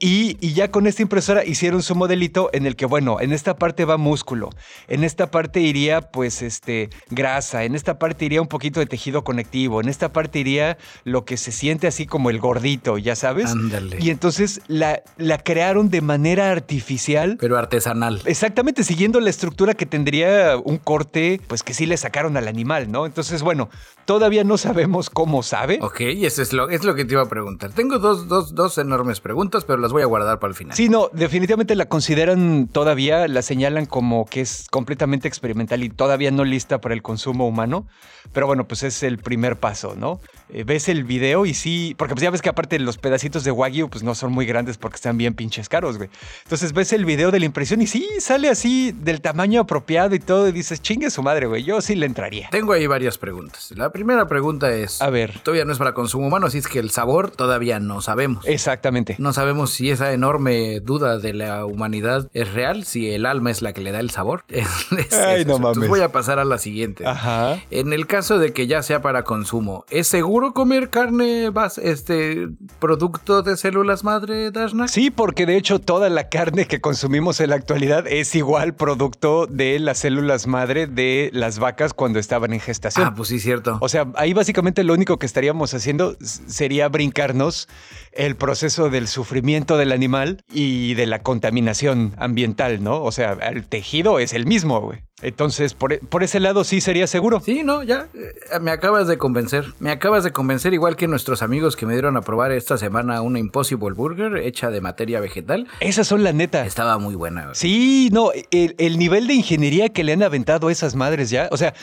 Y, 0.00 0.36
y 0.40 0.54
ya 0.54 0.72
con 0.72 0.88
esta 0.88 1.02
impresora 1.02 1.44
hicieron 1.44 1.82
su 1.82 1.94
modelito 1.94 2.50
en 2.52 2.66
el 2.66 2.74
que, 2.74 2.86
bueno, 2.86 3.20
en 3.20 3.32
esta 3.32 3.56
parte 3.56 3.84
va 3.84 3.96
músculo, 3.96 4.50
en 4.88 5.04
esta 5.04 5.30
parte 5.30 5.60
iría, 5.60 6.00
pues, 6.00 6.42
este, 6.42 6.90
grasa, 7.10 7.64
en 7.64 7.76
esta 7.76 7.98
parte 7.98 8.24
iría 8.24 8.42
un 8.42 8.48
poquito 8.48 8.80
de 8.80 8.86
tejido 8.86 9.22
conectivo, 9.22 9.80
en 9.80 9.88
esta 9.88 10.12
parte 10.12 10.40
iría 10.40 10.78
lo 11.04 11.24
que 11.24 11.36
se 11.36 11.52
siente 11.52 11.86
así 11.86 12.06
como 12.06 12.30
el 12.30 12.38
gordito, 12.38 12.98
ya 12.98 13.16
sabes. 13.16 13.50
Ándale. 13.50 13.98
Y 14.00 14.10
entonces 14.10 14.60
la, 14.68 15.02
la 15.16 15.38
crearon 15.38 15.90
de 15.90 16.00
manera 16.00 16.50
artificial. 16.50 17.36
Pero 17.40 17.58
artesanal. 17.58 18.20
Exactamente, 18.24 18.84
siguiendo 18.84 19.20
la 19.20 19.30
estructura 19.30 19.74
que 19.74 19.86
tendría 19.86 20.56
un 20.56 20.78
corte, 20.78 21.40
pues 21.46 21.62
que 21.62 21.74
sí 21.74 21.86
le 21.86 21.96
sacaron 21.96 22.36
al 22.36 22.48
animal, 22.48 22.90
¿no? 22.90 23.06
Entonces, 23.06 23.42
bueno, 23.42 23.68
todavía 24.04 24.44
no 24.44 24.58
sabemos 24.58 25.10
cómo 25.10 25.42
sabe. 25.42 25.78
Ok, 25.82 26.00
eso 26.00 26.42
es 26.42 26.52
lo, 26.52 26.68
es 26.70 26.84
lo 26.84 26.94
que 26.94 27.04
te 27.04 27.14
iba 27.14 27.22
a 27.22 27.28
preguntar. 27.28 27.72
Tengo 27.72 27.98
dos, 27.98 28.28
dos, 28.28 28.54
dos 28.54 28.78
enormes 28.78 29.20
preguntas, 29.20 29.64
pero 29.64 29.78
las 29.78 29.92
voy 29.92 30.02
a 30.02 30.06
guardar 30.06 30.38
para 30.38 30.50
el 30.50 30.56
final. 30.56 30.76
Sí, 30.76 30.88
no, 30.88 31.10
definitivamente 31.12 31.74
la 31.74 31.86
consideran 31.86 32.68
todavía, 32.68 33.28
la 33.28 33.42
señalan 33.42 33.86
como 33.86 34.26
que 34.26 34.40
es 34.40 34.66
completamente 34.70 35.28
experimental 35.28 35.82
y 35.82 35.90
todavía 35.90 36.30
no 36.30 36.44
lista 36.44 36.80
para 36.80 36.94
el 36.94 37.02
consumo 37.02 37.46
humano. 37.46 37.86
Pero 38.32 38.46
bueno, 38.46 38.66
pues 38.66 38.82
es 38.82 39.02
el 39.02 39.18
primer 39.18 39.56
paso, 39.56 39.94
¿no? 39.96 40.20
Eh, 40.52 40.64
ves 40.64 40.88
el 40.88 41.04
video 41.04 41.46
y 41.46 41.54
sí, 41.54 41.94
porque 41.96 42.14
pues 42.14 42.22
ya 42.22 42.30
ves 42.30 42.42
que 42.42 42.48
aparte 42.48 42.78
los 42.78 42.98
pedacitos 42.98 43.44
de 43.44 43.50
Wagyu 43.50 43.88
pues 43.88 44.02
no 44.02 44.14
son 44.14 44.32
muy 44.32 44.46
grandes 44.46 44.78
porque 44.78 44.96
están 44.96 45.16
bien 45.16 45.34
pinches 45.34 45.68
caros, 45.68 45.96
güey. 45.96 46.10
Entonces 46.44 46.72
ves 46.72 46.92
el 46.92 47.04
video 47.04 47.30
de 47.30 47.40
la 47.40 47.46
impresión 47.46 47.80
y 47.80 47.86
sí, 47.86 48.08
sale 48.18 48.48
así 48.48 48.92
del 48.92 49.20
tamaño 49.20 49.60
apropiado 49.60 50.14
y 50.14 50.20
todo 50.20 50.48
y 50.48 50.52
dices, 50.52 50.82
chingue 50.82 51.10
su 51.10 51.22
madre, 51.22 51.46
güey, 51.46 51.62
yo 51.62 51.80
sí 51.80 51.94
le 51.94 52.06
entraría. 52.06 52.48
Tengo 52.50 52.72
ahí 52.72 52.86
varias 52.86 53.18
preguntas. 53.18 53.72
La 53.76 53.90
primera 53.90 54.26
pregunta 54.26 54.72
es, 54.72 55.00
a 55.00 55.10
ver, 55.10 55.38
todavía 55.40 55.64
no 55.64 55.72
es 55.72 55.78
para 55.78 55.94
consumo 55.94 56.26
humano, 56.26 56.46
así 56.46 56.58
es 56.58 56.66
que 56.66 56.78
el 56.78 56.90
sabor 56.90 57.30
todavía 57.30 57.78
no 57.78 58.00
sabemos. 58.00 58.46
Exactamente. 58.46 59.16
No 59.18 59.32
sabemos 59.32 59.70
si 59.70 59.90
esa 59.90 60.12
enorme 60.12 60.80
duda 60.80 61.18
de 61.18 61.32
la 61.32 61.64
humanidad 61.64 62.28
es 62.34 62.52
real, 62.52 62.84
si 62.84 63.10
el 63.10 63.26
alma 63.26 63.50
es 63.50 63.62
la 63.62 63.72
que 63.72 63.80
le 63.80 63.92
da 63.92 64.00
el 64.00 64.10
sabor. 64.10 64.44
Ay, 64.50 65.44
no 65.44 65.58
mames. 65.58 65.76
Entonces 65.76 65.88
voy 65.88 66.00
a 66.00 66.12
pasar 66.12 66.38
a 66.38 66.44
la 66.44 66.58
siguiente. 66.58 67.06
Ajá. 67.06 67.60
En 67.70 67.92
el 67.92 68.06
caso 68.06 68.38
de 68.38 68.52
que 68.52 68.66
ya 68.66 68.82
sea 68.82 69.02
para 69.02 69.22
consumo, 69.22 69.84
¿es 69.90 70.08
seguro 70.08 70.39
comer 70.52 70.90
carne, 70.90 71.50
este, 71.82 72.48
producto 72.78 73.42
de 73.42 73.56
células 73.56 74.04
madre, 74.04 74.50
Dashnak? 74.50 74.88
Sí, 74.88 75.10
porque 75.10 75.46
de 75.46 75.56
hecho 75.56 75.78
toda 75.78 76.08
la 76.08 76.28
carne 76.28 76.66
que 76.66 76.80
consumimos 76.80 77.40
en 77.40 77.50
la 77.50 77.56
actualidad 77.56 78.06
es 78.06 78.34
igual 78.34 78.74
producto 78.74 79.46
de 79.46 79.78
las 79.78 79.98
células 79.98 80.46
madre 80.46 80.86
de 80.86 81.30
las 81.32 81.58
vacas 81.58 81.94
cuando 81.94 82.18
estaban 82.18 82.52
en 82.52 82.60
gestación. 82.60 83.06
Ah, 83.06 83.14
pues 83.14 83.28
sí, 83.28 83.38
cierto. 83.38 83.78
O 83.80 83.88
sea, 83.88 84.06
ahí 84.16 84.32
básicamente 84.32 84.84
lo 84.84 84.94
único 84.94 85.18
que 85.18 85.26
estaríamos 85.26 85.74
haciendo 85.74 86.16
sería 86.20 86.88
brincarnos 86.88 87.68
el 88.12 88.36
proceso 88.36 88.90
del 88.90 89.08
sufrimiento 89.08 89.76
del 89.76 89.92
animal 89.92 90.42
y 90.52 90.94
de 90.94 91.06
la 91.06 91.20
contaminación 91.20 92.14
ambiental, 92.16 92.82
¿no? 92.82 93.02
O 93.02 93.12
sea, 93.12 93.32
el 93.32 93.66
tejido 93.66 94.18
es 94.18 94.32
el 94.32 94.46
mismo, 94.46 94.80
güey. 94.80 95.00
Entonces, 95.22 95.74
por, 95.74 95.98
por, 95.98 96.22
ese 96.22 96.40
lado 96.40 96.64
sí 96.64 96.80
sería 96.80 97.06
seguro. 97.06 97.40
Sí, 97.40 97.62
no, 97.62 97.82
ya 97.82 98.08
eh, 98.14 98.58
me 98.60 98.70
acabas 98.70 99.06
de 99.06 99.18
convencer. 99.18 99.66
Me 99.78 99.90
acabas 99.90 100.24
de 100.24 100.32
convencer, 100.32 100.72
igual 100.72 100.96
que 100.96 101.08
nuestros 101.08 101.42
amigos 101.42 101.76
que 101.76 101.84
me 101.84 101.92
dieron 101.92 102.16
a 102.16 102.22
probar 102.22 102.52
esta 102.52 102.78
semana 102.78 103.20
una 103.20 103.38
Impossible 103.38 103.92
Burger 103.92 104.38
hecha 104.38 104.70
de 104.70 104.80
materia 104.80 105.20
vegetal. 105.20 105.68
Esas 105.80 106.06
son 106.06 106.24
la 106.24 106.32
neta. 106.32 106.64
Estaba 106.64 106.98
muy 106.98 107.14
buena. 107.14 107.50
Sí, 107.54 108.08
no, 108.12 108.30
el, 108.50 108.74
el, 108.78 108.98
nivel 108.98 109.26
de 109.26 109.34
ingeniería 109.34 109.90
que 109.90 110.04
le 110.04 110.14
han 110.14 110.22
aventado 110.22 110.68
a 110.68 110.72
esas 110.72 110.94
madres 110.94 111.28
ya, 111.28 111.48
o 111.50 111.56
sea, 111.56 111.74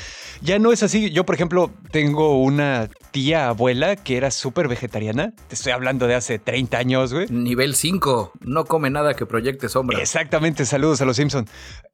ya 0.42 0.58
no 0.58 0.72
es 0.72 0.82
así. 0.82 1.12
Yo, 1.12 1.24
por 1.26 1.36
ejemplo, 1.36 1.72
tengo 1.92 2.42
una 2.42 2.90
tía 3.12 3.50
abuela 3.50 3.96
que 3.96 4.18
era 4.18 4.32
súper 4.32 4.68
vegetariana. 4.68 5.34
Te 5.48 5.56
estoy 5.56 5.74
hablando 5.74 6.08
de 6.08 6.16
hace 6.18 6.40
30 6.40 6.78
años, 6.78 7.14
güey. 7.14 7.28
Nivel 7.30 7.76
5, 7.76 8.34
no 8.42 8.66
come 8.66 8.90
nada 8.90 9.14
que 9.14 9.26
proyecte 9.26 9.70
sombra. 9.70 10.00
Exactamente, 10.00 10.66
saludos 10.66 11.02
a 11.02 11.06
los 11.06 11.16
Simpson. 11.16 11.48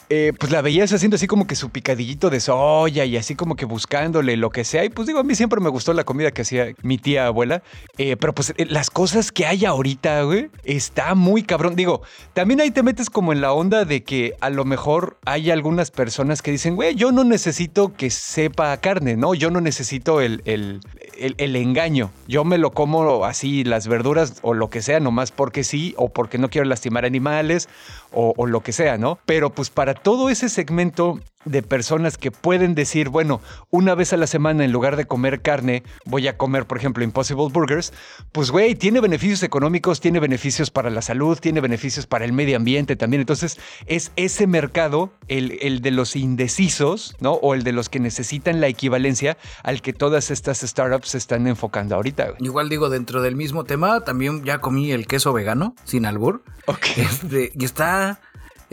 Eh, 0.10 0.34
pues 0.38 0.52
la 0.52 0.62
veías 0.62 0.92
haciendo 0.92 1.16
así 1.16 1.28
como 1.28 1.48
que 1.48 1.56
su 1.56 1.70
picadillito 1.70 2.30
de 2.30 2.40
soya 2.40 3.06
y 3.06 3.18
así 3.18 3.36
como 3.36 3.56
que 3.56 3.66
buscándole 3.66 4.38
lo 4.38 4.50
que 4.50 4.64
sea. 4.64 4.84
Y 4.84 4.90
pues 4.90 5.08
digo, 5.08 5.20
a 5.20 5.24
mí 5.24 5.34
siempre 5.36 5.60
me 5.62 5.70
gustó 5.70 5.94
la 5.94 6.04
comida 6.04 6.32
que 6.32 6.42
hacía 6.42 6.74
mi 6.82 6.98
tía 6.98 7.28
abuela. 7.28 7.64
Eh, 7.98 8.18
pero 8.18 8.34
pues 8.34 8.54
eh, 8.58 8.66
las 8.70 8.90
cosas 8.90 9.32
que 9.32 9.46
hay 9.46 9.66
ahorita, 9.66 10.24
güey, 10.24 10.50
está 10.64 11.16
muy 11.16 11.44
cabrón. 11.44 11.76
Digo, 11.76 12.02
también 12.34 12.62
ahí 12.62 12.72
te 12.72 12.84
metes 12.84 13.10
como 13.10 13.34
en 13.34 13.42
la 13.42 13.54
onda 13.54 13.86
de 13.86 14.04
que 14.04 14.34
a 14.42 14.50
lo 14.50 14.66
mejor 14.66 15.18
hay 15.26 15.52
algunas 15.52 15.92
personas 15.92 16.42
que 16.42 16.52
dicen, 16.52 16.76
güey, 16.76 16.96
yo 16.96 17.12
no 17.12 17.24
necesito 17.24 17.94
que 17.94 18.10
sepa 18.10 18.76
carne, 18.78 19.16
¿no? 19.16 19.34
Yo 19.34 19.50
no 19.52 19.62
necesito 19.62 20.22
el, 20.22 20.42
el, 20.46 20.82
el, 21.18 21.56
engaño. 21.56 22.12
Yo 22.28 22.44
me 22.44 22.58
lo 22.58 22.72
como 22.72 23.26
así, 23.26 23.64
las 23.64 23.88
verduras 23.88 24.40
o 24.42 24.54
lo 24.54 24.70
que 24.70 24.82
sea, 24.82 25.00
nomás 25.00 25.32
porque 25.32 25.64
sí, 25.64 25.94
o 25.98 26.10
porque 26.10 26.38
no 26.38 26.50
quiero 26.50 26.68
lastimar 26.68 27.06
animales, 27.06 27.70
o, 28.12 28.34
o 28.38 28.46
lo 28.46 28.62
que 28.62 28.72
sea, 28.72 28.98
¿no? 28.98 29.20
Pero 29.26 29.50
pues 29.52 29.70
para 29.70 29.94
todo 29.94 30.30
ese 30.30 30.50
segmento 30.50 31.20
de 31.46 31.62
personas 31.62 32.18
que 32.18 32.32
pueden 32.32 32.76
decir, 32.76 33.10
bueno, 33.10 33.42
una 33.70 33.96
vez 33.96 34.14
a 34.14 34.18
la 34.18 34.28
semana 34.28 34.64
en 34.64 34.72
lugar 34.72 34.96
de 34.96 35.06
comer 35.06 35.42
carne, 35.42 35.84
voy 36.06 36.28
a 36.28 36.38
comer, 36.38 36.66
por 36.66 36.78
ejemplo, 36.78 37.04
Impossible 37.04 37.50
Burgers, 37.52 37.94
pues 38.32 38.52
güey, 38.52 38.76
tiene 38.76 39.02
beneficios 39.02 39.44
económicos, 39.44 40.00
tiene 40.00 40.20
beneficios 40.20 40.72
para 40.72 40.90
la 40.90 41.02
salud, 41.02 41.38
tiene 41.40 41.62
beneficios 41.62 42.08
para 42.08 42.26
el 42.26 42.34
medio 42.34 42.58
ambiente 42.58 42.96
también. 42.96 43.22
Entonces, 43.22 43.60
es 43.88 44.12
ese 44.16 44.48
mercado, 44.48 45.12
el, 45.28 45.58
el 45.62 45.82
de 45.82 45.92
los 45.92 46.16
indecisos, 46.16 47.16
¿no? 47.20 47.34
O 47.34 47.54
el 47.54 47.64
de 47.64 47.74
los 47.74 47.90
que 47.90 48.00
necesitan 48.00 48.62
la 48.62 48.68
equivalencia 48.68 49.38
al 49.64 49.82
que 49.82 49.94
todas 49.94 50.32
estas 50.32 50.60
startups 50.60 51.13
se 51.14 51.20
están 51.20 51.48
enfocando 51.48 51.96
ahorita. 51.96 52.34
Igual 52.40 52.70
digo, 52.70 52.90
dentro 52.90 53.22
del 53.22 53.36
mismo 53.36 53.64
tema, 53.64 54.02
también 54.02 54.44
ya 54.44 54.60
comí 54.60 54.92
el 54.92 55.06
queso 55.08 55.32
vegano, 55.32 55.76
sin 55.84 56.06
albur. 56.06 56.44
Ok. 56.66 56.86
Este, 57.04 57.52
y 57.54 57.66
está 57.66 58.20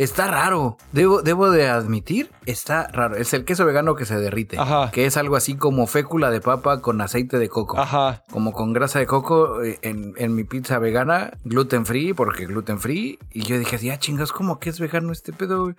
Está 0.01 0.29
raro. 0.29 0.79
Debo, 0.93 1.21
debo 1.21 1.51
de 1.51 1.69
admitir, 1.69 2.31
está 2.47 2.89
raro. 2.89 3.17
Es 3.17 3.35
el 3.35 3.45
queso 3.45 3.67
vegano 3.67 3.97
que 3.97 4.07
se 4.07 4.17
derrite. 4.17 4.59
Ajá. 4.59 4.91
Que 4.93 5.05
es 5.05 5.19
algo 5.19 5.37
así 5.37 5.57
como 5.57 5.87
fécula 5.87 6.31
de 6.31 6.41
papa 6.41 6.81
con 6.81 7.03
aceite 7.03 7.39
de 7.39 7.51
coco. 7.51 7.79
Ajá. 7.79 8.23
Como 8.31 8.53
con 8.53 8.73
grasa 8.73 8.99
de 8.99 9.07
coco 9.07 9.63
eh, 9.63 9.79
en, 9.83 10.35
mi 10.35 10.45
pizza 10.45 10.79
vegana, 10.79 11.33
gluten 11.45 11.85
free, 11.85 12.15
porque 12.15 12.47
gluten 12.47 12.81
free. 12.81 13.19
Y 13.31 13.43
yo 13.43 13.59
dije, 13.59 13.77
ya 13.77 13.99
chingas, 13.99 14.33
¿cómo 14.33 14.59
que 14.59 14.71
es 14.71 14.81
vegano 14.81 15.13
este 15.13 15.35
pedo? 15.35 15.75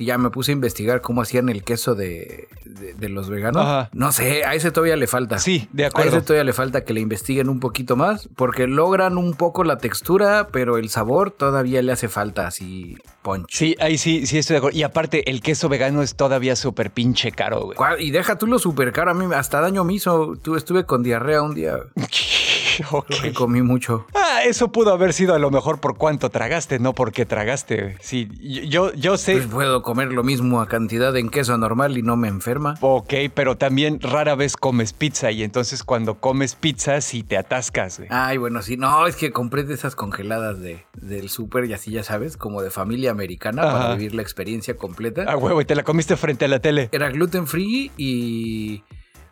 Y 0.00 0.06
ya 0.06 0.16
me 0.16 0.30
puse 0.30 0.50
a 0.50 0.54
investigar 0.54 1.02
cómo 1.02 1.20
hacían 1.20 1.50
el 1.50 1.62
queso 1.62 1.94
de, 1.94 2.48
de, 2.64 3.08
los 3.10 3.28
veganos. 3.28 3.88
No 3.92 4.12
sé, 4.12 4.44
a 4.44 4.54
ese 4.54 4.70
todavía 4.70 4.96
le 4.96 5.06
falta. 5.06 5.38
Sí, 5.38 5.68
de 5.72 5.84
acuerdo. 5.84 6.14
A 6.14 6.16
ese 6.16 6.26
todavía 6.26 6.44
le 6.44 6.54
falta 6.54 6.84
que 6.84 6.94
le 6.94 7.00
investiguen 7.00 7.50
un 7.50 7.60
poquito 7.60 7.96
más, 7.96 8.28
porque 8.34 8.66
logran 8.66 9.18
un 9.18 9.34
poco 9.34 9.62
la 9.62 9.76
textura, 9.76 10.48
pero 10.50 10.78
el 10.78 10.88
sabor 10.88 11.30
todavía 11.30 11.82
le 11.82 11.92
hace 11.92 12.08
falta 12.08 12.46
así 12.46 12.96
punch. 13.20 13.46
Sí, 13.50 13.76
ahí 13.78 13.98
sí, 13.98 14.26
sí 14.26 14.38
estoy 14.38 14.54
de 14.54 14.58
acuerdo. 14.58 14.78
Y 14.78 14.84
aparte, 14.84 15.30
el 15.30 15.42
queso 15.42 15.68
vegano 15.68 16.00
es 16.00 16.16
todavía 16.16 16.56
súper 16.56 16.90
pinche 16.90 17.30
caro, 17.30 17.66
güey. 17.66 17.76
Y 17.98 18.10
deja 18.10 18.38
tú 18.38 18.46
lo 18.46 18.58
súper 18.58 18.92
caro. 18.92 19.10
A 19.10 19.14
mí 19.14 19.26
hasta 19.34 19.60
daño 19.60 19.84
me 19.84 19.92
hizo. 19.92 20.36
Tú 20.42 20.56
estuve 20.56 20.86
con 20.86 21.02
diarrea 21.02 21.42
un 21.42 21.54
día. 21.54 21.76
okay. 22.90 23.32
comí 23.32 23.62
mucho. 23.62 24.06
Ah, 24.14 24.40
eso 24.44 24.72
pudo 24.72 24.92
haber 24.92 25.12
sido 25.12 25.34
a 25.34 25.38
lo 25.38 25.50
mejor 25.50 25.80
por 25.80 25.96
cuánto 25.96 26.30
tragaste, 26.30 26.78
no 26.78 26.92
porque 26.92 27.26
tragaste. 27.26 27.96
Sí, 28.00 28.28
yo, 28.68 28.92
yo 28.94 29.16
sé. 29.16 29.34
Pues 29.34 29.46
puedo 29.46 29.82
comer 29.82 30.12
lo 30.12 30.22
mismo 30.22 30.60
a 30.60 30.68
cantidad 30.68 31.16
en 31.16 31.30
queso 31.30 31.56
normal 31.58 31.98
y 31.98 32.02
no 32.02 32.16
me 32.16 32.28
enferma. 32.28 32.74
Ok, 32.80 33.14
pero 33.34 33.56
también 33.56 34.00
rara 34.00 34.34
vez 34.34 34.56
comes 34.56 34.92
pizza 34.92 35.30
y 35.30 35.42
entonces 35.42 35.82
cuando 35.84 36.14
comes 36.14 36.54
pizza 36.54 37.00
sí 37.00 37.22
te 37.22 37.36
atascas. 37.36 37.98
Güey. 37.98 38.08
Ay, 38.10 38.38
bueno, 38.38 38.62
sí. 38.62 38.76
No, 38.76 39.06
es 39.06 39.16
que 39.16 39.32
compré 39.32 39.64
de 39.64 39.74
esas 39.74 39.94
congeladas 39.94 40.60
de, 40.60 40.84
del 40.94 41.28
súper 41.28 41.64
y 41.66 41.72
así 41.72 41.90
ya 41.90 42.02
sabes, 42.02 42.36
como 42.36 42.62
de 42.62 42.70
familia 42.70 43.10
americana 43.10 43.62
para 43.62 43.94
vivir 43.94 44.14
la 44.14 44.22
experiencia 44.22 44.76
completa. 44.76 45.24
Ah, 45.26 45.36
huevo, 45.36 45.60
y 45.60 45.64
te 45.64 45.74
la 45.74 45.82
comiste 45.82 46.16
frente 46.16 46.44
a 46.44 46.48
la 46.48 46.60
tele. 46.60 46.88
Era 46.92 47.10
gluten 47.10 47.46
free 47.46 47.90
y... 47.96 48.82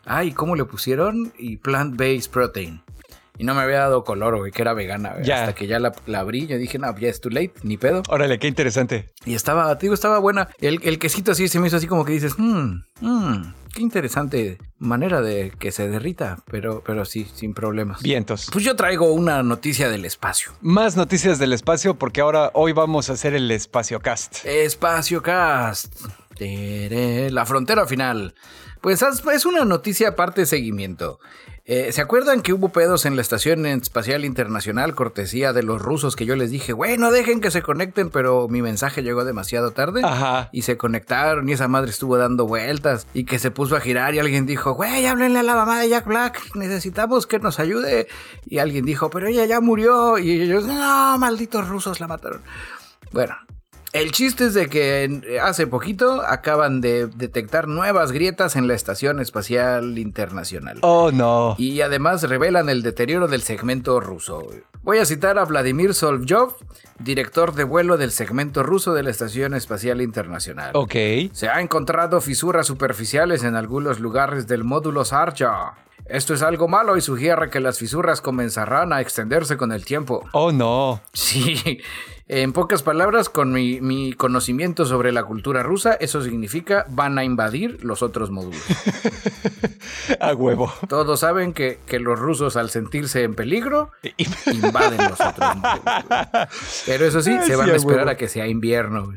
Ay, 0.05 0.31
¿cómo 0.31 0.55
le 0.55 0.65
pusieron? 0.65 1.31
Y 1.37 1.57
plant-based 1.57 2.31
protein. 2.31 2.81
Y 3.39 3.45
no 3.45 3.55
me 3.55 3.61
había 3.61 3.79
dado 3.79 4.03
color, 4.03 4.37
güey, 4.37 4.51
que 4.51 4.61
era 4.61 4.73
vegana, 4.73 5.13
güey. 5.13 5.31
Hasta 5.31 5.55
que 5.55 5.65
ya 5.65 5.79
la, 5.79 5.93
abrí, 6.17 6.45
yo 6.45 6.57
dije, 6.57 6.77
no, 6.77 6.93
ya 6.99 7.07
es 7.07 7.21
too 7.21 7.29
late, 7.29 7.53
ni 7.63 7.77
pedo. 7.77 8.03
Órale, 8.09 8.37
qué 8.37 8.47
interesante. 8.47 9.13
Y 9.25 9.33
estaba, 9.33 9.73
te 9.77 9.85
digo, 9.85 9.93
estaba 9.93 10.19
buena. 10.19 10.49
El, 10.59 10.81
el 10.83 10.99
quesito 10.99 11.31
así 11.31 11.47
se 11.47 11.57
me 11.61 11.67
hizo 11.67 11.77
así 11.77 11.87
como 11.87 12.03
que 12.03 12.11
dices, 12.11 12.37
mmm, 12.37 12.81
mmm, 12.99 13.53
qué 13.73 13.81
interesante 13.81 14.57
manera 14.77 15.21
de 15.21 15.53
que 15.57 15.71
se 15.71 15.87
derrita, 15.87 16.43
pero, 16.51 16.83
pero 16.85 17.05
sí, 17.05 17.31
sin 17.33 17.53
problemas. 17.53 18.01
Vientos. 18.01 18.49
Pues 18.51 18.65
yo 18.65 18.75
traigo 18.75 19.13
una 19.13 19.41
noticia 19.41 19.89
del 19.89 20.03
espacio. 20.03 20.51
Más 20.59 20.97
noticias 20.97 21.39
del 21.39 21.53
espacio 21.53 21.95
porque 21.95 22.19
ahora 22.19 22.51
hoy 22.53 22.73
vamos 22.73 23.09
a 23.09 23.13
hacer 23.13 23.35
el 23.35 23.49
Espacio 23.51 24.01
Cast. 24.01 24.45
Espacio 24.45 25.23
Cast. 25.23 25.95
La 26.41 27.45
frontera 27.45 27.85
final. 27.87 28.35
Pues 28.81 29.01
es 29.01 29.45
una 29.45 29.63
noticia 29.63 30.09
aparte 30.09 30.41
de 30.41 30.47
seguimiento. 30.47 31.19
Eh, 31.71 31.91
¿Se 31.91 32.01
acuerdan 32.01 32.41
que 32.41 32.51
hubo 32.51 32.69
pedos 32.69 33.05
en 33.05 33.15
la 33.15 33.21
Estación 33.21 33.67
Espacial 33.67 34.25
Internacional, 34.25 34.95
cortesía 34.95 35.53
de 35.53 35.61
los 35.61 35.79
rusos, 35.79 36.15
que 36.15 36.25
yo 36.25 36.35
les 36.35 36.49
dije, 36.49 36.73
güey, 36.73 36.97
no 36.97 37.11
dejen 37.11 37.41
que 37.41 37.51
se 37.51 37.61
conecten, 37.61 38.09
pero 38.09 38.47
mi 38.47 38.63
mensaje 38.63 39.03
llegó 39.03 39.23
demasiado 39.23 39.69
tarde? 39.69 40.01
Ajá. 40.03 40.49
Y 40.51 40.63
se 40.63 40.77
conectaron 40.77 41.47
y 41.47 41.51
esa 41.51 41.67
madre 41.67 41.91
estuvo 41.91 42.17
dando 42.17 42.47
vueltas 42.47 43.05
y 43.13 43.25
que 43.25 43.37
se 43.37 43.51
puso 43.51 43.75
a 43.75 43.81
girar 43.81 44.15
y 44.15 44.19
alguien 44.19 44.47
dijo, 44.47 44.71
güey, 44.71 45.05
háblenle 45.05 45.37
a 45.37 45.43
la 45.43 45.53
mamá 45.53 45.79
de 45.79 45.89
Jack 45.89 46.07
Black, 46.07 46.55
necesitamos 46.55 47.27
que 47.27 47.37
nos 47.37 47.59
ayude. 47.59 48.07
Y 48.47 48.57
alguien 48.57 48.83
dijo, 48.83 49.11
pero 49.11 49.27
ella 49.27 49.45
ya 49.45 49.61
murió. 49.61 50.17
Y 50.17 50.41
ellos, 50.41 50.65
no, 50.65 51.19
malditos 51.19 51.67
rusos 51.67 51.99
la 51.99 52.07
mataron. 52.07 52.41
Bueno, 53.11 53.35
el 53.93 54.11
chiste 54.11 54.45
es 54.45 54.53
de 54.53 54.67
que 54.67 55.39
hace 55.41 55.67
poquito 55.67 56.21
acaban 56.21 56.81
de 56.81 57.07
detectar 57.07 57.67
nuevas 57.67 58.11
grietas 58.11 58.55
en 58.55 58.67
la 58.67 58.75
Estación 58.75 59.19
Espacial 59.19 59.97
Internacional. 59.97 60.77
Oh, 60.81 61.11
no. 61.11 61.55
Y 61.57 61.81
además 61.81 62.23
revelan 62.23 62.69
el 62.69 62.83
deterioro 62.83 63.27
del 63.27 63.41
segmento 63.41 63.99
ruso. 63.99 64.47
Voy 64.81 64.99
a 64.99 65.05
citar 65.05 65.37
a 65.37 65.45
Vladimir 65.45 65.93
Solovjov, 65.93 66.55
director 66.99 67.53
de 67.53 67.63
vuelo 67.63 67.97
del 67.97 68.11
segmento 68.11 68.63
ruso 68.63 68.93
de 68.93 69.03
la 69.03 69.09
Estación 69.09 69.53
Espacial 69.53 70.01
Internacional. 70.01 70.71
Ok. 70.73 70.95
Se 71.33 71.49
ha 71.49 71.59
encontrado 71.59 72.21
fisuras 72.21 72.67
superficiales 72.67 73.43
en 73.43 73.55
algunos 73.55 73.99
lugares 73.99 74.47
del 74.47 74.63
módulo 74.63 75.03
Sarja. 75.03 75.75
Esto 76.05 76.33
es 76.33 76.41
algo 76.41 76.67
malo 76.67 76.97
y 76.97 77.01
sugiere 77.01 77.51
que 77.51 77.59
las 77.59 77.77
fisuras 77.77 78.19
comenzarán 78.21 78.93
a 78.93 79.01
extenderse 79.01 79.57
con 79.57 79.71
el 79.71 79.85
tiempo. 79.85 80.27
Oh, 80.31 80.51
no. 80.51 81.01
Sí. 81.13 81.81
En 82.31 82.53
pocas 82.53 82.83
palabras, 82.83 83.27
con 83.27 83.51
mi, 83.51 84.13
conocimiento 84.13 84.85
sobre 84.85 85.11
la 85.11 85.23
cultura 85.23 85.63
rusa, 85.63 85.93
eso 85.93 86.21
significa 86.21 86.85
van 86.89 87.17
a 87.17 87.23
invadir 87.23 87.83
los 87.83 88.03
otros 88.03 88.29
módulos. 88.29 88.61
a 90.19 90.35
huevo. 90.35 90.71
Todos 90.87 91.21
saben 91.21 91.53
que, 91.53 91.79
que, 91.87 91.99
los 91.99 92.19
rusos 92.19 92.55
al 92.55 92.69
sentirse 92.69 93.23
en 93.23 93.33
peligro 93.33 93.89
invaden 94.45 95.09
los 95.09 95.19
otros 95.19 95.55
módulos. 95.55 95.81
Pero 96.85 97.05
eso 97.05 97.21
sí, 97.23 97.35
se 97.47 97.55
van 97.55 97.71
a 97.71 97.75
esperar 97.75 98.07
a 98.09 98.15
que 98.15 98.27
sea 98.27 98.47
invierno 98.47 99.11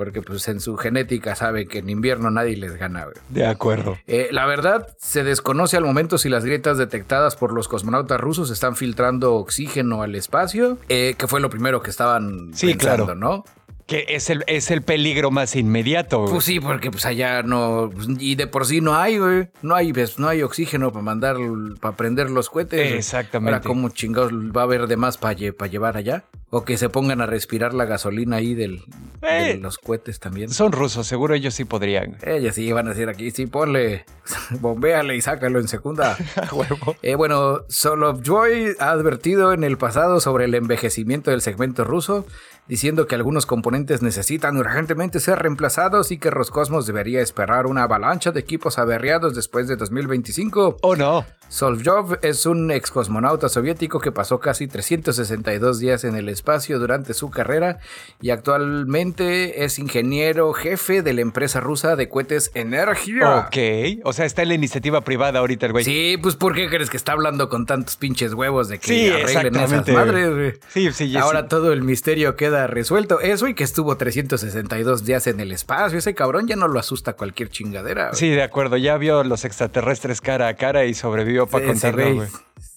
porque 0.00 0.22
pues 0.22 0.48
en 0.48 0.60
su 0.60 0.78
genética 0.78 1.34
sabe 1.34 1.66
que 1.66 1.80
en 1.80 1.90
invierno 1.90 2.30
nadie 2.30 2.56
les 2.56 2.76
gana. 2.76 3.06
De 3.28 3.44
acuerdo. 3.44 3.98
Eh, 4.06 4.28
la 4.30 4.46
verdad, 4.46 4.86
se 4.96 5.24
desconoce 5.24 5.76
al 5.76 5.84
momento 5.84 6.16
si 6.16 6.30
las 6.30 6.42
grietas 6.42 6.78
detectadas 6.78 7.36
por 7.36 7.52
los 7.52 7.68
cosmonautas 7.68 8.18
rusos 8.18 8.50
están 8.50 8.76
filtrando 8.76 9.34
oxígeno 9.34 10.02
al 10.02 10.14
espacio, 10.14 10.78
eh, 10.88 11.16
que 11.18 11.26
fue 11.26 11.42
lo 11.42 11.50
primero 11.50 11.82
que 11.82 11.90
estaban 11.90 12.52
sí, 12.54 12.68
pensando, 12.68 13.04
claro. 13.04 13.20
¿no? 13.20 13.44
Que 13.90 14.04
es 14.08 14.30
el, 14.30 14.44
es 14.46 14.70
el 14.70 14.82
peligro 14.82 15.32
más 15.32 15.56
inmediato. 15.56 16.24
Pues 16.26 16.44
sí, 16.44 16.60
porque 16.60 16.92
pues 16.92 17.04
allá 17.06 17.42
no. 17.42 17.90
Pues, 17.92 18.06
y 18.20 18.36
de 18.36 18.46
por 18.46 18.64
sí 18.64 18.80
no 18.80 18.94
hay, 18.94 19.18
güey. 19.18 19.48
No 19.62 19.74
hay, 19.74 19.92
pues, 19.92 20.16
no 20.20 20.28
hay 20.28 20.42
oxígeno 20.42 20.92
para 20.92 21.02
mandar, 21.02 21.36
para 21.80 21.96
prender 21.96 22.30
los 22.30 22.50
cohetes. 22.50 22.92
Exactamente. 22.92 23.56
Ahora, 23.56 23.66
¿cómo 23.66 23.88
chingados 23.88 24.32
va 24.32 24.60
a 24.60 24.64
haber 24.64 24.86
de 24.86 24.96
más 24.96 25.18
para 25.18 25.34
llevar 25.34 25.96
allá? 25.96 26.22
O 26.50 26.64
que 26.64 26.76
se 26.76 26.88
pongan 26.88 27.20
a 27.20 27.26
respirar 27.26 27.74
la 27.74 27.84
gasolina 27.84 28.36
ahí 28.36 28.54
del, 28.54 28.84
de 29.20 29.50
eh, 29.50 29.58
los 29.58 29.78
cohetes 29.78 30.20
también. 30.20 30.50
Son 30.50 30.70
rusos, 30.70 31.06
seguro 31.08 31.34
ellos 31.34 31.54
sí 31.54 31.64
podrían. 31.64 32.16
Ellos 32.22 32.54
sí 32.54 32.70
van 32.70 32.86
a 32.86 32.90
decir 32.90 33.08
aquí, 33.08 33.32
sí, 33.32 33.46
ponle, 33.46 34.04
bombéale 34.60 35.16
y 35.16 35.20
sácalo 35.20 35.58
en 35.58 35.66
segunda. 35.66 36.16
eh, 37.02 37.16
bueno, 37.16 37.62
Solovjoy 37.68 38.76
ha 38.78 38.90
advertido 38.90 39.52
en 39.52 39.64
el 39.64 39.78
pasado 39.78 40.20
sobre 40.20 40.44
el 40.44 40.54
envejecimiento 40.54 41.32
del 41.32 41.40
segmento 41.40 41.82
ruso 41.82 42.24
diciendo 42.70 43.08
que 43.08 43.16
algunos 43.16 43.46
componentes 43.46 44.00
necesitan 44.00 44.56
urgentemente 44.56 45.18
ser 45.18 45.40
reemplazados 45.40 46.12
y 46.12 46.18
que 46.18 46.30
Roscosmos 46.30 46.86
debería 46.86 47.20
esperar 47.20 47.66
una 47.66 47.82
avalancha 47.82 48.30
de 48.30 48.38
equipos 48.38 48.78
averriados 48.78 49.34
después 49.34 49.66
de 49.66 49.74
2025. 49.74 50.76
Oh 50.80 50.94
no. 50.94 51.26
Solovjov 51.50 52.20
es 52.22 52.46
un 52.46 52.70
ex 52.70 52.92
cosmonauta 52.92 53.48
soviético 53.48 53.98
que 53.98 54.12
pasó 54.12 54.38
casi 54.38 54.68
362 54.68 55.80
días 55.80 56.04
en 56.04 56.14
el 56.14 56.28
espacio 56.28 56.78
durante 56.78 57.12
su 57.12 57.28
carrera 57.28 57.80
y 58.22 58.30
actualmente 58.30 59.64
es 59.64 59.80
ingeniero 59.80 60.52
jefe 60.52 61.02
de 61.02 61.12
la 61.12 61.22
empresa 61.22 61.58
rusa 61.58 61.96
de 61.96 62.08
cohetes 62.08 62.52
Energia. 62.54 63.46
Ok, 63.48 63.56
o 64.04 64.12
sea, 64.12 64.26
está 64.26 64.42
en 64.42 64.48
la 64.50 64.54
iniciativa 64.54 65.00
privada 65.00 65.40
ahorita 65.40 65.66
el 65.66 65.72
güey. 65.72 65.84
Sí, 65.84 66.16
pues 66.22 66.36
¿por 66.36 66.54
qué 66.54 66.68
crees 66.68 66.88
que 66.88 66.96
está 66.96 67.12
hablando 67.12 67.48
con 67.48 67.66
tantos 67.66 67.96
pinches 67.96 68.32
huevos 68.32 68.68
de 68.68 68.78
que 68.78 68.86
sí, 68.86 69.08
arreglen 69.08 69.56
esas 69.56 69.88
madres? 69.88 70.60
Sí, 70.68 70.92
sí, 70.92 71.16
Ahora 71.16 71.48
todo 71.48 71.72
el 71.72 71.82
misterio 71.82 72.36
queda 72.36 72.68
resuelto. 72.68 73.18
Eso 73.18 73.48
y 73.48 73.54
que 73.54 73.64
estuvo 73.64 73.96
362 73.96 75.04
días 75.04 75.26
en 75.26 75.40
el 75.40 75.50
espacio. 75.50 75.98
Ese 75.98 76.14
cabrón 76.14 76.46
ya 76.46 76.54
no 76.54 76.68
lo 76.68 76.78
asusta 76.78 77.14
cualquier 77.14 77.50
chingadera. 77.50 78.14
Sí, 78.14 78.28
de 78.28 78.44
acuerdo. 78.44 78.76
Ya 78.76 78.96
vio 78.98 79.24
los 79.24 79.44
extraterrestres 79.44 80.20
cara 80.20 80.46
a 80.46 80.54
cara 80.54 80.84
y 80.84 80.94
sobrevivió 80.94 81.39
para 81.46 81.66
contarlo, 81.66 82.14
güey. 82.14 82.28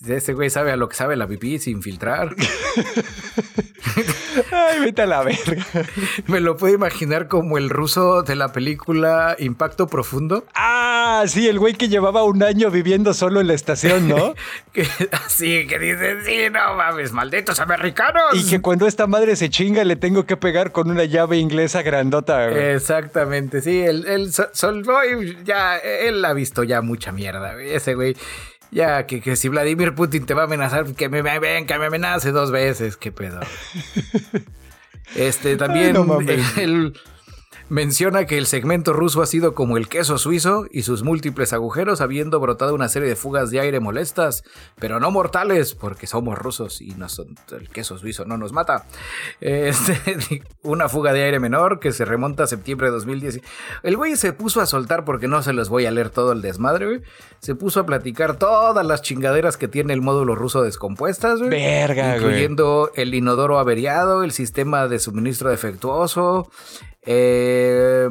Ese 0.08 0.34
güey 0.34 0.50
sabe 0.50 0.72
a 0.72 0.76
lo 0.76 0.90
que 0.90 0.96
sabe 0.96 1.16
la 1.16 1.28
pipí 1.28 1.60
sin 1.60 1.82
filtrar. 1.82 2.36
Ay, 4.52 4.80
vete 4.80 5.02
a 5.04 5.06
la 5.06 5.24
verga. 5.24 5.66
Me 6.28 6.40
lo 6.40 6.58
puedo 6.58 6.74
imaginar 6.74 7.28
como 7.28 7.58
el 7.58 7.70
ruso 7.70 8.24
de 8.24 8.36
la 8.36 8.52
película 8.52 9.36
Impacto 9.40 9.88
Profundo. 9.88 10.46
Ah, 10.56 11.24
sí, 11.28 11.48
el 11.48 11.60
güey 11.60 11.74
que 11.74 11.90
llevaba 11.90 12.24
un 12.24 12.44
año 12.44 12.72
viviendo 12.72 13.14
solo 13.14 13.42
en 13.42 13.48
la 13.48 13.54
estación, 13.54 14.08
¿no? 14.08 14.34
sí, 15.28 15.68
que 15.68 15.80
dice, 15.80 16.24
sí, 16.24 16.50
no 16.52 16.76
mames, 16.76 17.12
malditos 17.12 17.60
americanos. 17.60 18.24
Y 18.34 18.50
que 18.50 18.62
cuando 18.62 18.88
esta 18.88 19.08
madre 19.08 19.36
se 19.36 19.50
chinga 19.50 19.84
le 19.84 19.96
tengo 19.96 20.26
que 20.26 20.38
pegar 20.38 20.72
con 20.72 20.90
una 20.90 21.06
llave 21.06 21.38
inglesa 21.38 21.82
grandota. 21.82 22.50
Exactamente, 22.74 23.62
sí, 23.62 23.82
el, 23.82 24.06
el 24.08 24.32
Sol, 24.34 24.84
ya, 25.44 25.78
él 25.78 26.24
ha 26.26 26.34
visto 26.34 26.64
ya 26.64 26.82
mucha 26.82 27.12
mierda, 27.12 27.62
ese 27.62 27.94
güey. 27.94 28.16
Ya, 28.74 29.06
que, 29.06 29.22
que 29.22 29.36
si 29.36 29.50
Vladimir 29.50 29.94
Putin 29.94 30.26
te 30.26 30.34
va 30.34 30.42
a 30.42 30.46
amenazar, 30.46 30.96
que 30.96 31.08
me 31.08 31.22
ven, 31.22 31.68
que 31.68 31.78
me 31.78 31.86
amenace 31.86 32.32
dos 32.32 32.52
veces, 32.52 32.98
qué 32.98 33.12
pedo. 33.12 33.40
Este, 35.16 35.58
también 35.58 35.96
el, 36.58 36.94
menciona 37.70 38.26
que 38.26 38.38
el 38.38 38.46
segmento 38.46 38.94
ruso 38.94 39.22
ha 39.22 39.26
sido 39.26 39.54
como 39.54 39.78
el 39.78 39.88
queso 39.88 40.18
suizo 40.18 40.68
y 40.72 40.84
sus 40.84 41.04
múltiples 41.04 41.54
agujeros, 41.54 42.02
habiendo 42.02 42.40
brotado 42.40 42.76
una 42.76 42.90
serie 42.90 43.10
de 43.10 43.16
fugas 43.16 43.52
de 43.52 43.60
aire 43.60 43.80
molestas, 43.80 44.44
pero 44.80 45.00
no 45.00 45.12
mortales, 45.12 45.76
porque 45.76 46.08
somos 46.08 46.38
rusos 46.38 46.82
y 46.82 46.92
no 46.96 47.10
son, 47.10 47.36
el 47.52 47.70
queso 47.70 47.98
suizo 47.98 48.26
no 48.26 48.38
nos 48.38 48.52
mata. 48.52 48.86
Este, 49.42 50.44
una 50.64 50.90
fuga 50.90 51.14
de 51.14 51.24
aire 51.24 51.40
menor 51.40 51.80
que 51.80 51.92
se 51.92 52.06
remonta 52.06 52.44
a 52.44 52.48
septiembre 52.48 52.88
de 52.88 52.94
2010. 52.94 53.42
El 53.84 53.98
güey 53.98 54.16
se 54.16 54.34
puso 54.34 54.62
a 54.62 54.66
soltar, 54.66 55.06
porque 55.06 55.28
no 55.28 55.42
se 55.42 55.54
los 55.54 55.70
voy 55.70 55.86
a 55.86 55.92
leer 55.92 56.10
todo 56.10 56.32
el 56.32 56.42
desmadre, 56.42 56.86
güey. 56.86 57.02
Se 57.40 57.56
puso 57.56 57.82
a 57.82 57.86
platicar 57.86 58.38
todas 58.38 58.86
las 58.86 59.02
chingaderas 59.02 59.58
que 59.58 59.68
tiene 59.68 59.94
el 59.94 60.02
módulo 60.02 60.36
ruso 60.36 60.62
descompuestas, 60.62 61.40
güey. 61.40 61.50
Verga, 61.50 62.16
Incluyendo 62.16 62.92
el 62.96 63.14
inodoro 63.14 63.60
averiado, 63.60 64.24
el 64.24 64.32
sistema 64.32 64.88
de 64.88 65.00
suministro 65.00 65.50
defectuoso, 65.50 66.50
Eh, 67.06 68.10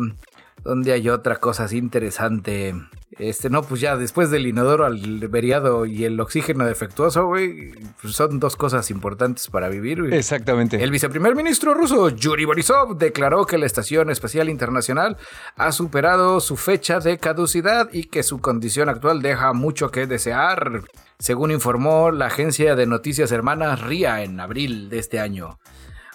¿Dónde 0.65 0.93
hay 0.93 1.09
otra 1.09 1.37
cosa 1.37 1.65
así 1.65 1.79
interesante? 1.79 2.75
Este, 3.19 3.51
no, 3.51 3.63
pues 3.63 3.81
ya 3.81 3.97
después 3.97 4.31
del 4.31 4.47
inodoro 4.47 4.87
al 4.87 5.29
veriado 5.29 5.85
y 5.87 6.05
el 6.05 6.19
oxígeno 6.19 6.65
defectuoso, 6.65 7.27
güey, 7.27 7.73
pues 8.01 8.15
son 8.15 8.41
dos 8.41 8.57
cosas 8.57 8.91
importantes 8.91 9.49
para 9.49 9.69
vivir, 9.69 10.03
güey. 10.03 10.15
Exactamente. 10.15 10.83
El 10.83 10.91
viceprimer 10.91 11.35
ministro 11.35 11.75
ruso, 11.75 12.09
Yuri 12.09 12.45
Borisov, 12.45 12.97
declaró 12.97 13.45
que 13.45 13.59
la 13.59 13.67
Estación 13.67 14.09
Espacial 14.09 14.49
Internacional 14.49 15.19
ha 15.57 15.73
superado 15.73 16.41
su 16.41 16.57
fecha 16.57 17.01
de 17.01 17.19
caducidad 17.19 17.91
y 17.93 18.05
que 18.05 18.23
su 18.23 18.41
condición 18.41 18.89
actual 18.89 19.21
deja 19.21 19.53
mucho 19.53 19.91
que 19.91 20.07
desear, 20.07 20.83
según 21.19 21.51
informó 21.51 22.13
la 22.13 22.27
agencia 22.27 22.77
de 22.77 22.87
noticias 22.87 23.31
hermanas 23.31 23.83
RIA 23.83 24.23
en 24.23 24.41
abril 24.41 24.89
de 24.89 25.01
este 25.01 25.21
año. 25.21 25.59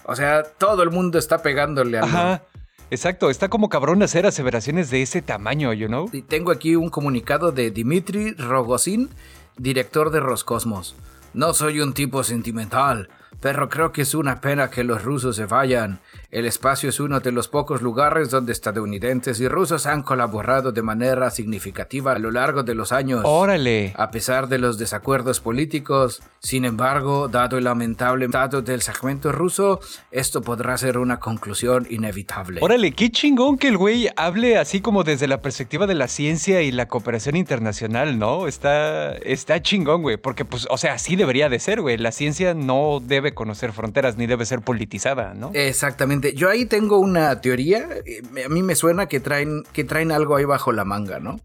O 0.06 0.16
sea, 0.16 0.44
todo 0.44 0.84
el 0.84 0.90
mundo 0.90 1.20
está 1.20 1.42
pegándole 1.42 2.00
a... 2.00 2.04
Ajá. 2.04 2.44
Exacto, 2.90 3.30
está 3.30 3.50
como 3.50 3.68
cabrón 3.68 4.02
hacer 4.02 4.26
aseveraciones 4.26 4.90
de 4.90 5.02
ese 5.02 5.22
tamaño, 5.22 5.74
you 5.74 5.88
know. 5.88 6.10
Y 6.14 6.22
tengo 6.22 6.52
aquí 6.52 6.78
un 6.78 6.90
comunicado 6.90 7.52
de 7.52 7.70
Dmitry 7.70 8.34
Rogozin, 8.34 9.10
director 9.58 10.10
de 10.10 10.22
Roscosmos. 10.22 10.96
No 11.34 11.54
soy 11.54 11.82
un 11.82 11.94
tipo 11.94 12.24
sentimental, 12.24 13.10
pero 13.42 13.68
creo 13.68 13.92
que 13.92 14.04
es 14.04 14.16
una 14.16 14.40
pena 14.40 14.70
que 14.70 14.86
los 14.86 15.04
rusos 15.04 15.36
se 15.36 15.46
vayan. 15.46 16.00
El 16.30 16.46
espacio 16.46 16.90
es 16.90 17.00
uno 17.00 17.22
de 17.22 17.32
los 17.32 17.48
pocos 17.48 17.82
lugares 17.82 18.30
donde 18.30 18.52
estadounidenses 18.52 19.40
y 19.40 19.48
rusos 19.48 19.86
han 19.86 20.04
colaborado 20.04 20.74
de 20.74 20.82
manera 20.82 21.30
significativa 21.30 22.12
a 22.12 22.20
lo 22.20 22.32
largo 22.32 22.64
de 22.64 22.76
los 22.76 22.92
años. 22.92 23.22
Órale. 23.24 23.94
A 23.96 24.12
pesar 24.12 24.50
de 24.50 24.58
los 24.58 24.78
desacuerdos 24.78 25.40
políticos, 25.40 26.22
sin 26.40 26.66
embargo, 26.66 27.30
dado 27.30 27.58
el 27.58 27.64
lamentable 27.64 28.26
estado 28.26 28.62
del 28.62 28.82
segmento 28.82 29.32
ruso, 29.32 29.80
esto 30.12 30.42
podrá 30.42 30.78
ser 30.78 30.98
una 30.98 31.18
conclusión 31.18 31.88
inevitable. 31.90 32.60
Órale, 32.62 32.92
qué 32.92 33.10
chingón 33.10 33.58
que 33.58 33.70
el 33.70 33.78
güey 33.78 34.10
hable 34.18 34.58
así 34.58 34.82
como 34.82 35.06
desde 35.06 35.28
la 35.28 35.42
perspectiva 35.42 35.88
de 35.88 35.96
la 35.96 36.10
ciencia 36.10 36.62
y 36.62 36.74
la 36.74 36.90
cooperación 36.90 37.38
internacional, 37.38 38.20
¿no? 38.20 38.48
Está, 38.48 39.14
está 39.16 39.62
chingón, 39.62 40.02
güey, 40.02 40.18
porque 40.18 40.44
pues, 40.44 40.68
o 40.70 40.78
sea, 40.78 40.94
así 40.94 41.16
debería 41.16 41.48
de 41.48 41.60
ser, 41.60 41.80
güey. 41.80 41.96
La 41.96 42.12
ciencia 42.12 42.54
no 42.54 43.00
debe 43.02 43.34
conocer 43.34 43.72
fronteras 43.72 44.18
ni 44.18 44.28
debe 44.28 44.46
ser 44.46 44.60
politizada, 44.60 45.34
¿no? 45.34 45.52
Exactamente. 45.54 46.16
Yo 46.36 46.49
ahí 46.49 46.65
tengo 46.65 46.99
una 46.99 47.39
teoría. 47.41 47.88
eh, 48.05 48.22
A 48.45 48.49
mí 48.49 48.63
me 48.63 48.76
suena 48.76 49.07
que 49.07 49.20
traen, 49.20 49.63
que 49.74 49.84
traen 49.84 50.11
algo 50.11 50.36
ahí 50.36 50.45
bajo 50.45 50.72
la 50.72 50.86
manga, 50.86 51.20
¿no? 51.20 51.39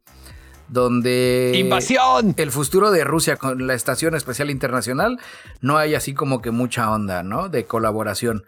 Donde. 0.68 1.52
¡Invasión! 1.54 2.34
El 2.36 2.50
futuro 2.50 2.90
de 2.90 3.04
Rusia 3.04 3.36
con 3.36 3.66
la 3.66 3.74
Estación 3.74 4.14
Espacial 4.14 4.50
Internacional 4.50 5.18
no 5.60 5.76
hay 5.76 5.94
así 5.94 6.14
como 6.14 6.40
que 6.40 6.50
mucha 6.50 6.90
onda, 6.90 7.22
¿no? 7.22 7.48
De 7.48 7.64
colaboración. 7.64 8.44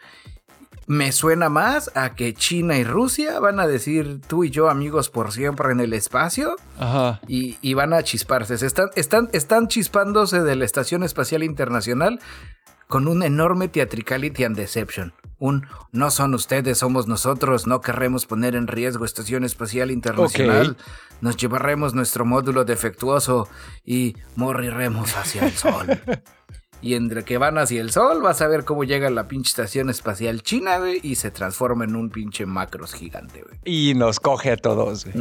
Me 0.86 1.12
suena 1.12 1.48
más 1.48 1.90
a 1.94 2.14
que 2.14 2.34
China 2.34 2.76
y 2.76 2.84
Rusia 2.84 3.40
van 3.40 3.58
a 3.58 3.66
decir 3.66 4.20
tú 4.26 4.44
y 4.44 4.50
yo 4.50 4.68
amigos 4.68 5.08
por 5.08 5.32
siempre 5.32 5.72
en 5.72 5.80
el 5.80 5.94
espacio 5.94 6.56
Ajá. 6.78 7.20
y, 7.26 7.56
y 7.62 7.72
van 7.72 7.94
a 7.94 8.02
chisparse. 8.02 8.58
Se 8.58 8.66
están, 8.66 8.90
están, 8.94 9.30
están 9.32 9.68
chispándose 9.68 10.42
de 10.42 10.56
la 10.56 10.66
Estación 10.66 11.02
Espacial 11.02 11.42
Internacional 11.42 12.20
con 12.88 13.08
un 13.08 13.22
enorme 13.22 13.68
theatricality 13.68 14.44
and 14.44 14.56
deception. 14.56 15.12
Un 15.38 15.66
no 15.92 16.10
son 16.10 16.34
ustedes, 16.34 16.78
somos 16.78 17.06
nosotros, 17.06 17.66
no 17.66 17.80
querremos 17.80 18.26
poner 18.26 18.54
en 18.54 18.66
riesgo 18.66 19.04
Estación 19.04 19.44
Espacial 19.44 19.90
Internacional. 19.90 20.76
Nos 21.20 21.36
llevaremos 21.36 21.94
nuestro 21.94 22.24
módulo 22.24 22.64
defectuoso 22.64 23.48
y 23.84 24.16
moriremos 24.36 25.16
hacia 25.16 25.46
el 25.46 25.52
sol. 25.52 25.86
Y 26.84 26.96
entre 26.96 27.24
que 27.24 27.38
van 27.38 27.56
hacia 27.56 27.80
el 27.80 27.92
sol, 27.92 28.20
vas 28.20 28.42
a 28.42 28.46
ver 28.46 28.66
cómo 28.66 28.84
llega 28.84 29.08
la 29.08 29.26
pinche 29.26 29.48
estación 29.48 29.88
espacial 29.88 30.42
china, 30.42 30.76
güey, 30.76 31.00
y 31.02 31.14
se 31.14 31.30
transforma 31.30 31.84
en 31.84 31.96
un 31.96 32.10
pinche 32.10 32.44
macros 32.44 32.92
gigante, 32.92 33.40
güey. 33.40 33.58
Y 33.64 33.94
nos 33.94 34.20
coge 34.20 34.50
a 34.50 34.58
todos, 34.58 35.06
güey. 35.06 35.16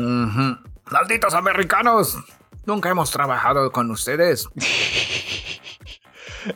¡Malditos 0.91 1.34
americanos! 1.34 2.18
Nunca 2.66 2.89
hemos 2.89 3.11
trabajado 3.11 3.72
con 3.72 3.91
ustedes. 3.91 4.49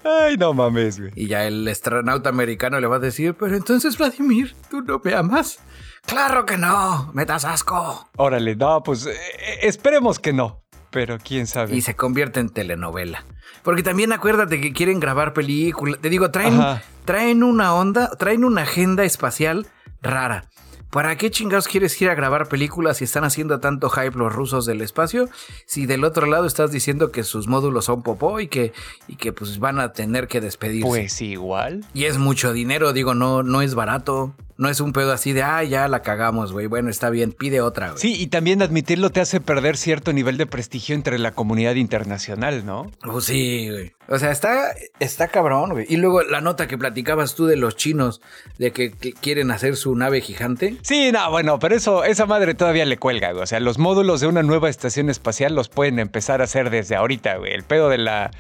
Ay, 0.04 0.38
no 0.38 0.54
mames, 0.54 1.00
güey. 1.00 1.12
Y 1.16 1.28
ya 1.28 1.46
el 1.46 1.68
astronauta 1.68 2.30
americano 2.30 2.80
le 2.80 2.88
va 2.88 2.98
a 2.98 3.00
decir, 3.00 3.36
pero 3.36 3.56
entonces 3.56 3.98
Vladimir, 3.98 4.56
¿tú 4.70 4.82
no 4.82 5.02
me 5.04 5.14
amas? 5.14 5.60
Claro 6.06 6.46
que 6.46 6.58
no, 6.58 7.12
me 7.14 7.26
das 7.26 7.46
asco. 7.46 8.10
Órale, 8.16 8.56
no, 8.56 8.82
pues 8.84 9.06
eh, 9.06 9.16
esperemos 9.62 10.20
que 10.20 10.34
no. 10.34 10.64
Pero 10.90 11.18
quién 11.20 11.48
sabe. 11.48 11.76
Y 11.76 11.82
se 11.82 11.96
convierte 11.96 12.40
en 12.40 12.50
telenovela. 12.50 13.26
Porque 13.62 13.84
también 13.84 14.14
acuérdate 14.14 14.62
que 14.62 14.72
quieren 14.72 15.00
grabar 15.00 15.34
películas. 15.34 16.00
Te 16.00 16.10
digo, 16.10 16.32
traen, 16.32 16.60
Ajá. 16.60 16.82
traen 17.04 17.44
una 17.44 17.74
onda, 17.74 18.12
traen 18.18 18.46
una 18.46 18.62
agenda 18.62 19.04
espacial 19.04 19.68
rara. 20.02 20.46
¿Para 20.90 21.18
qué 21.18 21.30
chingados 21.30 21.68
quieres 21.68 22.02
ir 22.02 22.10
a 22.10 22.16
grabar 22.16 22.48
películas 22.48 22.98
si 22.98 23.04
están 23.04 23.24
haciendo 23.26 23.60
tanto 23.60 23.90
hype 23.90 24.18
los 24.18 24.34
rusos 24.34 24.66
del 24.66 24.82
espacio? 24.82 25.30
Si 25.66 25.86
del 25.86 26.04
otro 26.04 26.28
lado 26.28 26.46
estás 26.46 26.72
diciendo 26.72 27.12
que 27.12 27.24
sus 27.24 27.48
módulos 27.48 27.86
son 27.86 28.04
popó 28.04 28.40
y 28.40 28.48
que, 28.48 28.72
y 29.08 29.18
que 29.18 29.34
pues 29.34 29.60
van 29.60 29.80
a 29.80 29.92
tener 29.92 30.28
que 30.28 30.40
despedirse. 30.40 30.88
Pues 30.88 31.22
igual. 31.22 31.86
Y 31.94 32.06
es 32.06 32.18
mucho 32.18 32.54
dinero, 32.54 32.94
digo, 32.94 33.14
no, 33.16 33.44
no 33.44 33.62
es 33.62 33.76
barato. 33.76 34.34
No 34.58 34.70
es 34.70 34.80
un 34.80 34.92
pedo 34.92 35.12
así 35.12 35.34
de, 35.34 35.44
ah, 35.44 35.64
ya 35.64 35.88
la 35.88 36.02
cagamos, 36.02 36.52
güey. 36.52 36.66
Bueno, 36.66 36.90
está 36.90 37.10
bien, 37.10 37.32
pide 37.32 37.62
otra, 37.62 37.90
güey. 37.90 38.00
Sí, 38.00 38.16
y 38.20 38.28
también 38.28 38.62
admitirlo 38.62 39.12
te 39.12 39.22
hace 39.22 39.40
perder 39.40 39.78
cierto 39.78 40.14
nivel 40.14 40.38
de 40.38 40.48
prestigio 40.48 40.96
entre 40.96 41.20
la 41.20 41.32
comunidad 41.32 41.76
internacional, 41.76 42.66
¿no? 42.66 42.92
Oh, 43.06 43.22
sí, 43.22 43.70
güey. 43.70 43.94
O 44.10 44.18
sea, 44.18 44.32
está, 44.32 44.74
está 45.00 45.28
cabrón, 45.28 45.72
güey. 45.72 45.86
Y 45.90 45.98
luego 45.98 46.24
la 46.24 46.42
nota 46.42 46.68
que 46.68 46.78
platicabas 46.78 47.36
tú 47.36 47.46
de 47.46 47.58
los 47.58 47.76
chinos, 47.76 48.22
de 48.58 48.72
que, 48.72 48.92
que 48.92 49.14
quieren 49.14 49.52
hacer 49.52 49.76
su 49.76 49.96
nave 49.96 50.22
gigante. 50.22 50.78
Sí, 50.82 51.12
no, 51.12 51.30
bueno, 51.30 51.60
pero 51.60 51.76
eso, 51.76 52.04
esa 52.04 52.26
madre 52.26 52.56
todavía 52.56 52.86
le 52.86 52.98
cuelga, 52.98 53.32
güey. 53.34 53.44
O 53.44 53.48
sea, 53.48 53.60
los 53.60 53.78
módulos 53.78 54.22
de 54.22 54.28
una 54.28 54.44
nueva 54.44 54.70
estación 54.70 55.10
espacial 55.10 55.54
los 55.54 55.70
pueden 55.70 56.00
empezar 56.00 56.42
a 56.42 56.46
hacer 56.46 56.70
desde 56.70 56.96
ahorita, 56.96 57.36
güey. 57.38 57.54
El 57.54 57.64
pedo 57.64 57.90
de 57.90 57.98
la 57.98 58.32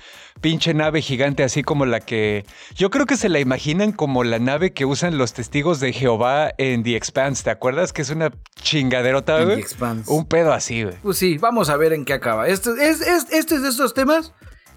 pinche 0.41 0.73
nave 0.73 1.01
gigante, 1.01 1.43
así 1.43 1.63
como 1.63 1.85
la 1.85 1.99
que. 1.99 2.45
Yo 2.75 2.89
creo 2.89 3.05
que 3.05 3.17
se 3.17 3.29
la 3.29 3.39
imaginan 3.39 3.91
como 3.91 4.23
la 4.23 4.39
nave 4.39 4.73
que 4.73 4.85
usan 4.85 5.17
los 5.17 5.33
testigos 5.33 5.79
de 5.79 5.93
Jehová 5.93 6.51
en 6.57 6.83
The 6.83 6.95
Expanse, 6.95 7.43
¿te 7.43 7.49
acuerdas? 7.49 7.93
Que 7.93 8.01
es 8.01 8.09
una 8.09 8.31
chingaderota, 8.61 9.43
güey. 9.43 9.55
The 9.55 9.61
Expanse. 9.61 10.11
Un 10.11 10.25
pedo 10.25 10.53
así, 10.53 10.83
güey. 10.83 10.95
Pues 11.01 11.17
sí, 11.17 11.37
vamos 11.37 11.69
a 11.69 11.77
ver 11.77 11.93
en 11.93 12.05
qué 12.05 12.13
acaba. 12.13 12.47
Esto 12.47 12.75
es, 12.75 13.01
es, 13.01 13.27
este 13.31 13.55
es 13.55 13.61
de 13.61 13.69
estos 13.69 13.93
temas 13.93 14.33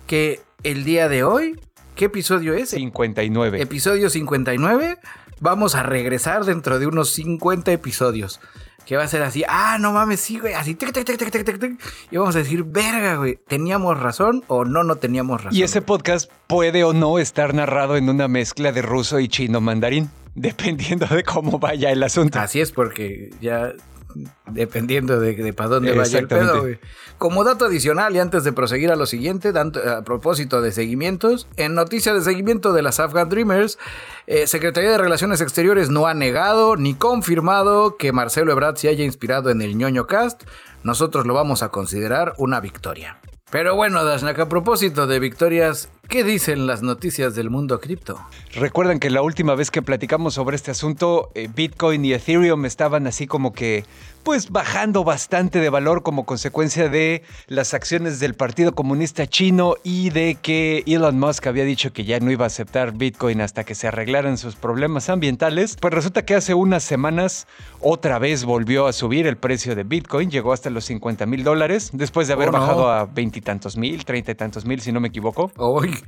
que 0.06 0.40
el 0.62 0.84
día 0.84 1.08
de 1.08 1.24
hoy, 1.24 1.58
¿qué 1.94 2.06
episodio 2.06 2.54
es? 2.54 2.70
59. 2.70 3.60
Episodio 3.62 4.10
59. 4.10 4.98
Vamos 5.40 5.74
a 5.74 5.82
regresar 5.82 6.44
dentro 6.44 6.78
de 6.78 6.86
unos 6.86 7.10
50 7.14 7.72
episodios. 7.72 8.40
Que 8.90 8.96
va 8.96 9.04
a 9.04 9.06
ser 9.06 9.22
así, 9.22 9.44
ah, 9.46 9.78
no 9.78 9.92
mames, 9.92 10.18
sí, 10.18 10.40
güey, 10.40 10.54
así, 10.54 10.74
tic, 10.74 10.90
tic, 10.92 11.04
tic, 11.04 11.16
tic, 11.16 11.30
tic, 11.30 11.44
tic, 11.44 11.60
tic. 11.60 11.80
Y 12.10 12.16
vamos 12.16 12.34
a 12.34 12.40
decir, 12.40 12.64
verga, 12.64 13.14
güey, 13.14 13.38
¿teníamos 13.46 13.96
razón 13.96 14.42
o 14.48 14.64
no, 14.64 14.82
no 14.82 14.96
teníamos 14.96 15.44
razón? 15.44 15.56
Y 15.56 15.62
ese 15.62 15.80
podcast 15.80 16.28
puede 16.48 16.82
o 16.82 16.92
no 16.92 17.20
estar 17.20 17.54
narrado 17.54 17.96
en 17.96 18.08
una 18.08 18.26
mezcla 18.26 18.72
de 18.72 18.82
ruso 18.82 19.20
y 19.20 19.28
chino 19.28 19.60
mandarín, 19.60 20.10
dependiendo 20.34 21.06
de 21.06 21.22
cómo 21.22 21.60
vaya 21.60 21.92
el 21.92 22.02
asunto. 22.02 22.40
Así 22.40 22.60
es, 22.60 22.72
porque 22.72 23.30
ya 23.40 23.74
dependiendo 24.46 25.20
de, 25.20 25.34
de 25.34 25.52
para 25.52 25.70
dónde 25.70 25.92
vaya 25.92 26.18
el 26.18 26.28
pedo, 26.28 26.60
güey. 26.62 26.78
Como 27.18 27.44
dato 27.44 27.66
adicional, 27.66 28.14
y 28.16 28.18
antes 28.18 28.44
de 28.44 28.52
proseguir 28.52 28.90
a 28.90 28.96
lo 28.96 29.06
siguiente, 29.06 29.52
a 29.56 30.02
propósito 30.02 30.62
de 30.62 30.72
seguimientos, 30.72 31.46
en 31.56 31.74
noticia 31.74 32.14
de 32.14 32.22
seguimiento 32.22 32.72
de 32.72 32.82
las 32.82 33.00
Afghan 33.00 33.28
Dreamers, 33.28 33.78
eh, 34.26 34.46
Secretaría 34.46 34.90
de 34.90 34.98
Relaciones 34.98 35.40
Exteriores 35.40 35.90
no 35.90 36.06
ha 36.06 36.14
negado 36.14 36.76
ni 36.76 36.94
confirmado 36.94 37.96
que 37.96 38.12
Marcelo 38.12 38.52
Ebrard 38.52 38.76
se 38.76 38.88
haya 38.88 39.04
inspirado 39.04 39.50
en 39.50 39.62
el 39.62 39.76
ñoño 39.76 40.06
cast. 40.06 40.42
Nosotros 40.82 41.26
lo 41.26 41.34
vamos 41.34 41.62
a 41.62 41.68
considerar 41.68 42.34
una 42.38 42.60
victoria. 42.60 43.18
Pero 43.50 43.74
bueno, 43.74 44.04
Dashnak, 44.04 44.38
a 44.38 44.48
propósito 44.48 45.06
de 45.06 45.18
victorias, 45.18 45.88
¿qué 46.10 46.24
dicen 46.24 46.66
las 46.66 46.82
noticias 46.82 47.34
del 47.36 47.50
mundo 47.50 47.80
cripto? 47.80 48.20
Recuerdan 48.54 48.98
que 48.98 49.10
la 49.10 49.22
última 49.22 49.54
vez 49.54 49.70
que 49.70 49.80
platicamos 49.80 50.34
sobre 50.34 50.56
este 50.56 50.72
asunto, 50.72 51.30
eh, 51.34 51.48
Bitcoin 51.54 52.04
y 52.04 52.12
Ethereum 52.12 52.66
estaban 52.66 53.06
así 53.06 53.26
como 53.28 53.52
que, 53.52 53.84
pues 54.24 54.50
bajando 54.50 55.04
bastante 55.04 55.60
de 55.60 55.70
valor 55.70 56.02
como 56.02 56.26
consecuencia 56.26 56.88
de 56.88 57.22
las 57.46 57.72
acciones 57.74 58.18
del 58.20 58.34
Partido 58.34 58.74
Comunista 58.74 59.26
Chino 59.26 59.76
y 59.84 60.10
de 60.10 60.34
que 60.34 60.82
Elon 60.86 61.18
Musk 61.18 61.46
había 61.46 61.64
dicho 61.64 61.92
que 61.92 62.04
ya 62.04 62.18
no 62.20 62.30
iba 62.30 62.44
a 62.44 62.48
aceptar 62.48 62.92
Bitcoin 62.92 63.40
hasta 63.40 63.64
que 63.64 63.74
se 63.76 63.86
arreglaran 63.88 64.36
sus 64.36 64.56
problemas 64.56 65.08
ambientales. 65.08 65.76
Pues 65.80 65.94
resulta 65.94 66.24
que 66.24 66.34
hace 66.34 66.52
unas 66.54 66.82
semanas 66.82 67.46
otra 67.80 68.18
vez 68.18 68.44
volvió 68.44 68.86
a 68.88 68.92
subir 68.92 69.26
el 69.28 69.36
precio 69.38 69.74
de 69.76 69.84
Bitcoin, 69.84 70.30
llegó 70.30 70.52
hasta 70.52 70.68
los 70.70 70.84
50 70.86 71.24
mil 71.26 71.44
dólares, 71.44 71.90
después 71.92 72.26
de 72.26 72.34
haber 72.34 72.48
Oh, 72.48 72.52
no. 72.52 72.58
bajado 72.58 72.90
a 72.90 73.04
veintitantos 73.06 73.76
mil, 73.76 74.04
treinta 74.04 74.32
y 74.32 74.34
tantos 74.34 74.64
mil, 74.66 74.80
si 74.80 74.90
no 74.92 74.98
me 75.00 75.08
equivoco. 75.08 75.52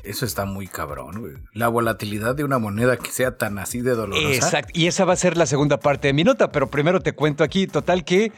Eso 0.02 0.24
está 0.24 0.44
muy 0.44 0.66
cabrón, 0.66 1.20
güey. 1.20 1.32
La 1.52 1.68
volatilidad 1.68 2.34
de 2.34 2.44
una 2.44 2.58
moneda 2.58 2.96
que 2.96 3.10
sea 3.10 3.36
tan 3.36 3.58
así 3.58 3.80
de 3.80 3.92
dolorosa. 3.94 4.34
Exacto. 4.34 4.72
Y 4.74 4.86
esa 4.86 5.04
va 5.04 5.12
a 5.12 5.16
ser 5.16 5.36
la 5.36 5.46
segunda 5.46 5.78
parte 5.78 6.08
de 6.08 6.14
mi 6.14 6.24
nota, 6.24 6.52
pero 6.52 6.68
primero 6.68 7.00
te 7.00 7.12
cuento 7.12 7.44
aquí, 7.44 7.66
total 7.66 8.04
que 8.04 8.32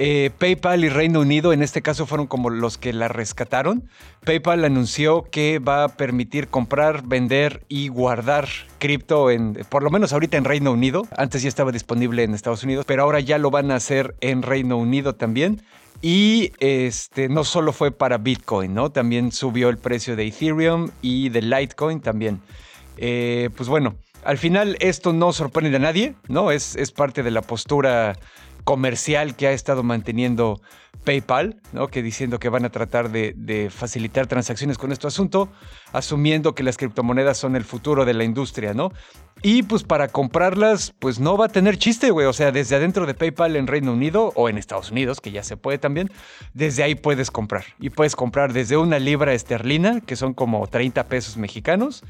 Eh, 0.00 0.30
PayPal 0.38 0.84
y 0.84 0.90
Reino 0.90 1.18
Unido 1.18 1.52
en 1.52 1.60
este 1.60 1.82
caso 1.82 2.06
fueron 2.06 2.28
como 2.28 2.50
los 2.50 2.78
que 2.78 2.92
la 2.92 3.08
rescataron. 3.08 3.88
PayPal 4.24 4.64
anunció 4.64 5.24
que 5.24 5.58
va 5.58 5.82
a 5.82 5.88
permitir 5.88 6.46
comprar, 6.46 7.02
vender 7.02 7.64
y 7.66 7.88
guardar 7.88 8.46
cripto 8.78 9.28
en, 9.28 9.54
por 9.68 9.82
lo 9.82 9.90
menos 9.90 10.12
ahorita 10.12 10.36
en 10.36 10.44
Reino 10.44 10.70
Unido. 10.70 11.08
Antes 11.16 11.42
ya 11.42 11.48
estaba 11.48 11.72
disponible 11.72 12.22
en 12.22 12.32
Estados 12.32 12.62
Unidos, 12.62 12.84
pero 12.86 13.02
ahora 13.02 13.18
ya 13.18 13.38
lo 13.38 13.50
van 13.50 13.72
a 13.72 13.74
hacer 13.74 14.14
en 14.20 14.42
Reino 14.42 14.76
Unido 14.76 15.16
también. 15.16 15.62
Y 16.00 16.52
este 16.60 17.28
no 17.28 17.42
solo 17.42 17.72
fue 17.72 17.90
para 17.90 18.18
Bitcoin, 18.18 18.72
¿no? 18.72 18.90
También 18.90 19.32
subió 19.32 19.68
el 19.68 19.78
precio 19.78 20.14
de 20.14 20.26
Ethereum 20.26 20.90
y 21.02 21.28
de 21.30 21.42
Litecoin 21.42 22.00
también. 22.00 22.40
Eh, 22.96 23.50
pues 23.56 23.68
bueno, 23.68 23.96
al 24.24 24.38
final 24.38 24.76
esto 24.80 25.12
no 25.12 25.32
sorprende 25.32 25.76
a 25.76 25.80
nadie, 25.80 26.14
¿no? 26.28 26.52
Es, 26.52 26.76
es 26.76 26.92
parte 26.92 27.22
de 27.22 27.30
la 27.30 27.42
postura 27.42 28.16
comercial 28.68 29.34
que 29.34 29.46
ha 29.46 29.52
estado 29.52 29.82
manteniendo 29.82 30.60
PayPal, 31.04 31.58
¿no? 31.72 31.88
que 31.88 32.02
diciendo 32.02 32.38
que 32.38 32.50
van 32.50 32.66
a 32.66 32.68
tratar 32.68 33.10
de, 33.10 33.70
facilitar 33.74 34.26
transacciones 34.26 34.76
con 34.76 34.92
este 34.92 35.06
asunto, 35.06 35.48
asumiendo 35.94 36.54
que 36.54 36.62
las 36.62 36.76
criptomonedas 36.76 37.38
son 37.38 37.56
el 37.56 37.64
futuro 37.64 38.04
de 38.04 38.12
la 38.12 38.24
industria, 38.24 38.74
¿no? 38.74 38.92
Y 39.40 39.62
pues 39.62 39.84
para 39.84 40.08
comprarlas, 40.08 40.92
pues 40.98 41.18
no 41.18 41.38
va 41.38 41.46
a 41.46 41.48
tener 41.48 41.78
chiste, 41.78 42.10
güey. 42.10 42.26
O 42.26 42.34
sea, 42.34 42.52
desde 42.52 42.76
adentro 42.76 43.06
de 43.06 43.14
PayPal 43.14 43.56
en 43.56 43.68
Reino 43.68 43.90
Unido 43.90 44.34
o 44.34 44.50
en 44.50 44.58
Estados 44.58 44.90
Unidos, 44.90 45.22
que 45.22 45.30
ya 45.30 45.42
se 45.42 45.56
puede 45.56 45.78
también, 45.78 46.10
desde 46.52 46.82
ahí 46.82 46.94
puedes 46.94 47.30
comprar. 47.30 47.64
Y 47.80 47.88
puedes 47.88 48.16
comprar 48.16 48.52
desde 48.52 48.76
una 48.76 48.98
libra 48.98 49.32
esterlina, 49.32 50.02
que 50.02 50.14
son 50.14 50.34
como 50.34 50.66
30 50.66 51.06
pesos 51.06 51.38
mexicanos, 51.38 52.04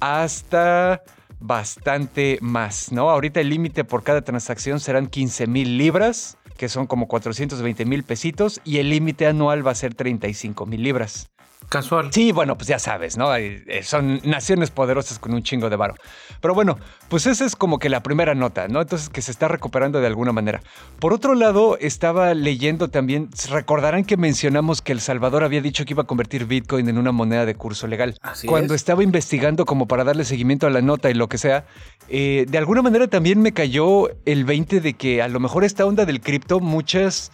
hasta 0.00 1.02
bastante 1.40 2.38
más, 2.40 2.92
¿no? 2.92 3.10
Ahorita 3.10 3.40
el 3.40 3.48
límite 3.48 3.84
por 3.84 4.02
cada 4.02 4.22
transacción 4.22 4.80
serán 4.80 5.06
15 5.06 5.46
mil 5.46 5.78
libras, 5.78 6.36
que 6.56 6.68
son 6.68 6.86
como 6.86 7.08
420 7.08 7.84
mil 7.84 8.02
pesitos, 8.02 8.60
y 8.64 8.78
el 8.78 8.90
límite 8.90 9.26
anual 9.26 9.66
va 9.66 9.72
a 9.72 9.76
ser 9.76 9.94
35 9.94 10.66
mil 10.66 10.82
libras. 10.82 11.30
Casual. 11.68 12.08
Sí, 12.12 12.32
bueno, 12.32 12.56
pues 12.56 12.68
ya 12.68 12.78
sabes, 12.78 13.18
¿no? 13.18 13.34
Eh, 13.36 13.82
son 13.82 14.20
naciones 14.24 14.70
poderosas 14.70 15.18
con 15.18 15.34
un 15.34 15.42
chingo 15.42 15.68
de 15.68 15.76
varo. 15.76 15.94
Pero 16.40 16.54
bueno, 16.54 16.78
pues 17.08 17.26
esa 17.26 17.44
es 17.44 17.56
como 17.56 17.78
que 17.78 17.88
la 17.88 18.02
primera 18.02 18.34
nota, 18.34 18.68
¿no? 18.68 18.80
Entonces 18.80 19.10
que 19.10 19.20
se 19.20 19.30
está 19.30 19.48
recuperando 19.48 20.00
de 20.00 20.06
alguna 20.06 20.32
manera. 20.32 20.62
Por 20.98 21.12
otro 21.12 21.34
lado, 21.34 21.76
estaba 21.78 22.32
leyendo 22.32 22.88
también, 22.88 23.28
recordarán 23.50 24.04
que 24.04 24.16
mencionamos 24.16 24.80
que 24.80 24.92
El 24.92 25.00
Salvador 25.00 25.44
había 25.44 25.60
dicho 25.60 25.84
que 25.84 25.92
iba 25.92 26.04
a 26.04 26.06
convertir 26.06 26.46
Bitcoin 26.46 26.88
en 26.88 26.96
una 26.96 27.12
moneda 27.12 27.44
de 27.44 27.54
curso 27.54 27.86
legal. 27.86 28.16
Así 28.22 28.46
Cuando 28.46 28.74
estaba 28.74 29.02
investigando 29.02 29.66
como 29.66 29.86
para 29.86 30.04
darle 30.04 30.24
seguimiento 30.24 30.66
a 30.66 30.70
la 30.70 30.80
nota 30.80 31.10
y 31.10 31.14
lo 31.14 31.28
que 31.28 31.36
sea, 31.36 31.66
eh, 32.08 32.46
de 32.48 32.58
alguna 32.58 32.80
manera 32.80 33.08
también 33.08 33.42
me 33.42 33.52
cayó 33.52 34.08
el 34.24 34.44
20 34.44 34.80
de 34.80 34.94
que 34.94 35.20
a 35.20 35.28
lo 35.28 35.40
mejor 35.40 35.64
esta 35.64 35.84
onda 35.84 36.06
del 36.06 36.20
cripto, 36.20 36.60
muchas 36.60 37.30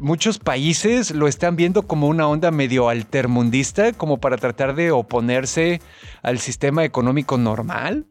muchos 0.00 0.38
países 0.38 1.10
lo 1.10 1.28
están 1.28 1.56
viendo 1.56 1.82
como 1.82 2.08
una 2.08 2.28
onda 2.28 2.50
medio 2.50 2.88
altermundista, 2.88 3.92
como 3.92 4.18
para 4.18 4.36
tratar 4.36 4.74
de 4.74 4.90
oponerse 4.90 5.80
al 6.22 6.38
sistema 6.38 6.84
económico 6.84 7.38
normal. 7.38 8.06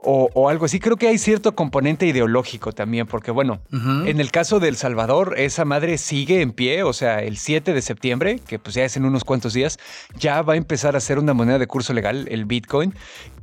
O, 0.00 0.48
algo 0.48 0.64
así. 0.64 0.78
Creo 0.78 0.96
que 0.96 1.08
hay 1.08 1.18
cierto 1.18 1.56
componente 1.56 2.06
ideológico 2.06 2.72
también, 2.72 3.06
porque 3.08 3.32
bueno, 3.32 3.60
en 3.72 4.20
el 4.20 4.30
caso 4.30 4.60
de 4.60 4.68
El 4.68 4.76
Salvador, 4.76 5.34
esa 5.36 5.64
madre 5.64 5.98
sigue 5.98 6.40
en 6.40 6.52
pie, 6.52 6.84
o 6.84 6.92
sea, 6.92 7.18
el 7.18 7.36
7 7.36 7.74
de 7.74 7.82
septiembre, 7.82 8.40
que 8.46 8.60
pues 8.60 8.76
ya 8.76 8.84
es 8.84 8.96
en 8.96 9.04
unos 9.04 9.24
cuantos 9.24 9.54
días, 9.54 9.78
ya 10.16 10.40
va 10.42 10.52
a 10.52 10.56
empezar 10.56 10.94
a 10.94 11.00
ser 11.00 11.18
una 11.18 11.34
moneda 11.34 11.58
de 11.58 11.66
curso 11.66 11.92
legal, 11.92 12.28
el 12.30 12.44
Bitcoin, 12.44 12.94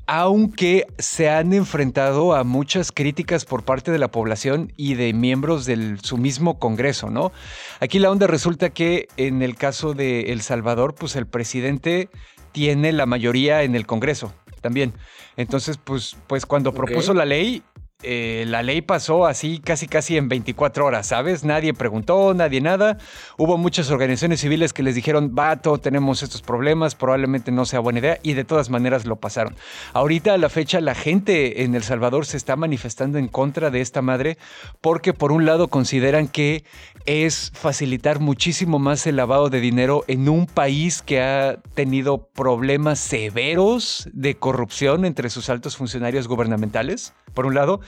aunque 0.07 0.85
se 0.97 1.29
han 1.29 1.53
enfrentado 1.53 2.35
a 2.35 2.43
muchas 2.43 2.91
críticas 2.91 3.45
por 3.45 3.63
parte 3.63 3.91
de 3.91 3.99
la 3.99 4.09
población 4.09 4.71
y 4.77 4.93
de 4.95 5.13
miembros 5.13 5.65
de 5.65 5.97
su 6.01 6.17
mismo 6.17 6.59
Congreso, 6.59 7.09
¿no? 7.09 7.31
Aquí 7.79 7.99
la 7.99 8.11
onda 8.11 8.27
resulta 8.27 8.69
que 8.69 9.07
en 9.17 9.41
el 9.41 9.55
caso 9.55 9.93
de 9.93 10.31
El 10.31 10.41
Salvador, 10.41 10.93
pues 10.95 11.15
el 11.15 11.25
presidente 11.25 12.09
tiene 12.51 12.91
la 12.91 13.05
mayoría 13.05 13.63
en 13.63 13.75
el 13.75 13.85
Congreso 13.85 14.33
también. 14.61 14.93
Entonces, 15.37 15.77
pues, 15.77 16.15
pues 16.27 16.45
cuando 16.45 16.73
propuso 16.73 17.13
la 17.13 17.25
ley, 17.25 17.61
eh, 18.05 18.45
la 18.47 18.63
ley 18.63 18.81
pasó 18.81 19.25
así 19.25 19.59
casi 19.59 19.87
casi 19.87 20.17
en 20.17 20.29
24 20.29 20.85
horas, 20.85 21.07
¿sabes? 21.07 21.43
Nadie 21.43 21.73
preguntó, 21.73 22.33
nadie 22.33 22.61
nada. 22.61 22.97
Hubo 23.37 23.57
muchas 23.57 23.89
organizaciones 23.89 24.41
civiles 24.41 24.73
que 24.73 24.83
les 24.83 24.95
dijeron, 24.95 25.33
vato, 25.33 25.79
tenemos 25.79 26.23
estos 26.23 26.41
problemas, 26.41 26.95
probablemente 26.95 27.51
no 27.51 27.65
sea 27.65 27.79
buena 27.79 27.99
idea, 27.99 28.19
y 28.21 28.33
de 28.33 28.43
todas 28.43 28.69
maneras 28.69 29.05
lo 29.05 29.15
pasaron. 29.15 29.55
Ahorita 29.93 30.33
a 30.33 30.37
la 30.37 30.49
fecha 30.49 30.79
la 30.81 30.95
gente 30.95 31.63
en 31.63 31.75
El 31.75 31.83
Salvador 31.83 32.25
se 32.25 32.37
está 32.37 32.55
manifestando 32.55 33.17
en 33.17 33.27
contra 33.27 33.71
de 33.71 33.81
esta 33.81 34.01
madre 34.01 34.37
porque 34.81 35.13
por 35.13 35.31
un 35.31 35.45
lado 35.45 35.67
consideran 35.67 36.27
que 36.27 36.63
es 37.05 37.51
facilitar 37.53 38.19
muchísimo 38.19 38.79
más 38.79 39.05
el 39.07 39.15
lavado 39.15 39.49
de 39.49 39.59
dinero 39.59 40.03
en 40.07 40.29
un 40.29 40.45
país 40.45 41.01
que 41.01 41.21
ha 41.21 41.57
tenido 41.73 42.27
problemas 42.27 42.99
severos 42.99 44.09
de 44.13 44.35
corrupción 44.35 45.05
entre 45.05 45.29
sus 45.29 45.49
altos 45.49 45.77
funcionarios 45.77 46.27
gubernamentales, 46.27 47.13
por 47.33 47.45
un 47.45 47.55
lado, 47.55 47.81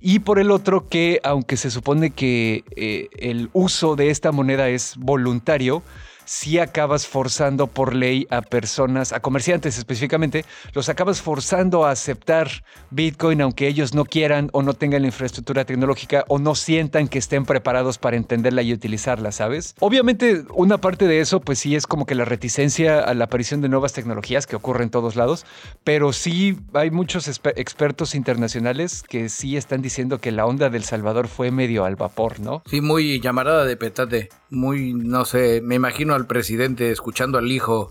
y 0.00 0.20
por 0.20 0.38
el 0.38 0.50
otro 0.50 0.88
que 0.88 1.20
aunque 1.24 1.56
se 1.56 1.70
supone 1.70 2.10
que 2.10 2.64
eh, 2.76 3.08
el 3.18 3.50
uso 3.52 3.96
de 3.96 4.10
esta 4.10 4.32
moneda 4.32 4.68
es 4.68 4.96
voluntario, 4.96 5.82
si 6.30 6.60
acabas 6.60 7.08
forzando 7.08 7.66
por 7.66 7.92
ley 7.92 8.28
a 8.30 8.40
personas, 8.40 9.12
a 9.12 9.18
comerciantes 9.18 9.76
específicamente, 9.76 10.44
los 10.74 10.88
acabas 10.88 11.20
forzando 11.20 11.84
a 11.84 11.90
aceptar 11.90 12.48
Bitcoin 12.90 13.40
aunque 13.40 13.66
ellos 13.66 13.94
no 13.94 14.04
quieran 14.04 14.48
o 14.52 14.62
no 14.62 14.74
tengan 14.74 15.02
la 15.02 15.08
infraestructura 15.08 15.64
tecnológica 15.64 16.24
o 16.28 16.38
no 16.38 16.54
sientan 16.54 17.08
que 17.08 17.18
estén 17.18 17.44
preparados 17.44 17.98
para 17.98 18.16
entenderla 18.16 18.62
y 18.62 18.72
utilizarla, 18.72 19.32
¿sabes? 19.32 19.74
Obviamente 19.80 20.44
una 20.54 20.78
parte 20.78 21.08
de 21.08 21.18
eso 21.18 21.40
pues 21.40 21.58
sí 21.58 21.74
es 21.74 21.88
como 21.88 22.06
que 22.06 22.14
la 22.14 22.24
reticencia 22.24 23.00
a 23.00 23.12
la 23.14 23.24
aparición 23.24 23.60
de 23.60 23.68
nuevas 23.68 23.92
tecnologías 23.92 24.46
que 24.46 24.54
ocurre 24.54 24.84
en 24.84 24.90
todos 24.90 25.16
lados, 25.16 25.44
pero 25.82 26.12
sí 26.12 26.60
hay 26.74 26.92
muchos 26.92 27.26
expertos 27.26 28.14
internacionales 28.14 29.02
que 29.02 29.30
sí 29.30 29.56
están 29.56 29.82
diciendo 29.82 30.20
que 30.20 30.30
la 30.30 30.46
onda 30.46 30.70
del 30.70 30.84
Salvador 30.84 31.26
fue 31.26 31.50
medio 31.50 31.84
al 31.84 31.96
vapor, 31.96 32.38
¿no? 32.38 32.62
Sí, 32.70 32.80
muy 32.80 33.20
llamarada 33.20 33.64
de 33.64 33.76
petate, 33.76 34.28
muy, 34.48 34.94
no 34.94 35.24
sé, 35.24 35.60
me 35.60 35.74
imagino 35.74 36.19
al 36.20 36.26
presidente 36.26 36.90
escuchando 36.90 37.38
al 37.38 37.50
hijo 37.50 37.90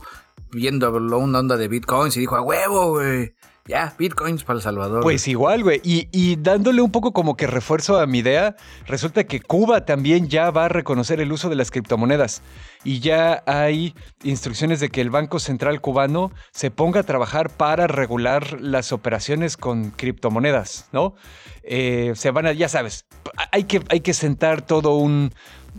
viendo 0.52 0.92
una 0.92 1.40
onda 1.40 1.58
de 1.58 1.68
bitcoins 1.68 2.18
y 2.18 2.22
dijo, 2.22 2.36
a 2.36 2.42
huevo, 2.42 2.92
güey. 2.92 3.34
Ya, 3.70 3.94
bitcoins 4.00 4.44
para 4.44 4.58
El 4.58 4.64
Salvador. 4.64 5.04
Pues 5.04 5.28
igual, 5.28 5.62
güey. 5.62 5.80
Y, 5.84 6.08
y, 6.12 6.38
dándole 6.38 6.82
un 6.82 6.92
poco 6.92 7.14
como 7.14 7.38
que 7.38 7.46
refuerzo 7.46 8.00
a 8.00 8.08
mi 8.08 8.18
idea, 8.18 8.56
resulta 8.88 9.26
que 9.26 9.42
Cuba 9.42 9.86
también 9.86 10.28
ya 10.28 10.50
va 10.50 10.66
a 10.66 10.70
reconocer 10.70 11.20
el 11.22 11.32
uso 11.32 11.50
de 11.50 11.56
las 11.56 11.70
criptomonedas. 11.70 12.42
Y 12.84 13.00
ya 13.00 13.44
hay 13.46 13.94
instrucciones 14.24 14.80
de 14.80 14.90
que 14.90 15.02
el 15.02 15.12
Banco 15.12 15.38
Central 15.38 15.82
cubano 15.82 16.32
se 16.52 16.72
ponga 16.72 17.02
a 17.02 17.04
trabajar 17.04 17.52
para 17.52 17.86
regular 17.86 18.60
las 18.60 18.92
operaciones 18.92 19.56
con 19.56 19.92
criptomonedas, 19.92 20.90
¿no? 20.92 21.14
Eh, 21.62 22.14
se 22.16 22.32
van 22.32 22.48
a, 22.48 22.54
ya 22.54 22.70
sabes, 22.70 23.06
hay 23.52 23.66
que, 23.66 23.84
hay 23.90 24.00
que 24.00 24.16
sentar 24.16 24.64
todo 24.64 24.96
un, 24.96 25.32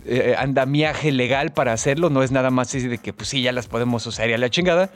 eh, 0.05 0.35
andamiaje 0.37 1.11
legal 1.11 1.51
para 1.51 1.73
hacerlo, 1.73 2.09
no 2.09 2.23
es 2.23 2.31
nada 2.31 2.49
más 2.49 2.69
así 2.69 2.87
de 2.87 2.97
que 2.97 3.13
pues 3.13 3.29
sí, 3.29 3.41
ya 3.41 3.51
las 3.51 3.67
podemos 3.67 4.05
usar 4.05 4.29
y 4.29 4.33
a 4.33 4.37
la 4.37 4.49
chingada. 4.49 4.91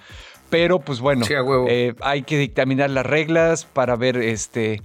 Pero 0.50 0.80
pues 0.80 1.00
bueno, 1.00 1.26
eh, 1.68 1.96
hay 2.02 2.22
que 2.22 2.38
dictaminar 2.38 2.92
las 2.92 3.06
reglas 3.06 3.66
para 3.66 3.96
ver, 3.96 4.18
este, 4.18 4.82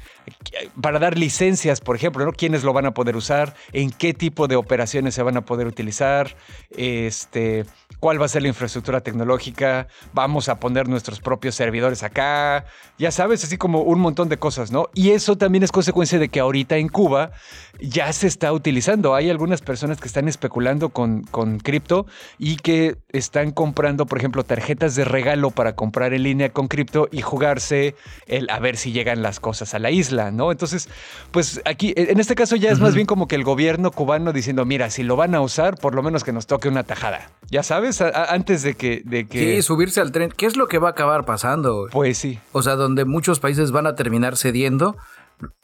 para 0.81 0.99
dar 0.99 1.19
licencias, 1.19 1.83
por 1.83 1.97
ejemplo, 1.97 2.25
¿no? 2.25 2.33
¿Quiénes 2.33 2.65
lo 2.65 2.73
van 2.73 2.87
a 2.87 2.95
poder 2.95 3.15
usar? 3.15 3.55
¿En 3.73 3.91
qué 3.91 4.15
tipo 4.15 4.49
de 4.49 4.57
operaciones 4.57 5.15
se 5.15 5.23
van 5.23 5.37
a 5.37 5.43
poder 5.43 5.67
utilizar? 5.67 6.35
Este, 6.71 7.67
¿Cuál 8.01 8.21
va 8.21 8.25
a 8.25 8.29
ser 8.29 8.41
la 8.43 8.49
infraestructura 8.49 9.03
tecnológica? 9.03 9.87
Vamos 10.15 10.49
a 10.49 10.59
poner 10.59 10.89
nuestros 10.89 11.21
propios 11.21 11.55
servidores 11.55 12.03
acá. 12.03 12.65
Ya 12.99 13.11
sabes, 13.11 13.45
así 13.45 13.59
como 13.59 13.83
un 13.83 14.01
montón 14.01 14.31
de 14.31 14.39
cosas, 14.39 14.73
¿no? 14.73 14.89
Y 14.95 15.11
eso 15.11 15.37
también 15.37 15.63
es 15.65 15.71
consecuencia 15.71 16.19
de 16.19 16.31
que 16.31 16.41
ahorita 16.41 16.79
en 16.79 16.89
Cuba 16.89 17.31
ya 17.79 18.11
se 18.15 18.27
está 18.27 18.53
utilizando. 18.53 19.15
Hay 19.15 19.29
algunas 19.29 19.61
personas 19.61 20.01
que 20.01 20.09
están 20.09 20.29
especulando 20.29 20.89
con, 20.89 21.25
con 21.25 21.59
cripto 21.59 22.07
y 22.39 22.57
que 22.57 22.97
están 23.11 23.51
comprando, 23.51 24.07
por 24.07 24.19
ejemplo, 24.19 24.45
tarjetas 24.45 24.95
de 24.95 25.05
regalo 25.05 25.51
para 25.51 25.75
comprar 25.75 26.15
en 26.15 26.23
línea 26.23 26.51
con 26.51 26.69
cripto 26.69 27.09
y 27.13 27.21
jugarse 27.21 27.95
el 28.27 28.49
a 28.49 28.59
ver 28.61 28.79
si 28.79 28.93
llegan 28.93 29.23
las 29.23 29.41
cosas 29.41 29.75
a 29.75 29.79
la 29.79 29.91
isla, 29.91 30.31
¿no? 30.31 30.53
Entonces, 30.53 30.89
pues 31.33 31.61
aquí, 31.67 31.93
en 31.97 32.19
este 32.19 32.35
caso 32.35 32.57
ya 32.57 32.71
es 32.71 32.81
más 32.81 32.95
bien 32.95 33.07
como 33.07 33.29
que 33.29 33.37
el 33.37 33.45
gobierno 33.45 33.91
cubano 33.91 34.33
diciendo, 34.33 34.65
mira, 34.65 34.89
si 34.91 35.03
lo 35.03 35.17
van 35.17 35.35
a 35.35 35.41
usar, 35.41 35.77
por 35.77 35.95
lo 35.95 36.03
menos 36.03 36.25
que 36.25 36.33
nos 36.33 36.47
toque 36.47 36.69
una 36.69 36.85
tajada. 36.85 37.31
Ya 37.51 37.63
sabes, 37.63 37.90
antes 38.01 38.63
de 38.63 38.75
que, 38.75 39.03
de 39.05 39.27
que... 39.27 39.57
Sí, 39.57 39.63
subirse 39.63 40.01
al 40.01 40.13
tren. 40.13 40.33
¿Qué 40.37 40.47
es 40.47 40.57
lo 40.57 40.69
que 40.69 40.79
va 40.79 40.89
a 40.89 40.91
acabar 40.93 41.25
pasando? 41.25 41.89
Pues 41.91 42.19
sí. 42.19 42.39
O 42.53 42.63
sea, 42.63 42.77
donde 42.77 43.05
muchos 43.05 43.41
países 43.41 43.73
van 43.73 43.87
a 43.87 43.95
terminar 43.95 44.37
cediendo 44.37 44.97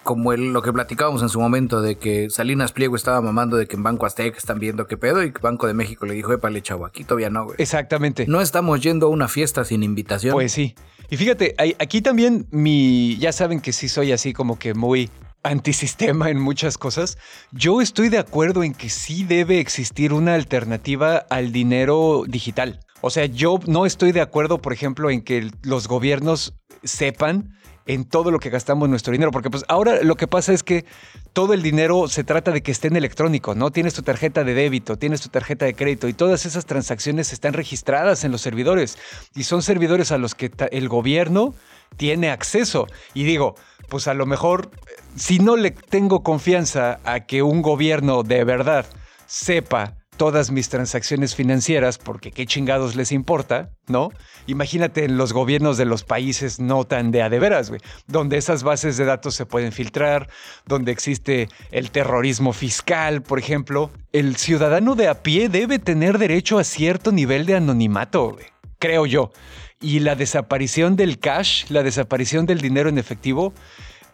como 0.03 0.33
el, 0.33 0.53
lo 0.53 0.63
que 0.63 0.73
platicábamos 0.73 1.23
en 1.23 1.29
su 1.29 1.41
momento 1.41 1.83
de 1.83 1.97
que 1.97 2.31
Salinas 2.31 2.73
Pliego 2.73 2.97
estaba 2.97 3.21
mamando 3.21 3.57
de 3.57 3.67
que 3.67 3.77
en 3.77 3.83
Banco 3.83 4.07
Azteca 4.07 4.39
están 4.39 4.59
viendo 4.59 4.87
qué 4.87 4.97
pedo 4.97 5.23
y 5.23 5.33
Banco 5.43 5.67
de 5.67 5.75
México 5.75 6.07
le 6.07 6.15
dijo, 6.15 6.33
épale, 6.33 6.63
chavo, 6.63 6.87
aquí 6.87 7.05
todavía 7.05 7.31
no, 7.31 7.45
güey. 7.45 7.57
Exactamente. 7.59 8.27
No 8.27 8.41
estamos 8.41 8.81
yendo 8.81 9.07
a 9.07 9.09
una 9.11 9.29
fiesta 9.29 9.65
sin 9.65 9.83
invitación. 9.83 10.33
Pues 10.33 10.53
sí. 10.53 10.75
Y 11.11 11.17
fíjate, 11.17 11.55
aquí 11.79 12.03
también 12.03 12.47
mi, 12.51 13.17
ya 13.19 13.33
saben 13.33 13.61
que 13.61 13.73
sí 13.73 13.89
soy 13.89 14.13
así 14.13 14.33
como 14.33 14.59
que 14.59 14.75
muy 14.75 15.11
antisistema 15.47 16.31
en 16.31 16.41
muchas 16.41 16.79
cosas, 16.79 17.19
yo 17.53 17.81
estoy 17.81 18.09
de 18.09 18.19
acuerdo 18.19 18.63
en 18.63 18.75
que 18.75 18.89
sí 18.89 19.25
debe 19.25 19.61
existir 19.61 20.13
una 20.13 20.35
alternativa 20.35 21.25
al 21.31 21.53
dinero 21.53 22.25
digital. 22.27 22.81
O 23.01 23.11
sea, 23.11 23.27
yo 23.27 23.61
no 23.67 23.87
estoy 23.87 24.13
de 24.13 24.21
acuerdo, 24.21 24.59
por 24.59 24.73
ejemplo, 24.73 25.11
en 25.11 25.23
que 25.23 25.51
los 25.63 25.89
gobiernos 25.89 26.55
sepan 26.83 27.57
en 27.87 28.05
todo 28.05 28.31
lo 28.31 28.41
que 28.41 28.51
gastamos 28.51 28.89
nuestro 28.89 29.13
dinero, 29.13 29.31
porque 29.31 29.49
pues 29.49 29.65
ahora 29.69 30.03
lo 30.03 30.17
que 30.17 30.27
pasa 30.27 30.53
es 30.53 30.63
que 30.63 30.85
todo 31.33 31.55
el 31.55 31.63
dinero 31.63 32.09
se 32.09 32.25
trata 32.25 32.51
de 32.51 32.63
que 32.63 32.73
esté 32.73 32.89
en 32.89 32.97
electrónico, 32.97 33.55
¿no? 33.55 33.71
Tienes 33.71 33.95
tu 33.95 34.03
tarjeta 34.03 34.43
de 34.43 34.55
débito, 34.55 34.99
tienes 34.99 35.21
tu 35.21 35.29
tarjeta 35.29 35.67
de 35.67 35.75
crédito 35.75 36.09
y 36.09 36.13
todas 36.13 36.47
esas 36.47 36.67
transacciones 36.67 37.33
están 37.33 37.53
registradas 37.53 38.25
en 38.25 38.33
los 38.33 38.41
servidores 38.41 38.99
y 39.37 39.45
son 39.45 39.63
servidores 39.63 40.11
a 40.11 40.19
los 40.19 40.35
que 40.35 40.51
el 40.73 40.89
gobierno 40.89 41.55
tiene 41.97 42.31
acceso. 42.31 42.89
Y 43.15 43.23
digo, 43.23 43.55
pues 43.89 44.09
a 44.09 44.15
lo 44.15 44.27
mejor, 44.27 44.71
si 45.17 45.39
no 45.39 45.57
le 45.57 45.71
tengo 45.71 46.23
confianza 46.23 47.01
a 47.05 47.21
que 47.21 47.43
un 47.43 47.63
gobierno 47.63 48.23
de 48.23 48.45
verdad 48.45 48.87
sepa 49.27 49.95
todas 50.17 50.51
mis 50.51 50.69
transacciones 50.69 51.35
financieras, 51.35 51.99
porque 51.99 52.31
qué 52.31 52.47
chingados 52.47 52.97
les 52.97 53.13
importa, 53.13 53.71
¿no? 53.87 54.11
Imagínate 54.47 55.05
en 55.05 55.17
los 55.17 55.33
gobiernos 55.33 55.77
de 55.77 55.85
los 55.85 56.05
países 56.05 56.59
no 56.59 56.85
tan 56.85 57.11
de 57.11 57.23
a 57.23 57.29
de 57.29 57.39
veras, 57.39 57.69
güey, 57.69 57.81
donde 58.07 58.39
esas 58.39 58.63
bases 58.63 58.97
de 58.97 59.05
datos 59.05 59.35
se 59.35 59.47
pueden 59.47 59.73
filtrar, 59.73 60.29
donde 60.67 60.93
existe 60.93 61.49
el 61.71 61.91
terrorismo 61.91 62.53
fiscal, 62.53 63.23
por 63.23 63.39
ejemplo. 63.39 63.91
El 64.13 64.37
ciudadano 64.37 64.95
de 64.95 65.09
a 65.09 65.23
pie 65.23 65.49
debe 65.49 65.79
tener 65.79 66.19
derecho 66.19 66.59
a 66.59 66.65
cierto 66.65 67.13
nivel 67.13 67.45
de 67.45 67.57
anonimato, 67.57 68.37
creo 68.79 69.07
yo. 69.07 69.33
Y 69.81 70.01
la 70.01 70.15
desaparición 70.15 70.97
del 70.97 71.19
cash, 71.19 71.67
la 71.69 71.83
desaparición 71.83 72.47
del 72.47 72.63
dinero 72.63 72.89
en 72.89 72.97
efectivo, 72.97 73.53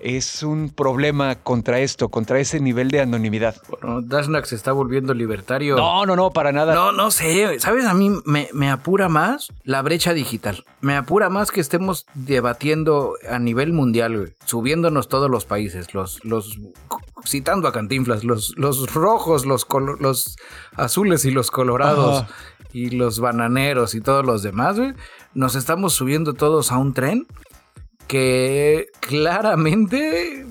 es 0.03 0.43
un 0.43 0.71
problema 0.71 1.37
contra 1.37 1.79
esto, 1.81 2.09
contra 2.09 2.39
ese 2.41 2.61
nivel 2.61 2.91
de 2.91 3.01
anonimidad. 3.01 3.57
Bueno, 3.69 4.03
Dashnak 4.03 4.45
se 4.45 4.57
está 4.57 4.73
volviendo 4.73 5.15
libertario. 5.15 5.77
No, 5.77 6.05
no, 6.05 6.17
no, 6.17 6.31
para 6.31 6.53
nada. 6.53 6.75
No, 6.75 6.93
no 6.93 7.11
sé. 7.11 7.59
¿Sabes? 7.61 7.87
A 7.87 7.95
mí 7.95 8.11
me, 8.25 8.71
apura 8.71 9.09
más 9.09 9.53
la 9.65 9.81
brecha 9.83 10.13
digital. 10.13 10.65
Me 10.81 10.97
apura 10.97 11.31
más 11.31 11.51
que 11.51 11.61
estemos 11.61 12.07
debatiendo 12.15 13.15
a 13.31 13.39
nivel 13.39 13.73
mundial, 13.73 14.35
subiéndonos 14.45 15.09
todos 15.09 15.31
los 15.31 15.45
países, 15.45 15.95
los, 15.95 16.25
los 16.25 16.59
citando 17.25 17.69
a 17.69 17.73
Cantinflas, 17.73 18.25
los, 18.25 18.55
los 18.57 18.93
rojos, 18.93 19.47
los, 19.47 19.67
los 20.01 20.37
azules 20.77 21.25
y 21.25 21.31
los 21.31 21.51
colorados. 21.51 22.27
Y 22.75 22.89
los 22.89 23.21
bananeros 23.21 23.95
y 23.95 24.01
todos 24.01 24.25
los 24.25 24.43
demás, 24.43 24.79
Nos 25.35 25.57
estamos 25.57 25.93
subiendo 25.93 26.33
todos 26.33 26.73
a 26.73 26.79
un 26.79 26.95
tren 26.95 27.27
que 28.13 28.89
claramente 29.01 30.45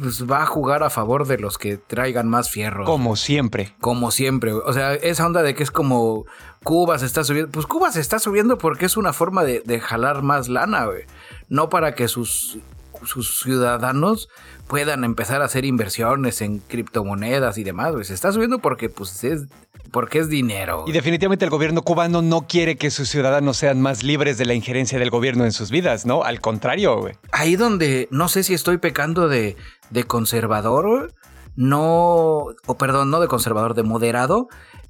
pues, 0.00 0.28
va 0.28 0.42
a 0.42 0.46
jugar 0.46 0.82
a 0.82 0.90
favor 0.90 1.28
de 1.28 1.38
los 1.38 1.58
que 1.58 1.76
traigan 1.76 2.28
más 2.28 2.50
fierro. 2.50 2.84
Como 2.84 3.14
siempre. 3.14 3.72
Como 3.80 4.10
siempre. 4.10 4.52
O 4.52 4.72
sea, 4.72 4.94
esa 4.94 5.24
onda 5.24 5.44
de 5.44 5.54
que 5.54 5.62
es 5.62 5.70
como 5.70 6.24
Cuba 6.64 6.98
se 6.98 7.06
está 7.06 7.22
subiendo. 7.22 7.52
Pues 7.52 7.66
Cuba 7.66 7.92
se 7.92 8.00
está 8.00 8.18
subiendo 8.18 8.58
porque 8.58 8.86
es 8.86 8.96
una 8.96 9.12
forma 9.12 9.44
de, 9.44 9.62
jalar 9.80 10.22
más 10.22 10.48
lana, 10.48 10.86
güey. 10.86 11.04
No 11.48 11.68
para 11.68 11.94
que 11.94 12.08
sus, 12.08 12.58
sus 13.06 13.40
ciudadanos 13.40 14.28
puedan 14.66 15.04
empezar 15.04 15.42
a 15.42 15.46
hacer 15.46 15.64
inversiones 15.64 16.40
en 16.40 16.58
criptomonedas 16.58 17.58
y 17.58 17.64
demás, 17.64 17.92
güey. 17.92 18.04
Se 18.04 18.14
está 18.14 18.32
subiendo 18.32 18.58
porque 18.58 18.88
pues 18.88 19.24
es 19.24 19.46
porque 19.90 20.18
es 20.18 20.28
dinero. 20.28 20.84
Y 20.88 20.92
definitivamente 20.92 21.44
el 21.44 21.50
gobierno 21.52 21.82
cubano 21.82 22.20
no 22.20 22.48
quiere 22.48 22.76
que 22.76 22.90
sus 22.90 23.08
ciudadanos 23.08 23.56
sean 23.56 23.80
más 23.80 24.02
libres 24.02 24.38
de 24.38 24.44
la 24.44 24.54
injerencia 24.54 24.98
del 24.98 25.10
gobierno 25.10 25.44
en 25.44 25.52
sus 25.52 25.70
vidas, 25.70 26.04
¿no? 26.04 26.24
Al 26.24 26.40
contrario, 26.40 26.98
güey. 26.98 27.14
Ahí 27.30 27.54
donde 27.54 28.08
no 28.10 28.28
sé 28.28 28.42
si 28.42 28.54
estoy 28.54 28.78
pecando 28.78 29.28
de, 29.28 29.56
de 29.90 30.04
conservador, 30.04 31.14
no, 31.54 32.46
o 32.66 32.78
perdón, 32.78 33.10
no 33.10 33.20
de 33.20 33.28
conservador, 33.28 33.74
de 33.74 33.84
moderado. 33.84 34.48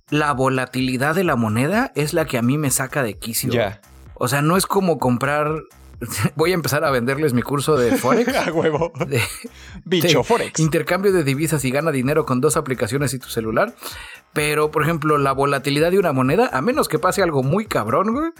La 0.09 0.33
volatilidad 0.33 1.15
de 1.15 1.25
la 1.25 1.37
moneda 1.37 1.93
es 1.95 2.15
la 2.15 2.25
que 2.25 2.39
a 2.39 2.43
mí 2.43 2.57
me 2.57 2.71
saca 2.71 3.03
de 3.03 3.19
quicio. 3.19 3.53
Ya. 3.53 3.83
O 4.15 4.29
sea, 4.29 4.43
no 4.43 4.57
es 4.57 4.67
como 4.67 4.99
comprar 4.99 5.51
voy 6.37 6.53
a 6.53 6.55
empezar 6.55 6.85
a 6.85 6.91
venderles 6.91 7.35
mi 7.35 7.43
curso 7.43 7.77
de 7.77 7.97
Forex. 7.97 8.35
a 8.47 8.53
huevo. 8.53 8.93
Bicho 9.85 10.23
Forex. 10.25 10.61
Intercambio 10.61 11.13
de 11.13 11.25
divisas 11.25 11.65
y 11.65 11.71
gana 11.71 11.91
dinero 11.91 12.25
con 12.27 12.41
dos 12.41 12.57
aplicaciones 12.57 13.15
y 13.15 13.19
tu 13.19 13.29
celular. 13.29 13.75
Pero, 14.33 14.71
por 14.71 14.83
ejemplo, 14.83 15.19
la 15.19 15.33
volatilidad 15.33 15.91
de 15.91 15.99
una 15.99 16.13
moneda, 16.13 16.51
a 16.53 16.61
menos 16.61 16.89
que 16.89 16.99
pase 16.99 17.23
algo 17.23 17.43
muy 17.43 17.67
cabrón, 17.67 18.13
güey, 18.13 18.31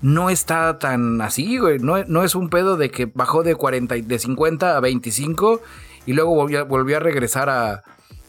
no 0.00 0.30
está 0.30 0.78
tan 0.78 1.20
así, 1.20 1.58
güey. 1.58 1.78
No, 1.78 2.02
no 2.04 2.22
es 2.22 2.34
un 2.34 2.48
pedo 2.48 2.76
de 2.76 2.90
que 2.90 3.06
bajó 3.06 3.42
de 3.42 3.54
40, 3.54 3.96
de 3.96 4.18
50 4.18 4.76
a 4.76 4.80
25 4.80 5.60
y 6.06 6.12
luego 6.12 6.34
volvió, 6.34 6.66
volvió 6.66 6.96
a 6.98 7.00
regresar 7.00 7.48
a, 7.48 7.82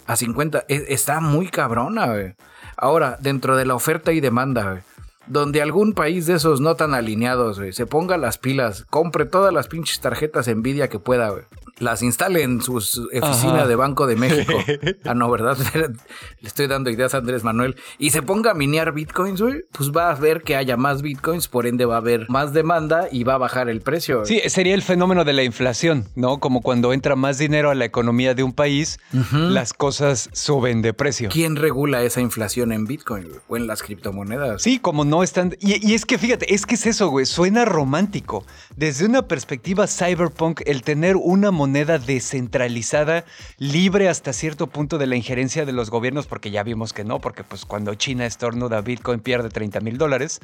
a 0.07 0.15
50. 0.15 0.65
E, 0.67 0.85
está 0.89 1.19
muy 1.19 1.47
cabrona, 1.49 2.07
güey. 2.07 2.35
Ahora, 2.75 3.17
dentro 3.19 3.55
de 3.55 3.65
la 3.65 3.75
oferta 3.75 4.11
y 4.11 4.19
demanda, 4.19 4.71
güey 4.71 4.92
donde 5.27 5.61
algún 5.61 5.93
país 5.93 6.25
de 6.25 6.35
esos 6.35 6.61
no 6.61 6.75
tan 6.75 6.93
alineados, 6.93 7.59
se 7.75 7.85
ponga 7.85 8.17
las 8.17 8.37
pilas, 8.37 8.85
compre 8.89 9.25
todas 9.25 9.53
las 9.53 9.67
pinches 9.67 9.99
tarjetas 9.99 10.47
Nvidia 10.47 10.89
que 10.89 10.99
pueda, 10.99 11.29
güey. 11.29 11.43
Las 11.79 12.03
instale 12.03 12.43
en 12.43 12.61
su 12.61 12.75
oficina 12.75 13.65
de 13.65 13.75
Banco 13.75 14.05
de 14.05 14.15
México. 14.15 14.53
ah, 15.05 15.15
no, 15.15 15.29
¿verdad? 15.31 15.57
Le 16.39 16.47
estoy 16.47 16.67
dando 16.67 16.91
ideas 16.91 17.15
a 17.15 17.17
Andrés 17.17 17.43
Manuel. 17.43 17.75
Y 17.97 18.11
se 18.11 18.21
ponga 18.21 18.51
a 18.51 18.53
minear 18.53 18.93
bitcoins, 18.93 19.41
güey. 19.41 19.63
Pues 19.71 19.91
va 19.91 20.11
a 20.11 20.15
ver 20.15 20.43
que 20.43 20.55
haya 20.55 20.77
más 20.77 21.01
bitcoins, 21.01 21.47
por 21.47 21.65
ende 21.65 21.85
va 21.85 21.95
a 21.95 21.97
haber 21.97 22.29
más 22.29 22.53
demanda 22.53 23.07
y 23.11 23.23
va 23.23 23.35
a 23.35 23.37
bajar 23.39 23.69
el 23.69 23.81
precio. 23.81 24.23
Sí, 24.23 24.39
sería 24.47 24.75
el 24.75 24.83
fenómeno 24.83 25.25
de 25.25 25.33
la 25.33 25.43
inflación, 25.43 26.05
¿no? 26.15 26.39
Como 26.39 26.61
cuando 26.61 26.93
entra 26.93 27.15
más 27.15 27.39
dinero 27.39 27.71
a 27.71 27.75
la 27.75 27.85
economía 27.85 28.35
de 28.35 28.43
un 28.43 28.53
país, 28.53 28.99
las 29.31 29.73
cosas 29.73 30.29
suben 30.31 30.83
de 30.83 30.93
precio. 30.93 31.29
¿Quién 31.31 31.55
regula 31.55 32.03
esa 32.03 32.21
inflación 32.21 32.71
en 32.71 32.85
bitcoin 32.85 33.29
o 33.47 33.57
en 33.57 33.65
las 33.65 33.81
criptomonedas? 33.81 34.61
Sí, 34.61 34.77
como 34.77 35.05
no 35.05 35.23
están. 35.23 35.55
Y, 35.59 35.93
es 35.93 36.05
que 36.05 36.19
fíjate, 36.19 36.53
es 36.53 36.67
que 36.67 36.75
es 36.75 36.85
eso, 36.85 37.09
güey. 37.09 37.25
Suena 37.25 37.65
romántico. 37.65 38.45
Desde 38.75 39.05
una 39.05 39.27
perspectiva 39.27 39.87
cyberpunk, 39.87 40.61
el 40.65 40.83
tener 40.83 41.15
una 41.15 41.49
moneda 41.49 41.62
descentralizada, 41.99 43.25
libre 43.57 44.09
hasta 44.09 44.33
cierto 44.33 44.67
punto 44.67 44.97
de 44.97 45.07
la 45.07 45.15
injerencia 45.15 45.65
de 45.65 45.71
los 45.71 45.89
gobiernos, 45.89 46.27
porque 46.27 46.51
ya 46.51 46.63
vimos 46.63 46.93
que 46.93 47.03
no, 47.03 47.19
porque 47.19 47.43
pues 47.43 47.65
cuando 47.65 47.95
China 47.95 48.25
estornuda 48.25 48.81
Bitcoin 48.81 49.19
pierde 49.19 49.49
30 49.49 49.79
mil 49.79 49.97
dólares. 49.97 50.39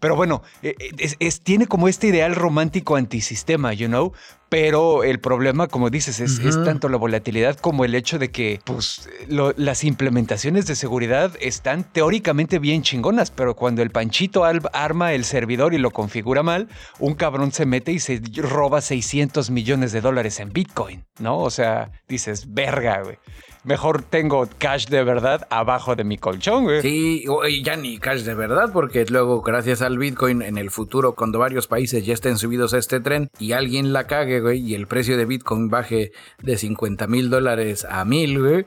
Pero 0.00 0.16
bueno, 0.16 0.42
eh, 0.62 0.74
eh, 0.98 1.30
tiene 1.42 1.66
como 1.66 1.88
este 1.88 2.08
ideal 2.08 2.34
romántico 2.34 2.96
antisistema, 2.96 3.72
you 3.72 3.88
know, 3.88 4.12
pero 4.48 5.04
el 5.04 5.20
problema, 5.20 5.66
como 5.66 5.90
dices, 5.90 6.20
es, 6.20 6.40
tanto 6.64 6.88
la 6.88 6.96
volatilidad 6.96 7.56
como 7.56 7.84
el 7.84 7.94
hecho 7.94 8.18
de 8.18 8.30
que 8.30 8.60
pues, 8.64 9.08
las 9.28 9.84
implementaciones 9.84 10.66
de 10.66 10.74
seguridad 10.74 11.32
están 11.40 11.84
teóricamente 11.84 12.58
bien 12.58 12.82
chingonas, 12.82 13.30
pero 13.30 13.54
cuando 13.54 13.82
el 13.82 13.90
panchito 13.90 14.44
arma 14.44 15.12
el 15.12 15.24
servidor 15.24 15.74
y 15.74 15.78
lo 15.78 15.90
configura 15.90 16.42
mal, 16.42 16.68
un 16.98 17.14
cabrón 17.14 17.52
se 17.52 17.66
mete 17.66 17.92
y 17.92 17.98
se 17.98 18.20
roba 18.36 18.80
600 18.80 19.50
millones 19.50 19.92
de 19.92 20.00
dólares 20.00 20.40
en 20.40 20.52
Bitcoin, 20.52 21.04
¿no? 21.18 21.38
O 21.38 21.50
sea, 21.50 21.90
dices, 22.08 22.52
verga, 22.52 23.02
güey 23.02 23.18
mejor 23.64 24.02
tengo 24.02 24.48
cash 24.58 24.86
de 24.86 25.04
verdad 25.04 25.46
abajo 25.50 25.96
de 25.96 26.04
mi 26.04 26.18
colchón, 26.18 26.64
güey. 26.64 26.82
Sí, 26.82 27.24
y 27.48 27.62
ya 27.62 27.76
ni 27.76 27.98
cash 27.98 28.22
de 28.22 28.34
verdad, 28.34 28.70
porque 28.72 29.04
luego, 29.08 29.42
gracias 29.42 29.82
al 29.82 29.98
Bitcoin, 29.98 30.42
en 30.42 30.58
el 30.58 30.70
futuro, 30.70 31.14
cuando 31.14 31.38
varios 31.38 31.66
países 31.66 32.04
ya 32.04 32.14
estén 32.14 32.38
subidos 32.38 32.74
a 32.74 32.78
este 32.78 33.00
tren 33.00 33.30
y 33.38 33.52
alguien 33.52 33.92
la 33.92 34.06
cague, 34.06 34.40
güey, 34.40 34.60
y 34.60 34.74
el 34.74 34.86
precio 34.86 35.16
de 35.16 35.24
Bitcoin 35.24 35.68
baje 35.68 36.12
de 36.42 36.56
50 36.56 37.06
mil 37.06 37.30
dólares 37.30 37.86
a 37.88 38.04
mil, 38.04 38.40
güey 38.40 38.66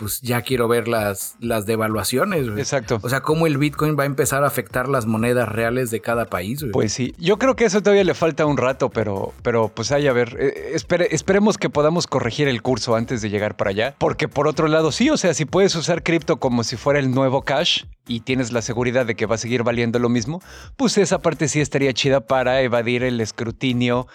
pues 0.00 0.22
ya 0.22 0.40
quiero 0.40 0.66
ver 0.66 0.88
las, 0.88 1.34
las 1.40 1.66
devaluaciones. 1.66 2.48
Exacto. 2.56 2.98
O 3.02 3.10
sea, 3.10 3.20
cómo 3.20 3.46
el 3.46 3.58
Bitcoin 3.58 3.98
va 3.98 4.04
a 4.04 4.06
empezar 4.06 4.44
a 4.44 4.46
afectar 4.46 4.88
las 4.88 5.04
monedas 5.04 5.46
reales 5.46 5.90
de 5.90 6.00
cada 6.00 6.24
país. 6.24 6.64
Pues 6.72 6.94
sí, 6.94 7.14
yo 7.18 7.38
creo 7.38 7.54
que 7.54 7.66
eso 7.66 7.82
todavía 7.82 8.02
le 8.04 8.14
falta 8.14 8.46
un 8.46 8.56
rato, 8.56 8.88
pero, 8.88 9.34
pero 9.42 9.68
pues 9.68 9.92
hay 9.92 10.08
a 10.08 10.14
ver, 10.14 10.38
eh, 10.40 10.74
esperemos 11.10 11.58
que 11.58 11.68
podamos 11.68 12.06
corregir 12.06 12.48
el 12.48 12.62
curso 12.62 12.96
antes 12.96 13.20
de 13.20 13.28
llegar 13.28 13.58
para 13.58 13.70
allá, 13.72 13.94
porque 13.98 14.26
por 14.26 14.48
otro 14.48 14.68
lado 14.68 14.90
sí, 14.90 15.10
o 15.10 15.18
sea, 15.18 15.34
si 15.34 15.44
puedes 15.44 15.74
usar 15.76 16.02
cripto 16.02 16.38
como 16.38 16.64
si 16.64 16.76
fuera 16.76 16.98
el 16.98 17.10
nuevo 17.10 17.42
cash 17.42 17.84
y 18.08 18.20
tienes 18.20 18.52
la 18.52 18.62
seguridad 18.62 19.04
de 19.04 19.16
que 19.16 19.26
va 19.26 19.34
a 19.34 19.38
seguir 19.38 19.64
valiendo 19.64 19.98
lo 19.98 20.08
mismo, 20.08 20.40
pues 20.78 20.96
esa 20.96 21.18
parte 21.18 21.46
sí 21.46 21.60
estaría 21.60 21.92
chida 21.92 22.20
para 22.20 22.62
evadir 22.62 23.02
el 23.02 23.20
escrutinio 23.20 24.06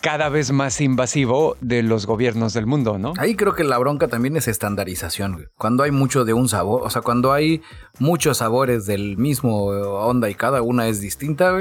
cada 0.00 0.28
vez 0.28 0.52
más 0.52 0.80
invasivo 0.80 1.56
de 1.60 1.82
los 1.82 2.06
gobiernos 2.06 2.52
del 2.52 2.66
mundo, 2.66 2.98
¿no? 2.98 3.14
Ahí 3.18 3.34
creo 3.34 3.54
que 3.54 3.64
la 3.64 3.78
bronca 3.78 4.08
también 4.08 4.36
es 4.36 4.48
estandarización. 4.48 5.48
Cuando 5.56 5.82
hay 5.82 5.90
mucho 5.90 6.24
de 6.24 6.32
un 6.32 6.48
sabor, 6.48 6.82
o 6.84 6.90
sea, 6.90 7.02
cuando 7.02 7.32
hay 7.32 7.62
muchos 7.98 8.38
sabores 8.38 8.86
del 8.86 9.16
mismo 9.16 9.64
onda 9.66 10.30
y 10.30 10.34
cada 10.34 10.62
una 10.62 10.88
es 10.88 11.00
distinta, 11.00 11.52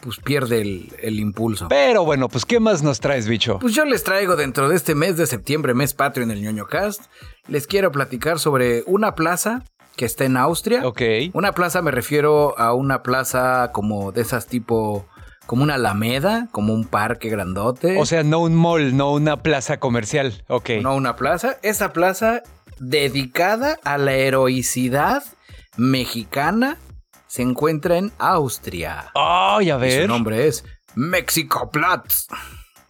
pues 0.00 0.18
pierde 0.18 0.60
el, 0.60 1.18
impulso. 1.18 1.68
Pero 1.68 2.04
bueno, 2.04 2.28
pues 2.28 2.44
¿qué 2.44 2.60
más 2.60 2.82
nos 2.82 3.00
traes, 3.00 3.26
bicho? 3.26 3.58
Pues 3.58 3.74
yo 3.74 3.84
les 3.84 4.04
traigo 4.04 4.36
dentro 4.36 4.68
de 4.68 4.76
este 4.76 4.94
mes 4.94 5.16
de 5.16 5.26
septiembre, 5.26 5.74
mes 5.74 5.94
patrio 5.94 6.24
en 6.24 6.30
el 6.30 6.42
ñoño 6.42 6.66
cast, 6.66 7.02
les 7.48 7.66
quiero 7.66 7.90
platicar 7.90 8.38
sobre 8.38 8.82
una 8.86 9.14
plaza 9.14 9.64
que 9.96 10.04
está 10.04 10.24
en 10.24 10.36
Austria. 10.36 10.86
Ok. 10.86 11.02
Una 11.32 11.52
plaza 11.52 11.80
me 11.82 11.90
refiero 11.90 12.58
a 12.58 12.74
una 12.74 13.02
plaza 13.02 13.70
como 13.72 14.12
de 14.12 14.22
esas 14.22 14.46
tipo 14.46 15.06
como 15.46 15.62
una 15.62 15.74
alameda, 15.74 16.48
como 16.52 16.72
un 16.72 16.84
parque 16.84 17.28
grandote. 17.28 17.98
O 17.98 18.06
sea, 18.06 18.22
no 18.22 18.40
un 18.40 18.54
mall, 18.54 18.96
no 18.96 19.12
una 19.12 19.42
plaza 19.42 19.78
comercial. 19.78 20.42
Ok. 20.48 20.70
No 20.82 20.94
una 20.94 21.16
plaza. 21.16 21.56
Esta 21.62 21.92
plaza 21.92 22.42
dedicada 22.78 23.78
a 23.84 23.98
la 23.98 24.14
heroicidad 24.14 25.22
mexicana 25.76 26.78
se 27.26 27.42
encuentra 27.42 27.98
en 27.98 28.12
Austria. 28.18 29.10
¡Ay, 29.14 29.70
a 29.70 29.76
Y 29.76 29.80
ver! 29.80 30.02
su 30.02 30.08
nombre 30.08 30.46
es 30.46 30.64
Mexicoplatz. 30.94 32.26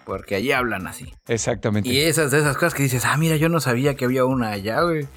Porque 0.05 0.35
allí 0.35 0.53
hablan 0.53 0.87
así. 0.87 1.15
Exactamente. 1.29 1.89
Y 1.89 2.01
esas 2.01 2.31
de 2.31 2.39
esas 2.39 2.57
cosas 2.57 2.75
que 2.75 2.83
dices, 2.83 3.05
ah, 3.07 3.17
mira, 3.17 3.37
yo 3.37 3.49
no 3.49 3.61
sabía 3.61 3.95
que 3.97 4.05
había 4.05 4.27
una 4.27 4.51
allá, 4.51 4.83
güey. 4.83 5.09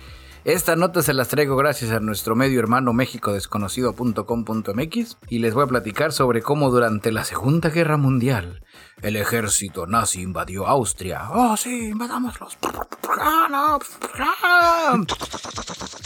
Esta 0.47 0.75
nota 0.77 1.01
se 1.03 1.13
las 1.13 1.27
traigo 1.27 1.57
gracias 1.57 1.91
a 1.91 1.99
nuestro 1.99 2.33
medio 2.33 2.61
hermano 2.61 2.93
mexicodesconocido.com.mx 2.93 5.17
y 5.27 5.39
les 5.39 5.53
voy 5.53 5.65
a 5.65 5.67
platicar 5.67 6.13
sobre 6.13 6.41
cómo 6.41 6.71
durante 6.71 7.11
la 7.11 7.25
Segunda 7.25 7.67
Guerra 7.67 7.97
Mundial 7.97 8.63
el 9.01 9.17
ejército 9.17 9.87
nazi 9.87 10.21
invadió 10.21 10.65
Austria. 10.65 11.27
¡Oh, 11.33 11.57
sí! 11.57 11.89
¡Invadamos 11.89 12.35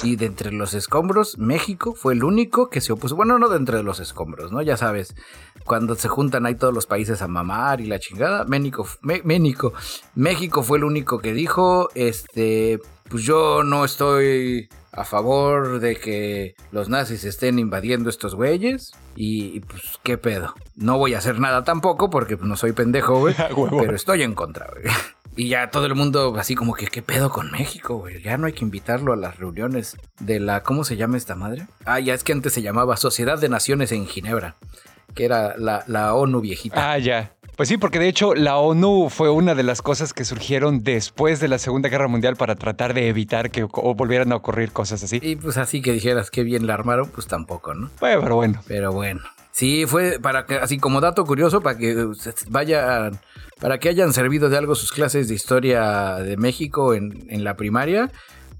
Y 0.02 0.16
de 0.16 0.26
entre 0.26 0.52
los 0.52 0.74
escombros, 0.74 1.38
México 1.38 1.94
fue 1.94 2.14
el 2.14 2.24
único 2.24 2.72
que 2.72 2.82
se 2.82 2.94
opuso. 2.94 3.16
Bueno, 3.16 3.38
no 3.38 3.48
de 3.48 3.58
entre 3.58 3.84
los 3.84 4.00
escombros, 4.00 4.52
¿no? 4.52 4.64
Ya 4.64 4.76
sabes, 4.76 5.14
cuando 5.66 5.94
se 5.94 6.08
juntan 6.08 6.48
ahí 6.48 6.56
todos 6.56 6.74
los 6.74 6.88
países 6.88 7.22
a 7.22 7.28
mamar 7.28 7.80
y 7.80 7.86
la 7.86 8.00
chingada. 8.00 8.44
México, 8.46 8.88
Me- 9.02 9.22
México, 9.24 9.72
México 10.16 10.64
fue 10.64 10.80
el 10.80 10.86
único 10.86 11.20
que 11.20 11.34
dijo, 11.34 11.90
este, 11.94 12.80
pues 13.12 13.24
yo 13.24 13.64
no 13.64 13.84
estoy 13.84 14.70
a 14.94 15.04
favor 15.04 15.80
de 15.80 15.98
que 15.98 16.56
los 16.72 16.88
nazis 16.88 17.26
estén 17.26 17.60
invadiendo 17.60 18.10
estos 18.10 18.36
güeyes. 18.36 18.94
Y, 19.16 19.58
y, 19.58 19.60
pues, 19.60 20.00
¿qué 20.04 20.18
pedo? 20.18 20.56
No 20.76 20.98
voy 20.98 21.14
a 21.14 21.18
hacer 21.18 21.40
nada 21.40 21.64
tampoco 21.66 22.10
porque 22.10 22.38
pues, 22.38 22.48
no 22.48 22.56
soy 22.56 22.72
pendejo, 22.72 23.20
güey. 23.20 23.36
Pero 23.80 23.96
estoy 23.96 24.24
en 24.24 24.34
contra, 24.34 24.68
güey. 24.72 24.86
Y 25.36 25.50
ya 25.50 25.72
todo 25.72 25.86
el 25.86 25.96
mundo 25.96 26.36
así 26.38 26.56
como 26.56 26.74
que, 26.74 26.88
¿qué 26.88 27.02
pedo 27.02 27.30
con 27.30 27.52
México, 27.52 27.98
güey? 27.98 28.22
Ya 28.22 28.38
no 28.38 28.48
hay 28.48 28.54
que 28.54 28.66
invitarlo 28.66 29.14
a 29.14 29.16
las 29.18 29.38
reuniones 29.38 29.98
de 30.20 30.40
la, 30.40 30.64
¿cómo 30.64 30.84
se 30.84 30.98
llama 30.98 31.18
esta 31.18 31.36
madre? 31.36 31.68
Ah, 31.86 32.00
ya 32.00 32.14
es 32.14 32.24
que 32.24 32.34
antes 32.34 32.54
se 32.54 32.62
llamaba 32.62 32.98
Sociedad 32.98 33.40
de 33.40 33.48
Naciones 33.48 33.94
en 33.94 34.08
Ginebra, 34.08 34.58
que 35.16 35.24
era 35.26 35.58
la, 35.58 35.84
la 35.88 36.14
ONU 36.16 36.42
viejita. 36.42 36.92
Ah, 36.92 36.98
ya. 36.98 37.34
Pues 37.56 37.70
sí, 37.70 37.78
porque 37.78 38.00
de 38.00 38.08
hecho 38.08 38.34
la 38.34 38.58
ONU 38.58 39.10
fue 39.10 39.30
una 39.30 39.56
de 39.56 39.64
las 39.64 39.82
cosas 39.82 40.14
que 40.14 40.26
surgieron 40.26 40.84
después 40.84 41.40
de 41.40 41.48
la 41.48 41.60
Segunda 41.60 41.90
Guerra 41.90 42.08
Mundial 42.08 42.36
para 42.36 42.56
tratar 42.56 42.94
de 42.94 43.08
evitar 43.08 43.52
que 43.52 43.64
volvieran 43.64 44.32
a 44.32 44.38
ocurrir 44.38 44.72
cosas 44.72 45.04
así. 45.04 45.20
Y 45.22 45.36
pues 45.36 45.58
así 45.58 45.82
que 45.82 45.92
dijeras 45.92 46.32
que 46.32 46.44
bien 46.44 46.66
la 46.66 46.74
armaron, 46.74 47.10
pues 47.10 47.28
tampoco, 47.28 47.74
¿no? 47.74 47.90
Bueno, 48.00 48.22
pero 48.22 48.36
bueno. 48.36 48.62
Pero 48.68 48.92
bueno. 48.92 49.22
Sí, 49.52 49.86
fue 49.86 50.18
para 50.20 50.46
que, 50.46 50.56
así 50.56 50.80
como 50.80 51.02
dato 51.02 51.26
curioso, 51.26 51.62
para 51.62 51.78
que 51.78 52.08
vayan, 52.48 53.20
para 53.60 53.80
que 53.80 53.90
hayan 53.90 54.14
servido 54.14 54.50
de 54.50 54.58
algo 54.58 54.76
sus 54.76 54.92
clases 54.92 55.28
de 55.28 55.36
historia 55.36 56.16
de 56.16 56.38
México 56.38 56.94
en, 56.94 57.26
en 57.30 57.44
la 57.44 57.58
primaria, 57.58 58.12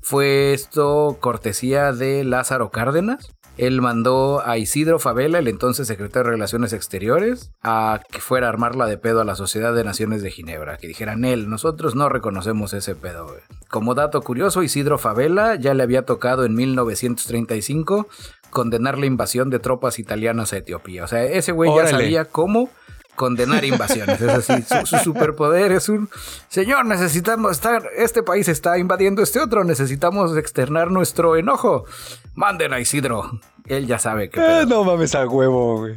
fue 0.02 0.54
esto 0.54 1.18
cortesía 1.20 1.94
de 1.94 2.24
Lázaro 2.24 2.72
Cárdenas. 2.72 3.32
Él 3.58 3.82
mandó 3.82 4.42
a 4.46 4.58
Isidro 4.58 4.98
Favela, 4.98 5.40
el 5.40 5.48
entonces 5.48 5.88
secretario 5.88 6.26
de 6.26 6.32
Relaciones 6.32 6.74
Exteriores, 6.74 7.52
a 7.62 8.02
que 8.12 8.20
fuera 8.22 8.48
a 8.48 8.50
armarla 8.50 8.86
de 8.88 8.98
pedo 8.98 9.22
a 9.22 9.26
la 9.26 9.36
Sociedad 9.36 9.74
de 9.74 9.84
Naciones 9.84 10.22
de 10.22 10.32
Ginebra. 10.32 10.78
Que 10.78 10.88
dijeran 10.88 11.26
él, 11.26 11.50
nosotros 11.50 11.96
no 11.96 12.10
reconocemos 12.10 12.74
ese 12.74 12.96
pedo. 12.96 13.26
güey". 13.28 13.40
Como 13.70 13.94
dato 13.94 14.22
curioso, 14.22 14.64
Isidro 14.64 14.98
Favela 14.98 15.56
ya 15.56 15.74
le 15.74 15.84
había 15.84 16.06
tocado 16.06 16.46
en 16.46 16.56
1935 16.56 18.08
condenar 18.50 18.98
la 18.98 19.06
invasión 19.06 19.50
de 19.50 19.60
tropas 19.60 19.98
italianas 19.98 20.54
a 20.54 20.58
Etiopía. 20.58 21.04
O 21.04 21.08
sea, 21.08 21.24
ese 21.24 21.52
güey 21.52 21.74
ya 21.76 21.88
sabía 21.88 22.26
cómo 22.26 22.70
condenar 23.16 23.64
invasiones. 23.66 24.22
Es 24.22 24.30
así, 24.50 24.64
su, 24.64 24.86
su 24.86 24.98
superpoder 25.04 25.72
es 25.72 25.90
un 25.90 26.10
señor, 26.48 26.86
necesitamos 26.86 27.52
estar, 27.52 27.84
este 27.98 28.24
país 28.24 28.48
está 28.48 28.78
invadiendo 28.78 29.22
este 29.22 29.40
otro, 29.40 29.64
necesitamos 29.64 30.36
externar 30.38 30.92
nuestro 30.92 31.36
enojo. 31.36 31.86
Manden 32.34 32.74
a 32.74 32.80
Isidro. 32.80 33.40
Él 33.66 33.88
ya 33.88 34.00
sabe 34.00 34.30
que 34.30 34.40
Eh, 34.40 34.66
no 34.68 34.84
mames 34.84 35.16
a 35.16 35.28
huevo, 35.28 35.80
güey. 35.80 35.96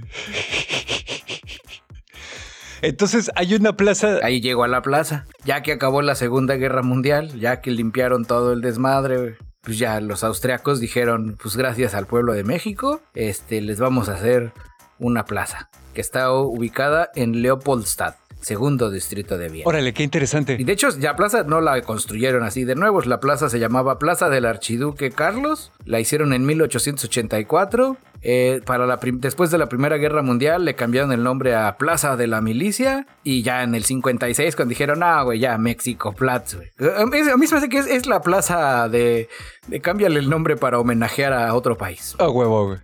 Entonces 2.82 3.30
hay 3.34 3.54
una 3.54 3.74
plaza. 3.74 4.18
Ahí 4.22 4.40
llegó 4.40 4.64
a 4.64 4.68
la 4.68 4.82
plaza. 4.82 5.24
Ya 5.44 5.62
que 5.62 5.72
acabó 5.72 6.02
la 6.02 6.14
Segunda 6.14 6.56
Guerra 6.56 6.82
Mundial, 6.82 7.40
ya 7.40 7.60
que 7.62 7.70
limpiaron 7.70 8.26
todo 8.26 8.52
el 8.52 8.60
desmadre, 8.60 9.38
pues 9.62 9.78
ya 9.78 10.00
los 10.00 10.22
austriacos 10.22 10.80
dijeron, 10.80 11.38
pues 11.42 11.56
gracias 11.56 11.94
al 11.94 12.06
pueblo 12.06 12.34
de 12.34 12.44
México, 12.44 13.00
este, 13.14 13.62
les 13.62 13.80
vamos 13.80 14.10
a 14.10 14.14
hacer 14.14 14.52
una 14.98 15.24
plaza 15.24 15.70
que 15.94 16.00
está 16.00 16.30
ubicada 16.32 17.10
en 17.14 17.40
Leopoldstadt, 17.40 18.16
segundo 18.40 18.90
distrito 18.90 19.38
de 19.38 19.48
Viena. 19.48 19.68
Órale, 19.68 19.94
qué 19.94 20.02
interesante. 20.02 20.56
Y 20.58 20.64
de 20.64 20.72
hecho, 20.72 20.90
ya 20.98 21.16
plaza 21.16 21.44
no 21.44 21.60
la 21.60 21.80
construyeron 21.82 22.42
así 22.42 22.64
de 22.64 22.74
nuevo. 22.74 23.00
La 23.02 23.20
plaza 23.20 23.48
se 23.48 23.58
llamaba 23.58 23.98
Plaza 23.98 24.28
del 24.28 24.44
Archiduque 24.44 25.10
Carlos. 25.10 25.72
La 25.86 26.00
hicieron 26.00 26.32
en 26.32 26.44
1884. 26.44 27.96
Eh, 28.26 28.62
para 28.64 28.86
la 28.86 28.98
después 29.02 29.50
de 29.50 29.58
la 29.58 29.68
Primera 29.68 29.98
Guerra 29.98 30.22
Mundial 30.22 30.64
le 30.64 30.74
cambiaron 30.74 31.12
el 31.12 31.22
nombre 31.22 31.54
a 31.54 31.76
Plaza 31.76 32.16
de 32.16 32.26
la 32.26 32.40
Milicia. 32.40 33.06
Y 33.22 33.42
ya 33.42 33.62
en 33.62 33.74
el 33.74 33.84
56, 33.84 34.56
cuando 34.56 34.70
dijeron, 34.70 35.02
ah, 35.02 35.22
güey, 35.22 35.40
ya 35.40 35.58
México 35.58 36.12
Platz, 36.12 36.54
güey. 36.54 36.70
A 36.96 37.04
mí, 37.06 37.18
a 37.18 37.36
mí 37.36 37.46
se 37.46 37.54
me 37.54 37.58
hace 37.58 37.68
que 37.68 37.78
es, 37.78 37.86
es 37.86 38.06
la 38.06 38.22
plaza 38.22 38.88
de, 38.88 39.28
de 39.66 39.80
cámbiale 39.80 40.18
el 40.18 40.30
nombre 40.30 40.56
para 40.56 40.78
homenajear 40.78 41.34
a 41.34 41.54
otro 41.54 41.76
país. 41.76 42.16
A 42.18 42.28
huevo, 42.28 42.66
güey. 42.66 42.78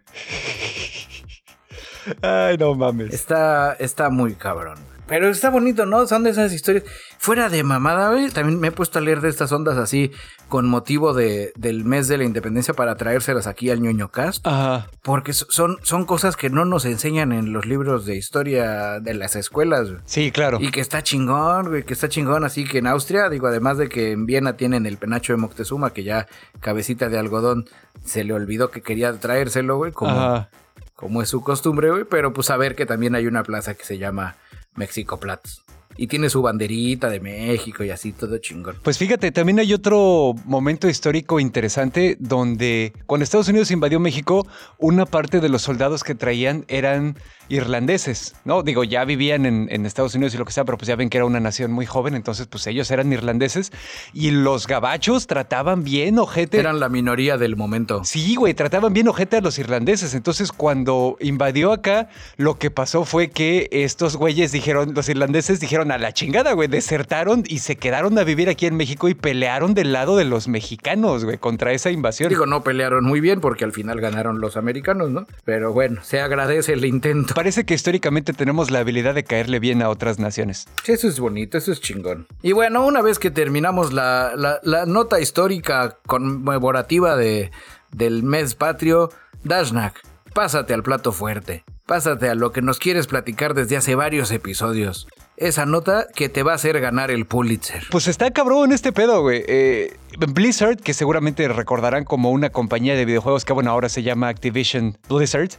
Ay, 2.22 2.56
no 2.58 2.74
mames. 2.74 3.12
Está, 3.12 3.72
está 3.74 4.10
muy 4.10 4.34
cabrón. 4.34 4.78
Pero 5.06 5.28
está 5.28 5.50
bonito, 5.50 5.86
¿no? 5.86 6.06
Son 6.06 6.22
de 6.22 6.30
esas 6.30 6.52
historias. 6.52 6.84
Fuera 7.18 7.48
de 7.48 7.64
mamada, 7.64 8.12
güey. 8.12 8.30
También 8.30 8.60
me 8.60 8.68
he 8.68 8.70
puesto 8.70 9.00
a 9.00 9.02
leer 9.02 9.20
de 9.20 9.28
estas 9.28 9.50
ondas 9.50 9.76
así 9.76 10.12
con 10.48 10.68
motivo 10.68 11.14
de, 11.14 11.52
del 11.56 11.84
mes 11.84 12.06
de 12.06 12.16
la 12.16 12.22
independencia 12.22 12.74
para 12.74 12.94
traérselas 12.94 13.48
aquí 13.48 13.70
al 13.70 13.80
ñoño 13.82 14.12
cast. 14.12 14.46
Ajá. 14.46 14.86
Porque 15.02 15.32
so- 15.32 15.46
son, 15.50 15.78
son 15.82 16.04
cosas 16.04 16.36
que 16.36 16.48
no 16.48 16.64
nos 16.64 16.84
enseñan 16.84 17.32
en 17.32 17.52
los 17.52 17.66
libros 17.66 18.06
de 18.06 18.14
historia 18.14 19.00
de 19.00 19.14
las 19.14 19.34
escuelas, 19.34 19.90
güey. 19.90 20.00
Sí, 20.04 20.30
claro. 20.30 20.58
Y 20.60 20.70
que 20.70 20.80
está 20.80 21.02
chingón, 21.02 21.70
güey, 21.70 21.82
que 21.82 21.92
está 21.94 22.08
chingón. 22.08 22.44
Así 22.44 22.64
que 22.64 22.78
en 22.78 22.86
Austria, 22.86 23.28
digo, 23.28 23.48
además 23.48 23.78
de 23.78 23.88
que 23.88 24.12
en 24.12 24.26
Viena 24.26 24.56
tienen 24.56 24.86
el 24.86 24.96
penacho 24.96 25.32
de 25.32 25.38
Moctezuma, 25.38 25.92
que 25.92 26.04
ya 26.04 26.28
cabecita 26.60 27.08
de 27.08 27.18
algodón 27.18 27.64
se 28.04 28.22
le 28.22 28.32
olvidó 28.32 28.70
que 28.70 28.80
quería 28.80 29.12
traérselo, 29.18 29.76
güey, 29.76 29.90
como, 29.90 30.12
Ajá. 30.12 30.50
Como 31.00 31.22
es 31.22 31.30
su 31.30 31.42
costumbre, 31.42 31.90
güey. 31.90 32.04
Pero 32.04 32.32
pues 32.32 32.46
saber 32.48 32.76
que 32.76 32.86
también 32.86 33.14
hay 33.14 33.26
una 33.26 33.42
plaza 33.42 33.74
que 33.74 33.84
se 33.84 33.96
llama 33.98 34.36
México 34.76 35.18
Platz. 35.18 35.62
Y 36.00 36.06
tiene 36.06 36.30
su 36.30 36.40
banderita 36.40 37.10
de 37.10 37.20
México 37.20 37.84
y 37.84 37.90
así, 37.90 38.12
todo 38.12 38.38
chingón. 38.38 38.76
Pues 38.82 38.96
fíjate, 38.96 39.32
también 39.32 39.58
hay 39.58 39.74
otro 39.74 40.34
momento 40.46 40.88
histórico 40.88 41.38
interesante 41.40 42.16
donde 42.18 42.94
cuando 43.04 43.24
Estados 43.24 43.48
Unidos 43.48 43.70
invadió 43.70 44.00
México, 44.00 44.46
una 44.78 45.04
parte 45.04 45.40
de 45.40 45.50
los 45.50 45.60
soldados 45.60 46.02
que 46.02 46.14
traían 46.14 46.64
eran 46.68 47.16
irlandeses, 47.50 48.36
¿no? 48.44 48.62
Digo, 48.62 48.84
ya 48.84 49.04
vivían 49.04 49.44
en, 49.44 49.66
en 49.70 49.84
Estados 49.84 50.14
Unidos 50.14 50.34
y 50.34 50.38
lo 50.38 50.44
que 50.44 50.52
sea, 50.52 50.64
pero 50.64 50.78
pues 50.78 50.86
ya 50.86 50.96
ven 50.96 51.10
que 51.10 51.18
era 51.18 51.26
una 51.26 51.40
nación 51.40 51.72
muy 51.72 51.84
joven, 51.84 52.14
entonces 52.14 52.46
pues 52.46 52.66
ellos 52.68 52.90
eran 52.90 53.12
irlandeses 53.12 53.72
y 54.14 54.30
los 54.30 54.66
gabachos 54.66 55.26
trataban 55.26 55.82
bien, 55.82 56.18
ojete. 56.18 56.60
Eran 56.60 56.80
la 56.80 56.88
minoría 56.88 57.36
del 57.36 57.56
momento. 57.56 58.04
Sí, 58.04 58.36
güey, 58.36 58.54
trataban 58.54 58.92
bien 58.92 59.08
ojete 59.08 59.36
a 59.36 59.40
los 59.40 59.58
irlandeses. 59.58 60.14
Entonces, 60.14 60.52
cuando 60.52 61.16
invadió 61.20 61.72
acá, 61.72 62.08
lo 62.36 62.56
que 62.56 62.70
pasó 62.70 63.04
fue 63.04 63.30
que 63.30 63.68
estos 63.72 64.16
güeyes 64.16 64.52
dijeron, 64.52 64.94
los 64.94 65.08
irlandeses 65.08 65.58
dijeron 65.58 65.89
a 65.90 65.98
la 65.98 66.12
chingada, 66.12 66.52
güey, 66.52 66.68
desertaron 66.68 67.44
y 67.46 67.58
se 67.58 67.76
quedaron 67.76 68.18
a 68.18 68.24
vivir 68.24 68.48
aquí 68.48 68.66
en 68.66 68.76
México 68.76 69.08
y 69.08 69.14
pelearon 69.14 69.74
del 69.74 69.92
lado 69.92 70.16
de 70.16 70.24
los 70.24 70.48
mexicanos, 70.48 71.24
güey, 71.24 71.38
contra 71.38 71.72
esa 71.72 71.90
invasión. 71.90 72.28
Digo, 72.28 72.46
no 72.46 72.62
pelearon 72.62 73.04
muy 73.04 73.20
bien 73.20 73.40
porque 73.40 73.64
al 73.64 73.72
final 73.72 74.00
ganaron 74.00 74.40
los 74.40 74.56
americanos, 74.56 75.10
¿no? 75.10 75.26
Pero 75.44 75.72
bueno, 75.72 76.00
se 76.02 76.20
agradece 76.20 76.72
el 76.74 76.84
intento. 76.84 77.34
Parece 77.34 77.64
que 77.64 77.74
históricamente 77.74 78.32
tenemos 78.32 78.70
la 78.70 78.80
habilidad 78.80 79.14
de 79.14 79.24
caerle 79.24 79.58
bien 79.58 79.82
a 79.82 79.88
otras 79.88 80.18
naciones. 80.18 80.66
Sí, 80.84 80.92
Eso 80.92 81.08
es 81.08 81.18
bonito, 81.20 81.58
eso 81.58 81.72
es 81.72 81.80
chingón. 81.80 82.26
Y 82.42 82.52
bueno, 82.52 82.84
una 82.86 83.02
vez 83.02 83.18
que 83.18 83.30
terminamos 83.30 83.92
la, 83.92 84.32
la- 84.36 84.60
la 84.62 84.86
nota 84.86 85.20
histórica 85.20 85.96
conmemorativa 86.06 87.16
de, 87.16 87.50
del 87.92 88.22
mes 88.22 88.54
patrio, 88.54 89.10
Dashnak, 89.44 90.00
pásate 90.34 90.74
al 90.74 90.82
plato 90.82 91.12
fuerte. 91.12 91.64
Pásate 91.86 92.28
a 92.28 92.34
lo 92.36 92.52
que 92.52 92.62
nos 92.62 92.78
quieres 92.78 93.08
platicar 93.08 93.54
desde 93.54 93.76
hace 93.76 93.96
varios 93.96 94.30
episodios. 94.30 95.08
Esa 95.40 95.64
nota 95.64 96.06
que 96.14 96.28
te 96.28 96.42
va 96.42 96.52
a 96.52 96.56
hacer 96.56 96.78
ganar 96.80 97.10
el 97.10 97.24
Pulitzer. 97.24 97.84
Pues 97.90 98.08
está 98.08 98.30
cabrón 98.30 98.72
este 98.72 98.92
pedo, 98.92 99.22
güey. 99.22 99.42
Eh, 99.48 99.96
Blizzard, 100.18 100.76
que 100.76 100.92
seguramente 100.92 101.48
recordarán 101.48 102.04
como 102.04 102.30
una 102.30 102.50
compañía 102.50 102.94
de 102.94 103.06
videojuegos 103.06 103.46
que, 103.46 103.54
bueno, 103.54 103.70
ahora 103.70 103.88
se 103.88 104.02
llama 104.02 104.28
Activision 104.28 104.98
Blizzard, 105.08 105.52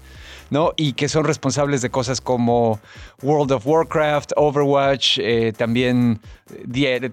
¿no? 0.51 0.73
Y 0.77 0.93
que 0.93 1.09
son 1.09 1.23
responsables 1.25 1.81
de 1.81 1.89
cosas 1.89 2.21
como 2.21 2.79
World 3.21 3.51
of 3.51 3.65
Warcraft, 3.65 4.31
Overwatch, 4.35 5.19
eh, 5.19 5.53
también 5.55 6.19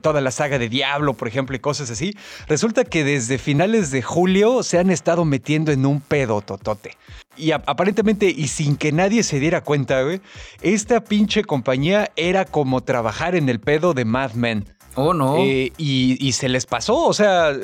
toda 0.02 0.20
la 0.20 0.30
saga 0.30 0.58
de 0.58 0.68
Diablo, 0.68 1.14
por 1.14 1.28
ejemplo, 1.28 1.54
y 1.56 1.60
cosas 1.60 1.90
así. 1.90 2.14
Resulta 2.48 2.84
que 2.84 3.04
desde 3.04 3.38
finales 3.38 3.90
de 3.90 4.02
julio 4.02 4.62
se 4.62 4.78
han 4.78 4.90
estado 4.90 5.24
metiendo 5.24 5.72
en 5.72 5.86
un 5.86 6.00
pedo 6.00 6.40
totote. 6.40 6.96
y 7.36 7.52
aparentemente, 7.52 8.26
y 8.26 8.48
sin 8.48 8.76
que 8.76 8.90
nadie 8.90 9.22
se 9.22 9.38
diera 9.38 9.62
cuenta, 9.62 10.02
güey, 10.02 10.20
esta 10.60 11.04
pinche 11.04 11.44
compañía 11.44 12.10
era 12.16 12.44
como 12.44 12.82
trabajar 12.82 13.36
en 13.36 13.48
el 13.48 13.60
pedo 13.60 13.94
de 13.94 14.04
Mad 14.04 14.32
Men. 14.32 14.64
Oh, 15.00 15.14
no. 15.14 15.36
Eh, 15.38 15.72
y, 15.76 16.32
se 16.32 16.48
les 16.48 16.66
pasó, 16.66 17.04
o 17.04 17.12
sea, 17.12 17.56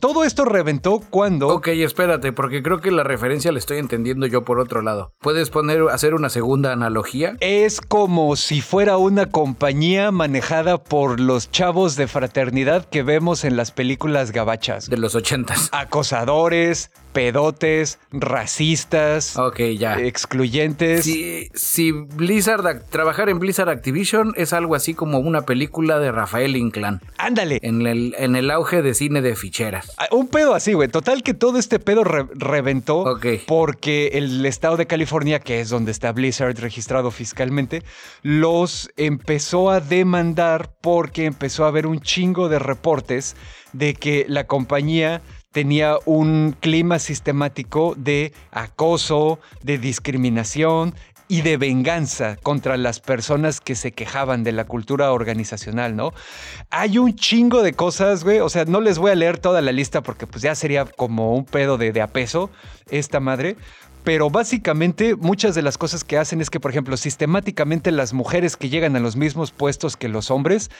todo 0.00 0.24
esto 0.24 0.44
reventó 0.44 1.00
cuando... 1.10 1.46
Ok, 1.48 1.68
espérate, 1.68 2.32
porque 2.32 2.60
creo 2.60 2.80
que 2.80 2.90
la 2.90 3.04
referencia 3.04 3.52
la 3.52 3.60
estoy 3.60 3.78
entendiendo 3.78 4.26
yo 4.26 4.42
por 4.42 4.58
otro 4.58 4.82
lado. 4.82 5.12
¿Puedes 5.20 5.48
poner, 5.48 5.82
hacer 5.92 6.14
una 6.14 6.28
segunda 6.28 6.72
analogía? 6.72 7.36
Es 7.52 7.80
como 7.80 8.36
si 8.36 8.60
fuera 8.60 8.96
una 8.96 9.26
compañía 9.26 10.12
manejada 10.12 10.78
por 10.78 11.18
los 11.18 11.50
chavos 11.50 11.96
de 11.96 12.06
fraternidad 12.06 12.84
que 12.84 13.02
vemos 13.02 13.42
en 13.42 13.56
las 13.56 13.72
películas 13.72 14.30
gabachas. 14.30 14.88
De 14.88 14.96
los 14.96 15.16
ochentas. 15.16 15.68
Acosadores, 15.72 16.92
pedotes, 17.12 17.98
racistas, 18.12 19.36
ya. 19.78 19.98
excluyentes. 19.98 21.04
Si, 21.54 21.92
Blizzard, 21.92 22.84
trabajar 22.90 23.28
en 23.28 23.38
Blizzard 23.38 23.68
Activision 23.68 24.32
es 24.36 24.52
algo 24.52 24.74
así 24.74 24.94
como 24.94 25.18
una 25.18 25.42
película 25.42 25.98
de 25.98 26.12
Rafael 26.12 26.56
Inclán. 26.56 27.00
Ándale. 27.18 27.58
En 27.62 27.86
el, 27.86 28.14
en 28.18 28.36
el 28.36 28.50
auge 28.50 28.82
de 28.82 28.94
cine 28.94 29.22
de 29.22 29.36
ficheras. 29.36 29.92
Ah, 29.98 30.06
un 30.10 30.28
pedo 30.28 30.54
así, 30.54 30.72
güey. 30.72 30.88
Total 30.88 31.22
que 31.22 31.34
todo 31.34 31.58
este 31.58 31.78
pedo 31.78 32.04
reventó 32.04 33.18
porque 33.46 34.10
el 34.14 34.44
estado 34.46 34.76
de 34.76 34.86
California, 34.86 35.40
que 35.40 35.60
es 35.60 35.68
donde 35.68 35.90
está 35.90 36.12
Blizzard 36.12 36.58
registrado 36.58 37.10
fiscalmente, 37.10 37.82
los 38.22 38.90
empezó 38.96 39.70
a 39.70 39.80
demandar 39.80 40.70
porque 40.80 41.24
empezó 41.24 41.64
a 41.64 41.68
haber 41.68 41.86
un 41.86 42.00
chingo 42.00 42.48
de 42.48 42.58
reportes 42.58 43.36
de 43.72 43.94
que 43.94 44.24
la 44.28 44.46
compañía 44.46 45.22
tenía 45.52 45.96
un 46.04 46.56
clima 46.60 46.98
sistemático 46.98 47.94
de 47.96 48.32
acoso, 48.52 49.40
de 49.62 49.78
discriminación 49.78 50.94
y 51.30 51.42
de 51.42 51.56
venganza 51.56 52.36
contra 52.42 52.76
las 52.76 52.98
personas 52.98 53.60
que 53.60 53.76
se 53.76 53.92
quejaban 53.92 54.42
de 54.42 54.50
la 54.50 54.64
cultura 54.64 55.12
organizacional, 55.12 55.94
¿no? 55.94 56.12
Hay 56.70 56.98
un 56.98 57.14
chingo 57.14 57.62
de 57.62 57.72
cosas, 57.72 58.24
güey. 58.24 58.40
O 58.40 58.48
sea, 58.48 58.64
no 58.64 58.80
les 58.80 58.98
voy 58.98 59.12
a 59.12 59.14
leer 59.14 59.38
toda 59.38 59.60
la 59.60 59.70
lista 59.70 60.02
porque 60.02 60.26
pues 60.26 60.42
ya 60.42 60.56
sería 60.56 60.86
como 60.86 61.36
un 61.36 61.44
pedo 61.44 61.78
de, 61.78 61.92
de 61.92 62.02
apeso 62.02 62.50
esta 62.90 63.20
madre. 63.20 63.56
Pero 64.04 64.30
básicamente 64.30 65.14
muchas 65.14 65.54
de 65.54 65.62
las 65.62 65.76
cosas 65.76 66.04
que 66.04 66.16
hacen 66.16 66.40
es 66.40 66.50
que, 66.50 66.60
por 66.60 66.70
ejemplo, 66.70 66.96
sistemáticamente 66.96 67.90
las 67.90 68.12
mujeres 68.12 68.56
que 68.56 68.68
llegan 68.68 68.96
a 68.96 69.00
los 69.00 69.16
mismos 69.16 69.50
puestos 69.50 69.96
que 69.96 70.08
los 70.08 70.30
hombres 70.30 70.70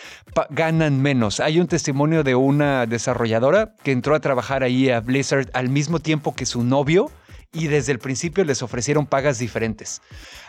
ganan 0.50 1.02
menos. 1.02 1.40
Hay 1.40 1.60
un 1.60 1.66
testimonio 1.66 2.24
de 2.24 2.34
una 2.34 2.86
desarrolladora 2.86 3.74
que 3.82 3.92
entró 3.92 4.14
a 4.14 4.20
trabajar 4.20 4.62
ahí 4.62 4.90
a 4.90 5.00
Blizzard 5.00 5.50
al 5.52 5.68
mismo 5.68 6.00
tiempo 6.00 6.34
que 6.34 6.46
su 6.46 6.64
novio 6.64 7.10
y 7.52 7.66
desde 7.66 7.92
el 7.92 7.98
principio 7.98 8.44
les 8.44 8.62
ofrecieron 8.62 9.06
pagas 9.06 9.38
diferentes. 9.38 10.02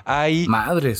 Hay 0.05 0.47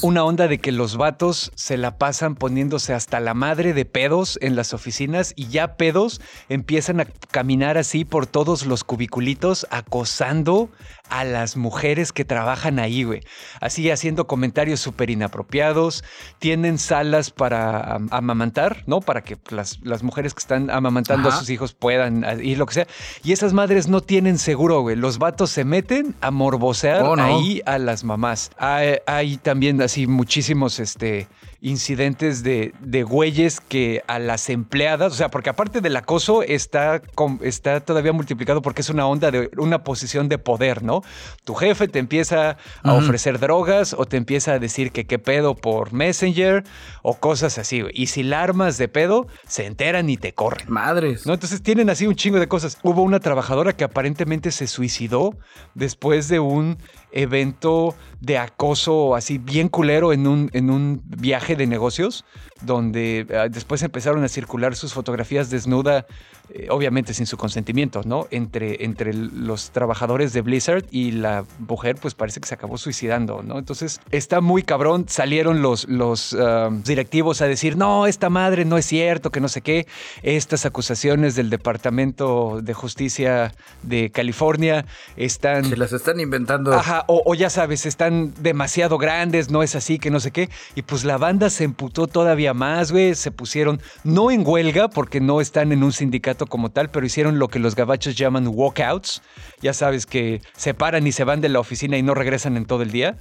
una 0.02 0.24
onda 0.24 0.48
de 0.48 0.60
que 0.60 0.72
los 0.72 0.98
vatos 0.98 1.52
se 1.56 1.78
la 1.78 1.98
pasan 1.98 2.36
poniéndose 2.36 2.94
hasta 2.94 3.20
la 3.20 3.34
madre 3.34 3.74
de 3.74 3.86
pedos 3.86 4.40
en 4.42 4.56
las 4.56 4.74
oficinas 4.74 5.34
y 5.36 5.48
ya 5.48 5.76
pedos 5.76 6.22
empiezan 6.50 7.02
a 7.02 7.06
caminar 7.06 7.78
así 7.78 8.04
por 8.04 8.26
todos 8.26 8.66
los 8.66 8.84
cubiculitos 8.84 9.68
acosando 9.70 10.70
a 11.12 11.26
las 11.26 11.58
mujeres 11.58 12.14
que 12.14 12.26
trabajan 12.26 12.80
ahí, 12.80 13.04
güey. 13.04 13.22
Así 13.60 13.92
haciendo 13.92 14.28
comentarios 14.28 14.80
súper 14.80 15.10
inapropiados. 15.10 16.04
Tienen 16.40 16.80
salas 16.80 17.32
para 17.32 18.00
amamantar, 18.10 18.84
¿no? 18.88 19.02
Para 19.02 19.22
que 19.22 19.38
las, 19.50 19.80
las 19.84 20.04
mujeres 20.04 20.34
que 20.34 20.40
están 20.40 20.70
amamantando 20.70 21.30
a 21.30 21.38
sus 21.38 21.50
hijos 21.50 21.74
puedan 21.74 22.26
ir 22.42 22.58
lo 22.58 22.66
que 22.66 22.74
sea. 22.74 22.88
Y 23.24 23.34
esas 23.34 23.52
madres 23.52 23.90
no 23.90 24.02
tienen 24.02 24.38
seguro, 24.38 24.82
güey. 24.82 24.96
Los 24.96 25.18
vatos 25.18 25.52
se 25.52 25.66
meten 25.66 26.16
a 26.22 26.32
morbosear 26.32 27.04
oh, 27.04 27.20
ahí 27.20 27.62
a 27.66 27.78
las 27.78 28.06
mamás. 28.06 28.50
Hay, 28.58 28.96
hay 29.06 29.38
también 29.38 29.82
así 29.82 30.08
muchísimos, 30.08 30.80
este 30.80 31.28
incidentes 31.62 32.42
de, 32.42 32.74
de 32.80 33.04
güeyes 33.04 33.62
que 33.62 34.04
a 34.08 34.18
las 34.18 34.50
empleadas, 34.50 35.14
o 35.14 35.16
sea, 35.16 35.30
porque 35.30 35.52
aparte 35.52 35.80
del 35.80 35.96
acoso 35.96 36.42
está, 36.42 37.02
está 37.42 37.80
todavía 37.82 38.14
multiplicado 38.14 38.64
porque 38.64 38.82
es 38.82 38.90
una 38.90 39.06
onda 39.06 39.30
de 39.30 39.52
una 39.58 39.84
posición 39.84 40.28
de 40.28 40.40
poder, 40.40 40.82
¿no? 40.82 41.04
Tu 41.44 41.54
jefe 41.54 41.88
te 41.88 42.00
empieza 42.00 42.58
a 42.84 42.94
ofrecer 42.94 43.40
drogas 43.40 43.94
o 43.94 44.06
te 44.06 44.18
empieza 44.18 44.54
a 44.54 44.60
decir 44.60 44.92
que 44.92 45.06
qué 45.06 45.20
pedo 45.20 45.56
por 45.56 45.94
Messenger 45.94 46.64
o 47.04 47.16
cosas 47.20 47.60
así. 47.60 47.84
Y 47.94 48.08
si 48.08 48.24
la 48.24 48.42
armas 48.42 48.80
de 48.80 48.88
pedo, 48.88 49.28
se 49.48 49.68
enteran 49.68 50.10
y 50.10 50.18
te 50.18 50.34
corren. 50.34 50.66
Madres. 50.68 51.28
¿No? 51.28 51.34
Entonces 51.34 51.62
tienen 51.62 51.92
así 51.92 52.08
un 52.08 52.16
chingo 52.16 52.40
de 52.40 52.48
cosas. 52.48 52.80
Hubo 52.82 53.04
una 53.04 53.20
trabajadora 53.20 53.74
que 53.74 53.84
aparentemente 53.84 54.52
se 54.52 54.66
suicidó 54.66 55.38
después 55.76 56.28
de 56.28 56.40
un 56.40 56.78
evento 57.12 57.96
de 58.20 58.38
acoso 58.38 59.16
así 59.16 59.38
bien 59.38 59.70
culero 59.70 60.14
en 60.14 60.28
un, 60.28 60.50
en 60.54 60.70
un 60.70 61.02
viaje 61.06 61.56
de 61.56 61.68
negocios, 61.68 62.26
donde 62.62 63.28
ah, 63.36 63.48
después 63.50 63.82
empezaron 63.84 64.24
a 64.24 64.28
circular 64.28 64.76
sus 64.76 64.94
fotografías 64.94 65.50
desnuda 65.50 66.06
eh, 66.54 66.68
obviamente 66.70 67.14
sin 67.14 67.26
su 67.26 67.38
consentimiento, 67.38 68.02
¿no? 68.06 68.28
Entre, 68.32 68.86
entre 68.86 69.14
los 69.14 69.72
trabajadores 69.72 70.34
de 70.34 70.42
Blizzard 70.42 70.86
y 70.92 71.12
la 71.12 71.46
mujer, 71.60 71.96
pues 72.02 72.14
parece 72.14 72.40
que 72.40 72.48
se 72.48 72.56
acabó 72.56 72.78
suicidando, 72.78 73.42
¿no? 73.44 73.58
Entonces 73.58 74.00
está 74.12 74.42
muy 74.42 74.64
cabrón. 74.64 75.06
Salieron 75.08 75.62
los, 75.62 75.88
los 75.88 76.34
um, 76.34 76.84
directivos 76.84 77.42
a 77.42 77.48
decir, 77.48 77.78
no, 77.78 78.08
esta 78.08 78.30
madre 78.30 78.66
no 78.66 78.78
es 78.78 78.86
cierto, 78.86 79.32
que 79.32 79.40
no 79.40 79.48
sé 79.48 79.62
qué. 79.62 79.88
Estas 80.24 80.66
acusaciones 80.66 81.36
del 81.36 81.50
Departamento 81.50 82.60
de 82.62 82.74
Justicia 82.74 83.54
de 83.84 84.12
California 84.12 84.86
están... 85.16 85.66
Se 85.66 85.78
las 85.78 85.94
están 85.94 86.20
inventando. 86.20 86.74
Ajá, 86.74 87.06
o, 87.08 87.22
o 87.26 87.36
ya 87.36 87.50
sabes, 87.50 87.86
están 87.86 88.34
demasiado 88.42 88.98
grandes, 88.98 89.50
no 89.50 89.64
es 89.64 89.76
así, 89.76 90.00
que 90.00 90.12
no 90.12 90.20
sé 90.20 90.32
qué. 90.32 90.50
Y 90.76 90.82
pues 90.82 91.04
la 91.04 91.18
banda 91.18 91.50
se 91.50 91.64
emputó 91.64 92.08
todavía 92.08 92.54
más, 92.54 92.92
güey. 92.92 93.16
Se 93.16 93.32
pusieron, 93.32 93.82
no 94.04 94.32
en 94.32 94.44
huelga, 94.46 94.90
porque 94.90 95.20
no 95.22 95.42
están 95.42 95.72
en 95.72 95.84
un 95.84 95.92
sindicato 95.92 96.41
como 96.46 96.72
tal, 96.72 96.90
pero 96.90 97.06
hicieron 97.06 97.40
lo 97.40 97.48
que 97.48 97.60
los 97.60 97.76
gabachos 97.76 98.16
llaman 98.16 98.48
walkouts. 98.48 99.22
Ya 99.62 99.74
sabes 99.74 100.06
que 100.06 100.42
se 100.56 100.74
paran 100.74 101.06
y 101.08 101.12
se 101.12 101.24
van 101.24 101.42
de 101.42 101.50
la 101.50 101.60
oficina 101.60 101.98
y 101.98 102.04
no 102.04 102.14
regresan 102.14 102.58
en 102.58 102.66
todo 102.66 102.84
el 102.84 102.92
día. 102.92 103.18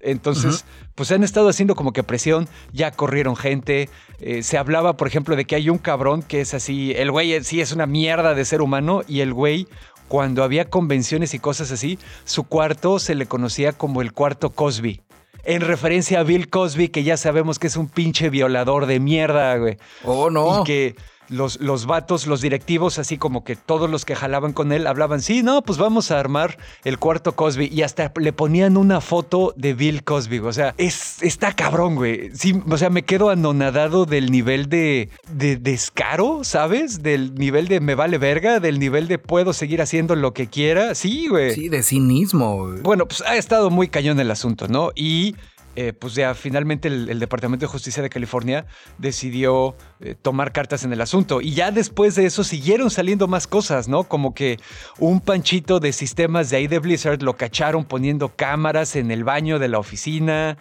Entonces, 0.00 0.64
pues 0.94 1.10
han 1.10 1.24
estado 1.24 1.48
haciendo 1.48 1.74
como 1.74 1.92
que 1.92 2.02
presión, 2.02 2.48
ya 2.72 2.92
corrieron 2.92 3.36
gente. 3.36 3.88
Eh, 4.20 4.42
se 4.42 4.58
hablaba, 4.58 4.96
por 4.96 5.08
ejemplo, 5.08 5.36
de 5.36 5.44
que 5.44 5.56
hay 5.56 5.68
un 5.68 5.78
cabrón 5.78 6.22
que 6.22 6.40
es 6.40 6.54
así, 6.54 6.92
el 6.96 7.10
güey 7.10 7.42
sí 7.42 7.60
es 7.60 7.72
una 7.72 7.86
mierda 7.86 8.34
de 8.34 8.44
ser 8.44 8.62
humano 8.62 9.02
y 9.08 9.20
el 9.20 9.34
güey 9.34 9.66
cuando 10.10 10.42
había 10.42 10.68
convenciones 10.68 11.34
y 11.34 11.38
cosas 11.38 11.70
así, 11.70 11.96
su 12.24 12.42
cuarto 12.42 12.98
se 12.98 13.14
le 13.14 13.26
conocía 13.26 13.72
como 13.72 14.02
el 14.02 14.12
cuarto 14.12 14.50
Cosby. 14.50 15.02
En 15.44 15.60
referencia 15.60 16.18
a 16.18 16.22
Bill 16.24 16.50
Cosby, 16.50 16.88
que 16.88 17.04
ya 17.04 17.16
sabemos 17.16 17.60
que 17.60 17.68
es 17.68 17.76
un 17.76 17.88
pinche 17.88 18.28
violador 18.28 18.86
de 18.86 18.98
mierda, 18.98 19.56
güey. 19.56 19.78
Oh, 20.04 20.28
no. 20.28 20.60
Y 20.60 20.64
que 20.64 20.96
los, 21.30 21.60
los 21.60 21.86
vatos, 21.86 22.26
los 22.26 22.40
directivos, 22.40 22.98
así 22.98 23.16
como 23.16 23.44
que 23.44 23.56
todos 23.56 23.88
los 23.88 24.04
que 24.04 24.16
jalaban 24.16 24.52
con 24.52 24.72
él 24.72 24.86
hablaban, 24.86 25.22
sí, 25.22 25.42
no, 25.42 25.62
pues 25.62 25.78
vamos 25.78 26.10
a 26.10 26.18
armar 26.18 26.58
el 26.84 26.98
cuarto 26.98 27.32
Cosby. 27.32 27.68
Y 27.72 27.82
hasta 27.82 28.12
le 28.16 28.32
ponían 28.32 28.76
una 28.76 29.00
foto 29.00 29.54
de 29.56 29.74
Bill 29.74 30.04
Cosby. 30.04 30.40
O 30.40 30.52
sea, 30.52 30.74
es, 30.76 31.22
está 31.22 31.54
cabrón, 31.54 31.94
güey. 31.94 32.30
Sí, 32.34 32.60
o 32.68 32.76
sea, 32.76 32.90
me 32.90 33.04
quedo 33.04 33.30
anonadado 33.30 34.06
del 34.06 34.30
nivel 34.30 34.68
de, 34.68 35.08
de 35.32 35.56
descaro, 35.56 36.44
¿sabes? 36.44 37.02
Del 37.02 37.34
nivel 37.34 37.68
de 37.68 37.80
me 37.80 37.94
vale 37.94 38.18
verga, 38.18 38.60
del 38.60 38.78
nivel 38.78 39.08
de 39.08 39.18
puedo 39.18 39.52
seguir 39.52 39.80
haciendo 39.80 40.16
lo 40.16 40.32
que 40.34 40.48
quiera. 40.48 40.94
Sí, 40.94 41.28
güey. 41.28 41.54
Sí, 41.54 41.68
de 41.68 41.82
cinismo. 41.82 42.66
Güey. 42.66 42.80
Bueno, 42.80 43.06
pues 43.06 43.22
ha 43.22 43.36
estado 43.36 43.70
muy 43.70 43.88
cañón 43.88 44.18
el 44.20 44.30
asunto, 44.30 44.68
¿no? 44.68 44.90
Y 44.94 45.36
eh, 45.82 45.94
pues 45.94 46.14
ya 46.14 46.34
finalmente 46.34 46.88
el, 46.88 47.18
Departamento 47.18 47.64
de 47.64 47.68
Justicia 47.68 48.02
de 48.02 48.10
California 48.10 48.66
decidió 48.98 49.76
eh, 50.00 50.14
tomar 50.14 50.52
cartas 50.52 50.84
en 50.84 50.92
el 50.92 51.00
asunto. 51.00 51.40
Y 51.40 51.54
ya 51.54 51.70
después 51.70 52.16
de 52.16 52.26
eso 52.26 52.44
siguieron 52.44 52.90
saliendo 52.90 53.28
más 53.28 53.46
cosas, 53.46 53.88
¿no? 53.88 54.04
Como 54.04 54.34
que 54.34 54.58
un 54.98 55.22
panchito 55.22 55.80
de 55.80 55.94
sistemas 55.94 56.50
de 56.50 56.58
ahí 56.58 56.66
de 56.66 56.80
Blizzard 56.80 57.22
lo 57.22 57.38
cacharon 57.38 57.86
poniendo 57.86 58.28
cámaras 58.28 58.94
en 58.94 59.10
el 59.10 59.24
baño 59.24 59.58
de 59.58 59.68
la 59.68 59.78
oficina. 59.78 60.58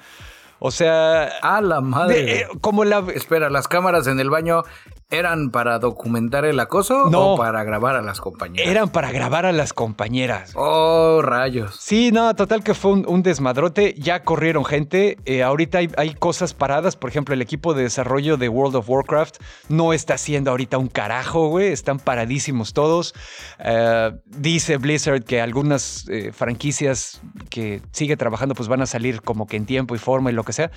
O 0.59 0.71
sea. 0.71 1.25
A 1.41 1.59
la 1.59 1.81
madre. 1.81 2.39
Eh, 2.39 2.47
como 2.61 2.85
la. 2.85 3.03
Espera, 3.13 3.49
las 3.49 3.67
cámaras 3.67 4.07
en 4.07 4.21
el 4.21 4.29
baño 4.29 4.63
¿Eran 5.11 5.49
para 5.49 5.79
documentar 5.79 6.45
el 6.45 6.59
acoso 6.59 7.09
no, 7.09 7.33
o 7.33 7.37
para 7.37 7.63
grabar 7.63 7.95
a 7.95 8.01
las 8.03 8.21
compañeras? 8.21 8.69
Eran 8.69 8.89
para 8.89 9.11
grabar 9.11 9.47
a 9.47 9.51
las 9.51 9.73
compañeras. 9.73 10.51
Oh, 10.53 11.21
rayos. 11.23 11.77
Sí, 11.79 12.11
no, 12.11 12.35
total 12.35 12.63
que 12.63 12.75
fue 12.75 12.91
un, 12.91 13.23
desmadrote. 13.23 13.95
Ya 13.97 14.23
corrieron 14.23 14.65
gente. 14.65 15.17
Eh, 15.25 15.41
ahorita 15.41 15.79
hay, 15.97 16.13
cosas 16.13 16.53
paradas. 16.53 16.95
Por 16.95 17.09
ejemplo, 17.09 17.33
el 17.33 17.41
equipo 17.41 17.73
de 17.73 17.81
desarrollo 17.83 18.37
de 18.37 18.49
World 18.49 18.75
of 18.75 18.87
Warcraft 18.87 19.37
no 19.67 19.93
está 19.93 20.13
haciendo 20.13 20.51
ahorita 20.51 20.77
un 20.77 20.89
carajo, 20.89 21.47
güey. 21.47 21.69
Están 21.69 21.97
paradísimos 21.97 22.73
todos. 22.73 23.15
Eh, 23.57 24.11
dice 24.25 24.77
Blizzard 24.77 25.23
que 25.23 25.41
algunas 25.41 26.07
eh, 26.09 26.31
franquicias 26.31 27.19
que 27.49 27.81
sigue 27.91 28.15
trabajando 28.15 28.53
pues 28.53 28.69
van 28.69 28.83
a 28.83 28.85
salir 28.85 29.23
como 29.23 29.47
que 29.47 29.57
en 29.57 29.65
tiempo 29.65 29.95
y 29.95 29.97
forma 29.97 30.29
y 30.29 30.33
lo 30.33 30.43
que 30.43 30.53
sea. 30.53 30.69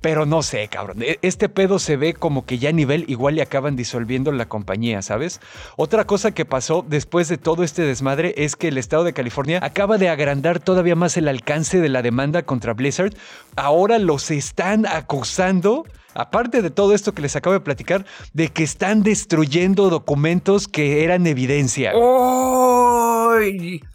Pero 0.00 0.26
no 0.26 0.44
sé, 0.44 0.68
cabrón. 0.68 1.02
E, 1.02 1.18
este 1.22 1.48
pedo 1.48 1.80
se 1.80 1.96
ve 1.96 2.14
como 2.14 2.46
que 2.46 2.58
ya 2.58 2.68
a 2.68 2.72
nivel 2.72 3.04
igual 3.08 3.34
le 3.34 3.42
acaban 3.42 3.74
de 3.74 3.79
disolviendo 3.80 4.30
la 4.30 4.46
compañía, 4.46 5.00
¿sabes? 5.00 5.40
Otra 5.76 6.04
cosa 6.04 6.32
que 6.32 6.44
pasó 6.44 6.84
después 6.86 7.28
de 7.28 7.38
todo 7.38 7.64
este 7.64 7.82
desmadre 7.82 8.34
es 8.36 8.56
que 8.56 8.68
el 8.68 8.76
estado 8.76 9.04
de 9.04 9.14
California 9.14 9.58
acaba 9.62 9.96
de 9.96 10.10
agrandar 10.10 10.60
todavía 10.60 10.96
más 10.96 11.16
el 11.16 11.28
alcance 11.28 11.80
de 11.80 11.88
la 11.88 12.02
demanda 12.02 12.42
contra 12.42 12.74
Blizzard. 12.74 13.14
Ahora 13.56 13.98
los 13.98 14.30
están 14.30 14.86
acusando 14.86 15.84
aparte 16.14 16.62
de 16.62 16.70
todo 16.70 16.94
esto 16.94 17.12
que 17.12 17.22
les 17.22 17.36
acabo 17.36 17.54
de 17.54 17.60
platicar, 17.60 18.04
de 18.32 18.48
que 18.48 18.62
están 18.62 19.02
destruyendo 19.02 19.90
documentos 19.90 20.68
que 20.68 21.04
eran 21.04 21.26
evidencia. 21.26 21.92
¡Oh! 21.94 23.10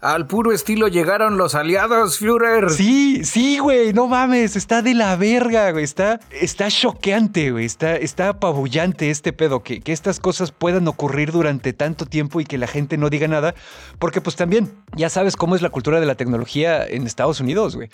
Al 0.00 0.26
puro 0.26 0.52
estilo 0.52 0.88
llegaron 0.88 1.36
los 1.36 1.54
aliados, 1.54 2.18
Führer. 2.18 2.70
Sí, 2.70 3.24
sí, 3.24 3.58
güey, 3.58 3.92
no 3.92 4.08
mames, 4.08 4.56
está 4.56 4.82
de 4.82 4.94
la 4.94 5.14
verga, 5.16 5.70
güey, 5.72 5.84
está, 5.84 6.20
está 6.30 6.68
choqueante, 6.68 7.52
güey, 7.52 7.66
está, 7.66 7.96
está 7.96 8.30
apabullante 8.30 9.10
este 9.10 9.32
pedo, 9.32 9.62
que, 9.62 9.80
que 9.80 9.92
estas 9.92 10.20
cosas 10.20 10.52
puedan 10.52 10.88
ocurrir 10.88 11.32
durante 11.32 11.72
tanto 11.72 12.06
tiempo 12.06 12.40
y 12.40 12.44
que 12.44 12.58
la 12.58 12.66
gente 12.66 12.96
no 12.96 13.10
diga 13.10 13.28
nada, 13.28 13.54
porque 13.98 14.20
pues 14.20 14.36
también, 14.36 14.72
ya 14.96 15.10
sabes 15.10 15.36
cómo 15.36 15.54
es 15.54 15.62
la 15.62 15.70
cultura 15.70 16.00
de 16.00 16.06
la 16.06 16.14
tecnología 16.14 16.86
en 16.86 17.06
Estados 17.06 17.40
Unidos, 17.40 17.76
güey. 17.76 17.90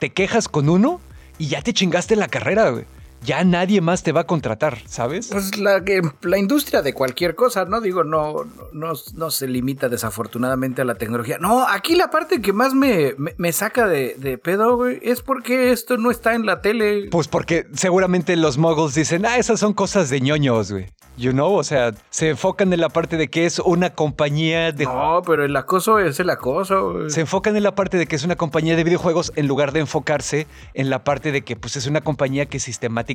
Te 0.00 0.10
quejas 0.10 0.48
con 0.48 0.68
uno 0.68 1.00
y 1.38 1.46
ya 1.46 1.62
te 1.62 1.72
chingaste 1.72 2.16
la 2.16 2.28
carrera, 2.28 2.70
güey 2.70 2.84
ya 3.22 3.44
nadie 3.44 3.80
más 3.80 4.02
te 4.02 4.12
va 4.12 4.22
a 4.22 4.26
contratar, 4.26 4.78
¿sabes? 4.86 5.28
Pues 5.30 5.58
la, 5.58 5.82
la 6.22 6.38
industria 6.38 6.82
de 6.82 6.94
cualquier 6.94 7.34
cosa, 7.34 7.64
¿no? 7.66 7.80
Digo, 7.80 8.02
no, 8.02 8.46
no, 8.72 8.92
no 9.14 9.30
se 9.30 9.46
limita 9.46 9.88
desafortunadamente 9.88 10.82
a 10.82 10.84
la 10.84 10.94
tecnología. 10.94 11.38
No, 11.38 11.66
aquí 11.68 11.96
la 11.96 12.10
parte 12.10 12.40
que 12.40 12.52
más 12.52 12.74
me, 12.74 13.14
me, 13.16 13.52
saca 13.52 13.86
de, 13.86 14.14
de, 14.16 14.38
pedo, 14.38 14.76
güey, 14.76 14.98
es 15.02 15.22
porque 15.22 15.72
esto 15.72 15.96
no 15.96 16.10
está 16.10 16.34
en 16.34 16.46
la 16.46 16.62
tele. 16.62 17.08
Pues 17.10 17.28
porque 17.28 17.66
seguramente 17.74 18.36
los 18.36 18.56
muggles 18.56 18.94
dicen, 18.94 19.26
ah, 19.26 19.36
esas 19.36 19.60
son 19.60 19.74
cosas 19.74 20.08
de 20.08 20.20
ñoños, 20.20 20.72
güey. 20.72 20.86
You 21.16 21.32
know, 21.32 21.52
o 21.52 21.64
sea, 21.64 21.92
se 22.08 22.30
enfocan 22.30 22.72
en 22.72 22.80
la 22.80 22.88
parte 22.88 23.18
de 23.18 23.28
que 23.28 23.44
es 23.44 23.58
una 23.58 23.90
compañía 23.90 24.72
de... 24.72 24.84
No, 24.84 25.20
pero 25.26 25.44
el 25.44 25.54
acoso 25.54 25.98
es 25.98 26.18
el 26.18 26.30
acoso. 26.30 26.92
Güey. 26.92 27.10
Se 27.10 27.20
enfocan 27.20 27.56
en 27.56 27.62
la 27.62 27.74
parte 27.74 27.98
de 27.98 28.06
que 28.06 28.16
es 28.16 28.24
una 28.24 28.36
compañía 28.36 28.74
de 28.74 28.84
videojuegos 28.84 29.30
en 29.36 29.46
lugar 29.46 29.72
de 29.72 29.80
enfocarse 29.80 30.46
en 30.72 30.88
la 30.88 31.04
parte 31.04 31.30
de 31.30 31.42
que 31.42 31.56
pues 31.56 31.76
es 31.76 31.86
una 31.86 32.00
compañía 32.00 32.46
que 32.46 32.58
sistemáticamente 32.58 33.09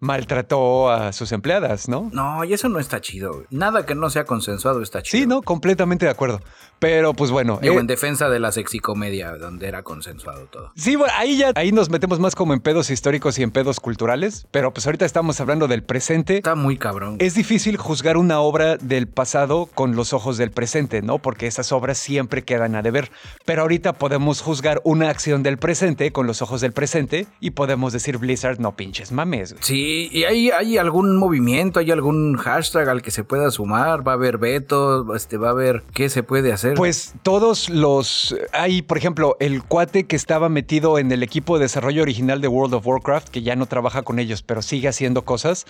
maltrató 0.00 0.90
a 0.90 1.12
sus 1.12 1.32
empleadas, 1.32 1.88
¿no? 1.88 2.10
No, 2.12 2.44
y 2.44 2.52
eso 2.52 2.68
no 2.68 2.78
está 2.78 3.00
chido. 3.00 3.44
Nada 3.50 3.86
que 3.86 3.94
no 3.94 4.10
sea 4.10 4.24
consensuado 4.24 4.82
está 4.82 5.02
chido. 5.02 5.20
Sí, 5.20 5.26
no, 5.26 5.42
completamente 5.42 6.06
de 6.06 6.10
acuerdo. 6.10 6.40
Pero 6.80 7.12
pues 7.14 7.30
bueno. 7.30 7.58
Digo, 7.62 7.76
eh, 7.76 7.80
en 7.80 7.86
defensa 7.86 8.28
de 8.28 8.40
la 8.40 8.52
sexicomedia, 8.52 9.36
donde 9.36 9.68
era 9.68 9.82
consensuado 9.82 10.46
todo. 10.46 10.72
Sí, 10.74 10.96
bueno, 10.96 11.12
ahí 11.16 11.36
ya 11.36 11.52
ahí 11.54 11.72
nos 11.72 11.90
metemos 11.90 12.18
más 12.18 12.34
como 12.34 12.54
en 12.54 12.60
pedos 12.60 12.90
históricos 12.90 13.38
y 13.38 13.42
en 13.42 13.50
pedos 13.50 13.80
culturales. 13.80 14.46
Pero 14.50 14.72
pues 14.72 14.86
ahorita 14.86 15.04
estamos 15.04 15.40
hablando 15.40 15.68
del 15.68 15.82
presente. 15.82 16.38
Está 16.38 16.54
muy 16.54 16.78
cabrón. 16.78 17.16
Es 17.20 17.34
difícil 17.34 17.76
juzgar 17.76 18.16
una 18.16 18.40
obra 18.40 18.78
del 18.78 19.06
pasado 19.06 19.68
con 19.74 19.94
los 19.94 20.12
ojos 20.14 20.38
del 20.38 20.50
presente, 20.50 21.02
¿no? 21.02 21.18
Porque 21.18 21.46
esas 21.46 21.70
obras 21.70 21.98
siempre 21.98 22.42
quedan 22.42 22.74
a 22.74 22.82
deber. 22.82 23.10
Pero 23.44 23.62
ahorita 23.62 23.92
podemos 23.92 24.40
juzgar 24.40 24.80
una 24.84 25.10
acción 25.10 25.42
del 25.42 25.58
presente 25.58 26.12
con 26.12 26.26
los 26.26 26.40
ojos 26.40 26.62
del 26.62 26.72
presente 26.72 27.26
y 27.40 27.50
podemos 27.50 27.92
decir 27.92 28.16
Blizzard 28.16 28.58
no 28.58 28.74
pinches 28.74 29.12
mames. 29.12 29.54
Sí, 29.60 30.08
y 30.10 30.24
hay, 30.24 30.50
hay 30.50 30.78
algún 30.78 31.18
movimiento, 31.18 31.80
hay 31.80 31.90
algún 31.90 32.36
hashtag 32.38 32.88
al 32.88 33.02
que 33.02 33.10
se 33.10 33.22
pueda 33.22 33.50
sumar, 33.50 34.06
va 34.06 34.12
a 34.12 34.14
haber 34.14 34.38
veto, 34.38 35.14
este, 35.14 35.36
va 35.36 35.48
a 35.48 35.52
haber 35.52 35.82
qué 35.92 36.08
se 36.08 36.22
puede 36.22 36.52
hacer. 36.52 36.69
Pues 36.76 37.14
todos 37.22 37.68
los. 37.68 38.36
Hay, 38.52 38.82
por 38.82 38.98
ejemplo, 38.98 39.36
el 39.40 39.62
cuate 39.62 40.04
que 40.04 40.16
estaba 40.16 40.48
metido 40.48 40.98
en 40.98 41.10
el 41.12 41.22
equipo 41.22 41.58
de 41.58 41.64
desarrollo 41.64 42.02
original 42.02 42.40
de 42.40 42.48
World 42.48 42.74
of 42.74 42.86
Warcraft, 42.86 43.28
que 43.28 43.42
ya 43.42 43.56
no 43.56 43.66
trabaja 43.66 44.02
con 44.02 44.18
ellos, 44.18 44.42
pero 44.42 44.62
sigue 44.62 44.88
haciendo 44.88 45.24
cosas, 45.24 45.66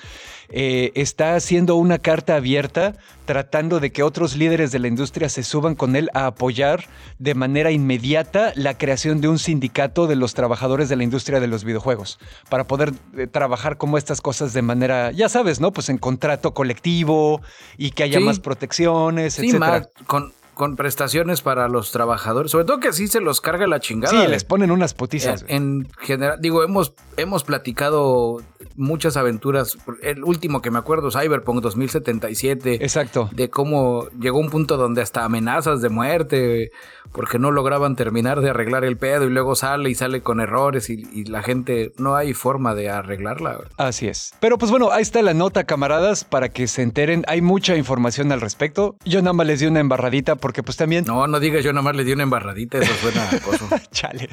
eh, 0.49 0.93
está 0.95 1.35
haciendo 1.35 1.77
una 1.77 1.99
carta 1.99 2.37
abierta 2.37 2.95
tratando 3.31 3.79
de 3.79 3.93
que 3.93 4.03
otros 4.03 4.37
líderes 4.37 4.73
de 4.73 4.81
la 4.81 4.89
industria 4.89 5.29
se 5.29 5.45
suban 5.45 5.77
con 5.77 5.95
él 5.95 6.11
a 6.15 6.27
apoyar 6.27 6.87
de 7.21 7.35
manera 7.35 7.71
inmediata 7.71 8.53
la 8.57 8.77
creación 8.77 9.21
de 9.21 9.29
un 9.29 9.39
sindicato 9.39 10.09
de 10.09 10.17
los 10.17 10.35
trabajadores 10.35 10.89
de 10.89 10.97
la 10.97 11.05
industria 11.05 11.39
de 11.39 11.47
los 11.47 11.63
videojuegos, 11.63 12.19
para 12.49 12.67
poder 12.67 12.93
eh, 13.17 13.29
trabajar 13.29 13.77
como 13.77 13.99
estas 13.99 14.21
cosas 14.21 14.53
de 14.53 14.63
manera, 14.63 15.13
ya 15.13 15.29
sabes, 15.29 15.61
¿no? 15.61 15.73
Pues 15.73 15.89
en 15.91 15.99
contrato 15.99 16.55
colectivo 16.55 17.41
y 17.79 17.93
que 17.93 18.03
haya 18.03 18.19
más 18.19 18.41
protecciones, 18.41 19.35
sí, 19.35 19.53
Más 19.53 19.89
con 20.07 20.33
con 20.61 20.77
prestaciones 20.77 21.41
para 21.41 21.69
los 21.69 21.91
trabajadores, 21.91 22.53
sobre 22.53 22.67
todo 22.67 22.81
que 22.81 22.89
así 22.89 23.09
se 23.09 23.23
los 23.23 23.41
carga 23.41 23.67
la 23.67 23.81
chingada. 23.81 24.13
Sí, 24.13 24.29
les 24.31 24.45
ponen 24.45 24.71
unas 24.71 24.93
putizas. 24.93 25.43
En, 25.49 25.89
general, 25.99 26.37
digo, 26.39 26.63
hemos, 26.63 26.93
hemos 27.17 27.45
platicado 27.45 28.43
muchas 28.77 29.17
aventuras. 29.17 29.79
El 30.03 30.23
último 30.23 30.61
que 30.61 30.71
me 30.71 30.79
acuerdo, 30.79 31.11
Cyberpunk 31.11 31.63
2077. 31.63 32.75
Exacto. 32.75 33.31
De 33.33 33.49
cómo 33.49 34.09
llegó 34.21 34.39
un 34.39 34.51
punto 34.51 34.77
donde 34.77 35.01
hasta 35.01 35.25
amenazas 35.25 35.81
de 35.81 35.89
muerte, 35.89 36.73
porque 37.13 37.39
no 37.39 37.53
lograban 37.53 37.97
terminar 37.97 38.43
de 38.43 38.51
arreglar 38.51 38.85
el 38.85 38.99
pedo 38.99 39.25
y 39.25 39.31
luego 39.31 39.55
sale 39.55 39.89
y 39.89 39.95
sale 39.95 40.21
con 40.21 40.41
errores 40.41 40.91
y, 40.91 41.09
y 41.11 41.25
la 41.25 41.43
gente 41.43 41.95
no 41.97 42.17
hay 42.17 42.35
forma 42.35 42.75
de 42.75 42.91
arreglarla. 42.91 43.61
Así 43.79 44.09
es. 44.09 44.35
Pero 44.41 44.59
pues 44.59 44.71
bueno, 44.71 44.93
ahí 44.93 45.01
está 45.01 45.23
la 45.23 45.33
nota, 45.33 45.65
camaradas, 45.65 46.25
para 46.25 46.51
que 46.51 46.67
se 46.67 46.83
enteren. 46.83 47.25
Hay 47.29 47.41
mucha 47.41 47.77
información 47.77 48.31
al 48.31 48.43
respecto. 48.43 48.97
Yo 49.07 49.23
nada 49.23 49.33
más 49.33 49.47
les 49.47 49.61
di 49.61 49.67
una 49.67 49.81
embarradita 49.81 50.37
por 50.37 50.50
porque 50.51 50.65
pues 50.65 50.77
también... 50.77 51.05
No, 51.07 51.29
no 51.29 51.39
digas 51.39 51.63
yo 51.63 51.73
nomás 51.73 51.95
le 51.95 52.03
di 52.03 52.11
una 52.11 52.25
embarradita, 52.25 52.79
eso 52.79 52.93
suena 53.01 53.31
cosa. 53.45 53.81
Chale. 53.93 54.29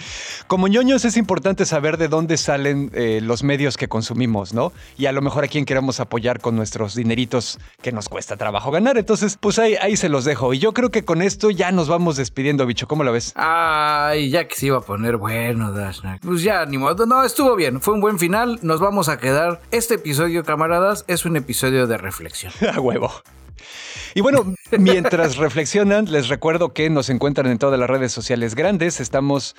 Como 0.48 0.68
ñoños 0.68 1.06
es 1.06 1.16
importante 1.16 1.64
saber 1.64 1.98
de 1.98 2.08
dónde 2.08 2.38
salen 2.38 2.90
eh, 2.96 3.20
los 3.22 3.44
medios 3.44 3.78
que 3.78 3.88
consumimos, 3.88 4.52
¿no? 4.52 4.74
Y 4.98 5.06
a 5.06 5.12
lo 5.12 5.22
mejor 5.22 5.44
a 5.44 5.48
quién 5.48 5.64
queremos 5.64 6.00
apoyar 6.00 6.42
con 6.42 6.56
nuestros 6.56 6.96
dineritos 6.96 7.60
que 7.84 7.92
nos 7.92 8.10
cuesta 8.10 8.36
trabajo 8.36 8.72
ganar. 8.72 8.98
Entonces, 8.98 9.38
pues 9.40 9.60
ahí, 9.60 9.76
ahí 9.76 9.96
se 9.96 10.10
los 10.10 10.26
dejo. 10.26 10.56
Y 10.56 10.58
yo 10.58 10.74
creo 10.74 10.90
que 10.90 11.06
con 11.06 11.22
esto 11.22 11.52
ya 11.52 11.72
nos 11.72 11.88
vamos 11.88 12.18
despidiendo, 12.18 12.66
bicho. 12.66 12.88
¿Cómo 12.88 13.04
lo 13.04 13.12
ves? 13.12 13.34
Ay, 13.36 14.32
ya 14.32 14.48
que 14.48 14.56
se 14.56 14.66
iba 14.66 14.80
a 14.80 14.82
poner 14.82 15.18
bueno, 15.18 15.72
Dashnak. 15.72 16.22
Pues 16.22 16.42
ya, 16.42 16.66
ni 16.66 16.80
modo. 16.80 17.06
No, 17.06 17.24
estuvo 17.24 17.56
bien. 17.56 17.80
Fue 17.80 17.94
un 17.94 18.02
buen 18.02 18.18
final. 18.18 18.58
Nos 18.64 18.80
vamos 18.80 19.08
a 19.08 19.20
quedar. 19.20 19.62
Este 19.70 19.94
episodio, 19.94 20.44
camaradas, 20.44 21.06
es 21.08 21.26
un 21.26 21.38
episodio 21.38 21.86
de 21.86 21.98
reflexión. 22.00 22.52
a 22.74 22.80
huevo. 22.80 23.12
Y 24.14 24.22
bueno, 24.22 24.54
mientras 24.78 25.38
reflexionan, 25.38 26.12
les 26.12 26.28
recuerdo 26.28 26.74
que 26.74 26.90
nos 26.90 27.10
encuentran 27.10 27.48
en 27.48 27.58
todas 27.58 27.80
las 27.80 27.90
redes 27.90 28.12
sociales 28.12 28.56
grandes. 28.56 29.00
Estamos 29.00 29.56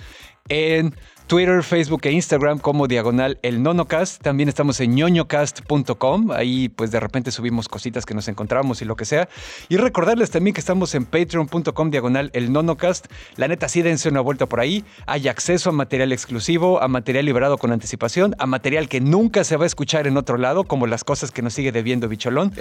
en 0.48 0.94
Twitter, 1.28 1.62
Facebook 1.62 2.00
e 2.04 2.12
Instagram 2.12 2.58
como 2.58 2.88
diagonal 2.88 3.38
el 3.42 3.62
nonocast. 3.62 4.22
También 4.22 4.48
estamos 4.48 4.80
en 4.80 4.94
ñoñocast.com. 4.94 6.30
Ahí 6.30 6.70
pues 6.70 6.90
de 6.90 6.98
repente 7.00 7.30
subimos 7.30 7.68
cositas 7.68 8.06
que 8.06 8.14
nos 8.14 8.28
encontramos 8.28 8.80
y 8.80 8.86
lo 8.86 8.96
que 8.96 9.04
sea. 9.04 9.28
Y 9.68 9.76
recordarles 9.76 10.30
también 10.30 10.54
que 10.54 10.60
estamos 10.60 10.94
en 10.94 11.04
patreon.com 11.04 11.90
diagonal 11.90 12.30
el 12.32 12.50
nonocast. 12.50 13.08
La 13.36 13.46
neta 13.46 13.68
sí 13.68 13.82
dense 13.82 14.08
una 14.08 14.22
vuelta 14.22 14.46
por 14.46 14.58
ahí. 14.58 14.86
Hay 15.04 15.28
acceso 15.28 15.68
a 15.68 15.72
material 15.74 16.12
exclusivo, 16.12 16.80
a 16.80 16.88
material 16.88 17.26
liberado 17.26 17.58
con 17.58 17.72
anticipación, 17.72 18.34
a 18.38 18.46
material 18.46 18.88
que 18.88 19.02
nunca 19.02 19.44
se 19.44 19.58
va 19.58 19.64
a 19.64 19.66
escuchar 19.66 20.06
en 20.06 20.16
otro 20.16 20.38
lado, 20.38 20.64
como 20.64 20.86
las 20.86 21.04
cosas 21.04 21.30
que 21.30 21.42
nos 21.42 21.52
sigue 21.52 21.72
debiendo 21.72 22.08
Bicholón. 22.08 22.54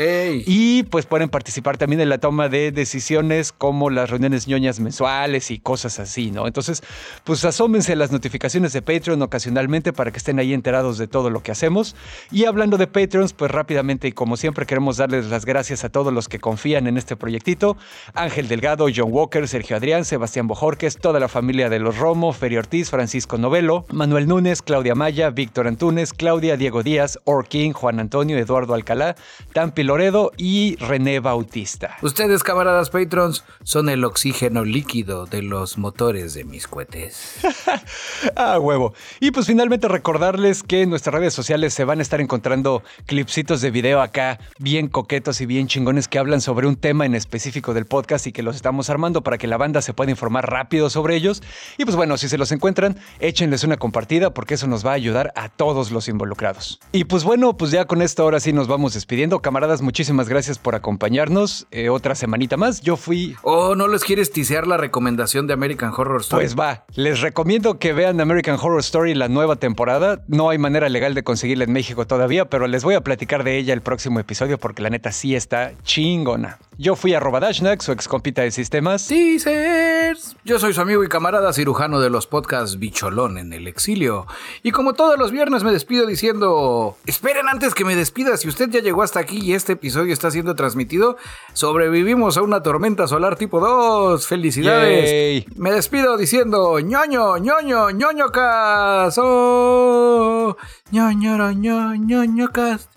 Y 0.45 0.83
pues 0.83 1.05
pueden 1.05 1.29
participar 1.29 1.77
también 1.77 2.01
en 2.01 2.09
la 2.09 2.17
toma 2.17 2.49
de 2.49 2.73
decisiones 2.73 3.53
como 3.53 3.89
las 3.89 4.09
reuniones 4.09 4.45
ñoñas 4.45 4.81
mensuales 4.81 5.51
y 5.51 5.59
cosas 5.59 5.99
así, 5.99 6.31
¿no? 6.31 6.47
Entonces, 6.47 6.83
pues 7.23 7.45
asómense 7.45 7.93
a 7.93 7.95
las 7.95 8.11
notificaciones 8.11 8.56
de 8.57 8.81
Patreon 8.81 9.21
ocasionalmente 9.21 9.93
para 9.93 10.11
que 10.11 10.17
estén 10.17 10.39
ahí 10.39 10.51
enterados 10.51 10.97
de 10.97 11.07
todo 11.07 11.29
lo 11.29 11.43
que 11.43 11.51
hacemos. 11.51 11.95
Y 12.31 12.45
hablando 12.45 12.77
de 12.77 12.87
Patreons, 12.87 13.33
pues 13.33 13.51
rápidamente 13.51 14.07
y 14.07 14.11
como 14.11 14.35
siempre 14.35 14.65
queremos 14.65 14.97
darles 14.97 15.27
las 15.27 15.45
gracias 15.45 15.83
a 15.83 15.89
todos 15.89 16.11
los 16.11 16.27
que 16.27 16.39
confían 16.39 16.87
en 16.87 16.97
este 16.97 17.15
proyectito. 17.15 17.77
Ángel 18.15 18.47
Delgado, 18.47 18.87
John 18.93 19.09
Walker, 19.11 19.47
Sergio 19.47 19.77
Adrián, 19.77 20.05
Sebastián 20.05 20.47
Bojorques, 20.47 20.97
toda 20.97 21.19
la 21.19 21.27
familia 21.27 21.69
de 21.69 21.79
los 21.79 21.97
Romo, 21.97 22.33
Feri 22.33 22.57
Ortiz, 22.57 22.89
Francisco 22.89 23.37
Novelo, 23.37 23.85
Manuel 23.91 24.27
Núñez, 24.27 24.63
Claudia 24.63 24.95
Maya, 24.95 25.29
Víctor 25.29 25.67
Antunes, 25.67 26.13
Claudia, 26.13 26.57
Diego 26.57 26.81
Díaz, 26.81 27.19
Orkin, 27.25 27.73
Juan 27.73 27.99
Antonio, 27.99 28.37
Eduardo 28.37 28.73
Alcalá, 28.73 29.15
Tampi 29.53 29.83
Loredo 29.83 30.31
y 30.35 30.77
René 30.77 31.19
Bautista. 31.19 31.97
Ustedes, 32.01 32.41
camaradas 32.41 32.89
Patrons, 32.89 33.43
son 33.63 33.89
el 33.89 34.03
oxígeno 34.03 34.65
líquido 34.65 35.25
de 35.25 35.43
los 35.43 35.77
motores 35.77 36.33
de 36.33 36.43
mis 36.43 36.67
cohetes. 36.67 37.39
Ah, 38.49 38.59
huevo. 38.59 38.93
Y 39.19 39.31
pues 39.31 39.45
finalmente 39.45 39.89
recordarles 39.89 40.63
que 40.63 40.83
en 40.83 40.89
nuestras 40.89 41.13
redes 41.13 41.33
sociales 41.33 41.73
se 41.73 41.83
van 41.83 41.99
a 41.99 42.01
estar 42.01 42.21
encontrando 42.21 42.81
clipsitos 43.05 43.59
de 43.59 43.71
video 43.71 43.99
acá, 43.99 44.39
bien 44.57 44.87
coquetos 44.87 45.41
y 45.41 45.45
bien 45.45 45.67
chingones 45.67 46.07
que 46.07 46.17
hablan 46.17 46.39
sobre 46.39 46.65
un 46.65 46.77
tema 46.77 47.05
en 47.05 47.13
específico 47.13 47.73
del 47.73 47.85
podcast 47.85 48.25
y 48.25 48.31
que 48.31 48.43
los 48.43 48.55
estamos 48.55 48.89
armando 48.89 49.21
para 49.21 49.37
que 49.37 49.47
la 49.47 49.57
banda 49.57 49.81
se 49.81 49.93
pueda 49.93 50.11
informar 50.11 50.49
rápido 50.49 50.89
sobre 50.89 51.17
ellos. 51.17 51.43
Y 51.77 51.83
pues 51.83 51.97
bueno, 51.97 52.15
si 52.15 52.29
se 52.29 52.37
los 52.37 52.53
encuentran, 52.53 52.97
échenles 53.19 53.65
una 53.65 53.75
compartida 53.75 54.33
porque 54.33 54.53
eso 54.53 54.65
nos 54.65 54.85
va 54.85 54.91
a 54.91 54.93
ayudar 54.93 55.33
a 55.35 55.49
todos 55.49 55.91
los 55.91 56.07
involucrados. 56.07 56.79
Y 56.93 57.03
pues 57.03 57.25
bueno, 57.25 57.57
pues 57.57 57.71
ya 57.71 57.83
con 57.83 58.01
esto 58.01 58.23
ahora 58.23 58.39
sí 58.39 58.53
nos 58.53 58.69
vamos 58.69 58.93
despidiendo. 58.93 59.41
Camaradas, 59.41 59.81
muchísimas 59.81 60.29
gracias 60.29 60.57
por 60.57 60.73
acompañarnos. 60.73 61.67
Eh, 61.71 61.89
otra 61.89 62.15
semanita 62.15 62.55
más. 62.55 62.79
Yo 62.79 62.95
fui... 62.95 63.35
Oh, 63.43 63.75
¿no 63.75 63.89
les 63.89 64.05
quieres 64.05 64.31
tisear 64.31 64.67
la 64.67 64.77
recomendación 64.77 65.47
de 65.47 65.53
American 65.53 65.91
Horror 65.93 66.21
Story? 66.21 66.45
Pues 66.45 66.57
va, 66.57 66.85
les 66.95 67.19
recomiendo 67.19 67.77
que 67.77 67.91
vean 67.91 68.21
American 68.21 68.36
American 68.37 68.59
Horror 68.61 68.81
Story, 68.81 69.15
la 69.15 69.29
nueva 69.29 69.55
temporada. 69.55 70.21
No 70.27 70.51
hay 70.51 70.59
manera 70.59 70.89
legal 70.89 71.15
de 71.15 71.23
conseguirla 71.23 71.63
en 71.63 71.71
México 71.71 72.05
todavía, 72.05 72.45
pero 72.45 72.67
les 72.67 72.83
voy 72.83 72.93
a 72.93 73.01
platicar 73.01 73.43
de 73.43 73.57
ella 73.57 73.73
el 73.73 73.81
próximo 73.81 74.19
episodio 74.19 74.59
porque 74.59 74.83
la 74.83 74.91
neta 74.91 75.11
sí 75.11 75.35
está 75.35 75.71
chingona. 75.81 76.59
Yo 76.79 76.95
fui 76.95 77.15
a 77.15 77.19
Dashnak, 77.19 77.81
su 77.81 77.91
ex 77.91 78.07
compita 78.07 78.43
de 78.43 78.51
sistemas. 78.51 79.07
Teasers. 79.07 80.35
Yo 80.45 80.59
soy 80.59 80.73
su 80.73 80.81
amigo 80.81 81.03
y 81.03 81.09
camarada 81.09 81.51
cirujano 81.51 81.99
de 81.99 82.11
los 82.11 82.27
podcasts 82.27 82.77
Bicholón 82.77 83.39
en 83.39 83.51
el 83.51 83.67
exilio. 83.67 84.27
Y 84.61 84.69
como 84.69 84.93
todos 84.93 85.17
los 85.17 85.31
viernes 85.31 85.63
me 85.63 85.71
despido 85.71 86.05
diciendo... 86.05 86.95
Esperen 87.07 87.47
antes 87.49 87.73
que 87.73 87.83
me 87.83 87.95
despida, 87.95 88.37
si 88.37 88.47
usted 88.47 88.69
ya 88.69 88.81
llegó 88.81 89.01
hasta 89.01 89.19
aquí 89.19 89.39
y 89.39 89.53
este 89.53 89.73
episodio 89.73 90.13
está 90.13 90.29
siendo 90.29 90.53
transmitido, 90.53 91.17
sobrevivimos 91.53 92.37
a 92.37 92.43
una 92.43 92.61
tormenta 92.61 93.07
solar 93.07 93.37
tipo 93.37 93.59
2. 93.59 94.27
Felicidades. 94.27 95.45
Me 95.57 95.71
despido 95.71 96.15
diciendo 96.15 96.79
ñoño, 96.79 97.37
ñoño, 97.39 97.89
ñoño 97.89 98.26
cas. 98.31 99.15
Oh, 99.17 100.55
ñoño, 100.91 101.37
ñoño, 101.37 101.95
ñoño 101.95 102.47
cast. 102.49 102.89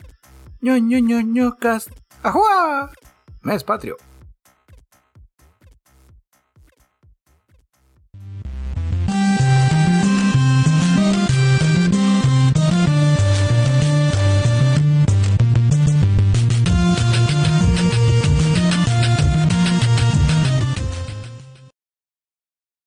ñoño, 0.61 0.98
ñoño 0.98 1.57
cast. 1.59 1.90
¡Ajua! 2.23 2.90
Mes 3.43 3.65
patrio. 3.65 3.97